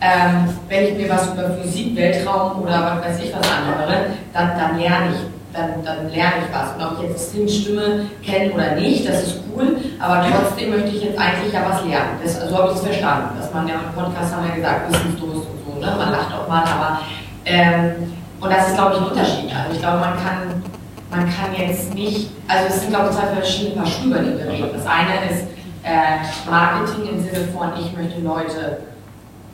ähm, 0.00 0.48
wenn 0.68 0.84
ich 0.84 0.94
mir 0.94 1.08
was 1.08 1.32
über 1.32 1.50
Physik, 1.50 1.96
Weltraum 1.96 2.62
oder 2.62 3.00
was 3.02 3.08
weiß 3.08 3.24
ich 3.24 3.32
was 3.32 3.48
anhöre, 3.50 4.06
dann, 4.32 4.58
dann 4.58 4.78
lerne 4.78 5.10
ich 5.10 5.35
dann, 5.56 5.84
dann 5.84 6.10
lerne 6.10 6.44
ich 6.46 6.54
was. 6.54 6.74
Und 6.74 6.82
ob 6.82 7.02
ich 7.02 7.10
jetzt 7.10 7.62
Stimme 7.62 8.06
kenne 8.22 8.52
oder 8.52 8.74
nicht, 8.74 9.08
das 9.08 9.22
ist 9.22 9.40
cool, 9.54 9.76
aber 9.98 10.26
trotzdem 10.30 10.70
möchte 10.70 10.88
ich 10.88 11.02
jetzt 11.02 11.18
eigentlich 11.18 11.52
ja 11.52 11.62
was 11.68 11.84
lernen. 11.84 12.18
Das, 12.22 12.48
so 12.48 12.56
habe 12.56 12.70
ich 12.70 12.76
es 12.76 12.82
verstanden, 12.84 13.38
dass 13.38 13.52
man 13.52 13.66
ja 13.66 13.74
im 13.74 13.94
Podcast 13.94 14.34
haben 14.34 14.46
wir 14.46 14.56
gesagt, 14.56 14.90
Wissensdurst 14.90 15.48
und 15.48 15.58
so, 15.64 15.80
ne? 15.80 15.94
man 15.96 16.12
lacht 16.12 16.32
auch 16.32 16.48
mal, 16.48 16.62
aber 16.62 17.00
ähm, 17.44 18.12
und 18.40 18.50
das 18.50 18.68
ist 18.68 18.76
glaube 18.76 18.94
ich 18.94 19.00
ein 19.00 19.06
Unterschied. 19.06 19.50
Also 19.54 19.74
ich 19.74 19.80
glaube, 19.80 19.98
man 19.98 20.14
kann, 20.14 20.62
man 21.10 21.24
kann 21.24 21.54
jetzt 21.56 21.94
nicht, 21.94 22.30
also 22.48 22.64
es 22.68 22.80
sind 22.80 22.90
glaube 22.90 23.10
ich 23.10 23.16
zwei 23.16 23.26
verschiedene 23.26 23.76
Paar 23.76 23.86
Schuhe, 23.86 24.06
über 24.06 24.18
die 24.18 24.38
wir 24.38 24.46
reden. 24.46 24.70
Das 24.74 24.86
eine 24.86 25.30
ist 25.30 25.44
äh, 25.82 26.50
Marketing 26.50 27.08
im 27.14 27.22
Sinne 27.22 27.48
von, 27.54 27.70
ich 27.78 27.96
möchte 27.96 28.20
Leute 28.20 28.78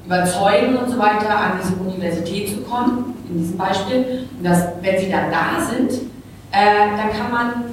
überzeugen 0.05 0.77
und 0.77 0.91
so 0.91 0.99
weiter, 0.99 1.31
an 1.31 1.53
diese 1.63 1.75
Universität 1.75 2.49
zu 2.49 2.63
kommen, 2.63 3.15
in 3.33 3.39
diesem 3.39 3.57
Beispiel. 3.57 4.27
Und 4.39 4.45
dass, 4.45 4.65
wenn 4.81 4.99
sie 4.99 5.11
dann 5.11 5.31
da 5.31 5.61
sind, 5.61 5.93
äh, 6.53 6.97
dann 6.97 7.11
kann 7.11 7.31
man, 7.31 7.65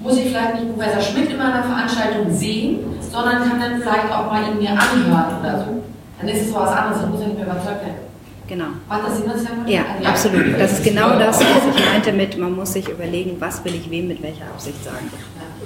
muss 0.00 0.16
ich 0.16 0.28
vielleicht 0.28 0.54
nicht 0.54 0.74
Professor 0.74 1.00
Schmidt 1.00 1.30
in 1.30 1.40
einer 1.40 1.62
Veranstaltung 1.62 2.32
sehen, 2.32 2.80
sondern 3.00 3.48
kann 3.48 3.60
dann 3.60 3.80
vielleicht 3.80 4.10
auch 4.10 4.30
mal 4.30 4.42
ihn 4.50 4.58
mir 4.58 4.70
anhören 4.70 5.40
oder 5.40 5.64
so. 5.64 5.82
Dann 6.18 6.28
ist 6.28 6.42
es 6.42 6.48
so 6.48 6.56
was 6.56 6.70
anderes, 6.70 7.02
dann 7.02 7.10
muss 7.10 7.20
er 7.20 7.26
nicht 7.28 7.38
mehr 7.38 7.46
überzeugt 7.46 7.84
werden. 7.84 8.12
Genau. 8.48 8.66
Ich 8.90 9.42
sagen 9.42 9.64
Ja, 9.66 9.80
absolut. 10.04 10.58
Das 10.58 10.72
ist 10.72 10.84
genau 10.84 11.18
das, 11.18 11.40
was 11.40 11.74
ich 11.74 11.86
meinte 11.86 12.12
mit, 12.12 12.36
man 12.36 12.54
muss 12.54 12.72
sich 12.72 12.88
überlegen, 12.88 13.36
was 13.38 13.64
will 13.64 13.74
ich 13.74 13.88
wem 13.90 14.08
mit 14.08 14.22
welcher 14.22 14.44
Absicht 14.44 14.82
sagen. 14.84 15.10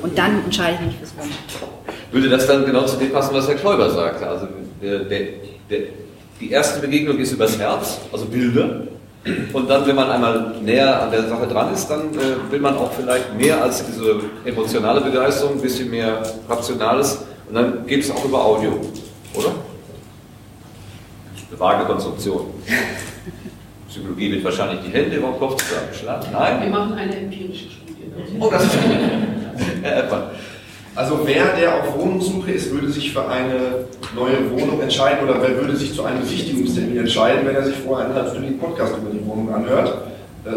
Und 0.03 0.17
dann 0.17 0.45
entscheide 0.45 0.79
ich 0.81 0.87
mich 0.87 0.97
fürs 0.97 1.13
Warum. 1.17 1.31
Würde 2.13 2.29
das 2.29 2.47
dann 2.47 2.65
genau 2.65 2.85
zu 2.85 2.97
dem 2.97 3.11
passen, 3.11 3.35
was 3.35 3.49
Herr 3.49 3.57
Kläuber 3.57 3.91
sagte? 3.91 4.27
Also 4.27 4.47
der, 4.81 5.01
der 5.01 5.81
die 6.41 6.51
erste 6.51 6.81
Begegnung 6.81 7.19
ist 7.19 7.33
übers 7.33 7.59
Herz, 7.59 7.99
also 8.13 8.27
Bilder. 8.27 8.83
Und 9.53 9.69
dann, 9.69 9.87
wenn 9.87 9.97
man 9.97 10.11
einmal 10.11 10.55
näher 10.63 11.03
an 11.03 11.11
der 11.11 11.29
Sache 11.29 11.47
dran 11.49 11.73
ist, 11.75 11.89
dann 11.89 12.15
äh, 12.15 12.51
will 12.51 12.61
man 12.61 12.77
auch 12.77 12.93
vielleicht 12.93 13.35
mehr 13.37 13.63
als 13.63 13.85
diese 13.85 14.21
emotionale 14.45 15.01
Begeisterung, 15.01 15.55
ein 15.55 15.61
bisschen 15.61 15.91
mehr 15.91 16.23
Rationales. 16.49 17.25
Und 17.49 17.55
dann 17.55 17.87
geht 17.87 18.05
es 18.05 18.11
auch 18.11 18.25
über 18.25 18.45
Audio, 18.45 18.81
oder? 19.35 19.49
Eine 21.49 21.61
vage 21.61 21.85
Konstruktion. 21.85 22.47
Psychologie 23.89 24.33
wird 24.33 24.45
wahrscheinlich 24.45 24.81
die 24.87 24.93
Hände 24.93 25.17
über 25.17 25.29
den 25.29 25.39
Kopf 25.39 25.63
zusammenschlagen. 25.65 26.29
Nein? 26.33 26.63
Wir 26.63 26.71
machen 26.71 26.95
eine 26.95 27.17
empirische 27.17 27.71
Studie. 27.71 28.11
Oh, 28.39 28.51
das 28.51 28.65
ist 28.65 28.75
Herr 29.83 30.05
Epper. 30.05 30.31
Also 30.97 31.21
wer, 31.25 31.55
der 31.55 31.75
auf 31.75 31.99
Wohnungssuche 31.99 32.53
ist, 32.53 32.73
würde 32.73 32.89
sich 32.91 33.13
für 33.13 33.29
eine 33.29 33.85
neue 34.15 34.51
Wohnung 34.51 34.81
entscheiden 34.81 35.29
oder 35.29 35.43
wer 35.43 35.55
würde 35.61 35.77
sich 35.77 35.95
zu 35.95 36.03
einem 36.05 36.21
Besichtigungstermin 36.21 36.97
entscheiden, 36.97 37.47
wenn 37.47 37.55
er 37.55 37.65
sich 37.65 37.77
vorher 37.77 38.07
einen 38.07 38.15
halbstündigen 38.15 38.59
Podcast 38.59 38.95
über 38.97 39.11
die 39.11 39.25
Wohnung 39.27 39.53
anhört. 39.53 39.95
Äh, 40.47 40.51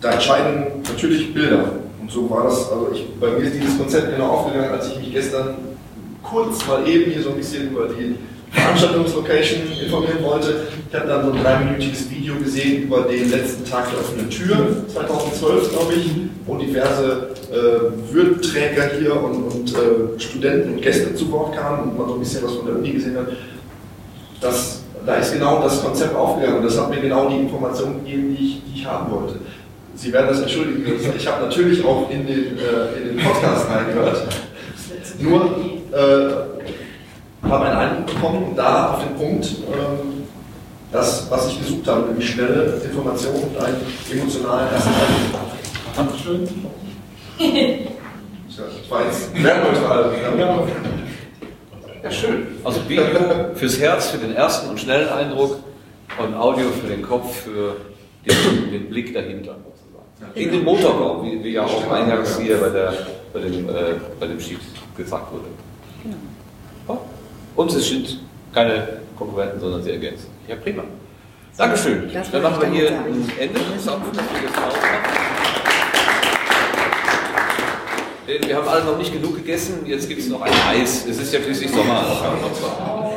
da 0.00 0.12
entscheiden 0.12 0.82
natürlich 0.88 1.32
Bilder. 1.32 1.70
Und 2.00 2.10
so 2.10 2.28
war 2.28 2.44
das, 2.44 2.72
also 2.72 2.90
ich, 2.92 3.06
bei 3.20 3.30
mir 3.30 3.44
ist 3.44 3.54
dieses 3.54 3.78
Konzept 3.78 4.10
genau 4.16 4.26
aufgegangen, 4.26 4.70
als 4.70 4.88
ich 4.88 4.98
mich 4.98 5.12
gestern 5.12 5.54
kurz 6.24 6.66
mal 6.66 6.86
eben 6.86 7.12
hier 7.12 7.22
so 7.22 7.30
ein 7.30 7.36
bisschen 7.36 7.70
über 7.70 7.86
die 7.88 8.16
Veranstaltungslocation 8.50 9.60
informieren 9.80 10.24
wollte. 10.24 10.66
Ich 10.88 10.94
habe 10.98 11.06
dann 11.06 11.24
so 11.24 11.32
ein 11.32 11.42
dreiminütiges 11.42 12.10
Video 12.10 12.34
gesehen 12.36 12.84
über 12.84 13.02
den 13.02 13.30
letzten 13.30 13.64
Tag 13.64 13.90
der 13.90 14.00
offenen 14.00 14.28
Tür, 14.28 14.84
2012 14.92 15.70
glaube 15.70 15.94
ich, 15.94 16.10
wo 16.48 16.56
diverse 16.56 17.28
äh, 17.52 18.12
Würdenträger 18.12 18.90
hier 18.98 19.22
und, 19.22 19.44
und 19.44 19.74
äh, 19.74 20.18
Studenten 20.18 20.74
und 20.74 20.82
Gäste 20.82 21.14
zu 21.14 21.30
Wort 21.30 21.54
kamen 21.54 21.90
und 21.90 21.98
man 21.98 22.08
so 22.08 22.14
ein 22.14 22.20
bisschen 22.20 22.42
was 22.42 22.54
von 22.54 22.66
der 22.66 22.76
Uni 22.76 22.90
gesehen 22.92 23.16
hat. 23.16 23.26
Das, 24.40 24.80
da 25.04 25.16
ist 25.16 25.32
genau 25.34 25.62
das 25.62 25.82
Konzept 25.82 26.16
aufgegangen 26.16 26.58
und 26.58 26.64
das 26.64 26.80
hat 26.80 26.90
mir 26.90 27.00
genau 27.00 27.28
die 27.28 27.36
Information 27.36 28.02
gegeben, 28.04 28.34
die 28.36 28.44
ich, 28.44 28.62
die 28.64 28.80
ich 28.80 28.86
haben 28.86 29.10
wollte. 29.12 29.36
Sie 29.94 30.12
werden 30.12 30.28
das 30.28 30.40
entschuldigen. 30.40 30.84
Ich 31.16 31.26
habe 31.26 31.44
natürlich 31.44 31.84
auch 31.84 32.08
in 32.08 32.26
den, 32.26 32.56
äh, 32.58 32.98
in 33.00 33.16
den 33.16 33.24
Podcast 33.24 33.66
reingehört. 33.68 34.22
Nur 35.18 35.56
äh, 35.92 37.48
habe 37.48 37.64
einen 37.66 37.76
Eindruck 37.76 38.06
bekommen, 38.06 38.52
da 38.56 38.92
auf 38.92 39.04
den 39.04 39.16
Punkt, 39.16 39.46
ähm, 39.46 40.24
das, 40.92 41.26
was 41.30 41.48
ich 41.48 41.58
gesucht 41.58 41.86
habe, 41.86 42.06
nämlich 42.06 42.30
schnelle 42.30 42.80
Informationen 42.84 43.42
und 43.42 43.62
einen 43.62 43.76
emotionalen 44.10 44.72
ersten 44.72 44.88
Eindruck. 44.88 45.57
Dankeschön. 45.98 46.48
War 48.88 49.04
jetzt 49.04 49.42
wertneutral. 49.42 50.12
Ja. 50.38 50.66
ja, 52.04 52.10
schön. 52.10 52.46
Also 52.62 52.88
Video 52.88 53.04
fürs 53.56 53.80
Herz, 53.80 54.10
für 54.10 54.18
den 54.18 54.36
ersten 54.36 54.70
und 54.70 54.78
schnellen 54.78 55.08
Eindruck 55.08 55.58
und 56.18 56.34
Audio 56.34 56.68
für 56.70 56.86
den 56.86 57.02
Kopf, 57.02 57.42
für 57.42 57.76
den, 58.24 58.70
den 58.70 58.88
Blick 58.88 59.12
dahinter. 59.12 59.56
In 60.34 60.52
den 60.52 60.62
Motorbau, 60.64 61.24
wie, 61.24 61.42
wie 61.42 61.54
ja 61.54 61.64
auch 61.64 61.90
eingangs 61.90 62.38
hier 62.38 62.58
bei, 62.58 62.68
der, 62.68 62.92
bei, 63.32 63.40
dem, 63.40 63.68
äh, 63.68 63.72
bei 64.20 64.26
dem 64.26 64.38
Sheet 64.38 64.60
gesagt 64.96 65.32
wurde. 65.32 65.46
Genau. 66.04 67.06
Und 67.56 67.72
es 67.72 67.88
sind 67.88 68.20
keine 68.54 69.00
Konkurrenten, 69.16 69.58
sondern 69.58 69.82
sie 69.82 69.90
ergänzen. 69.90 70.28
Ja, 70.46 70.54
prima. 70.54 70.84
Dankeschön. 71.56 72.08
Dann 72.30 72.42
machen 72.42 72.62
wir 72.62 72.68
hier 72.68 72.90
ein 72.90 73.32
Ende. 73.36 73.60
Das 73.72 73.82
ist 73.82 73.88
auch 73.88 74.00
gut, 74.00 74.16
dass 74.16 74.24
wir 74.26 74.48
das. 74.48 75.57
Wir 78.28 78.56
haben 78.56 78.68
alle 78.68 78.84
noch 78.84 78.98
nicht 78.98 79.10
genug 79.10 79.36
gegessen, 79.36 79.86
jetzt 79.86 80.06
gibt 80.06 80.20
es 80.20 80.28
noch 80.28 80.42
ein 80.42 80.52
Eis. 80.68 81.06
Es 81.08 81.18
ist 81.18 81.32
ja 81.32 81.40
schließlich 81.40 81.70
Sommer. 81.70 83.07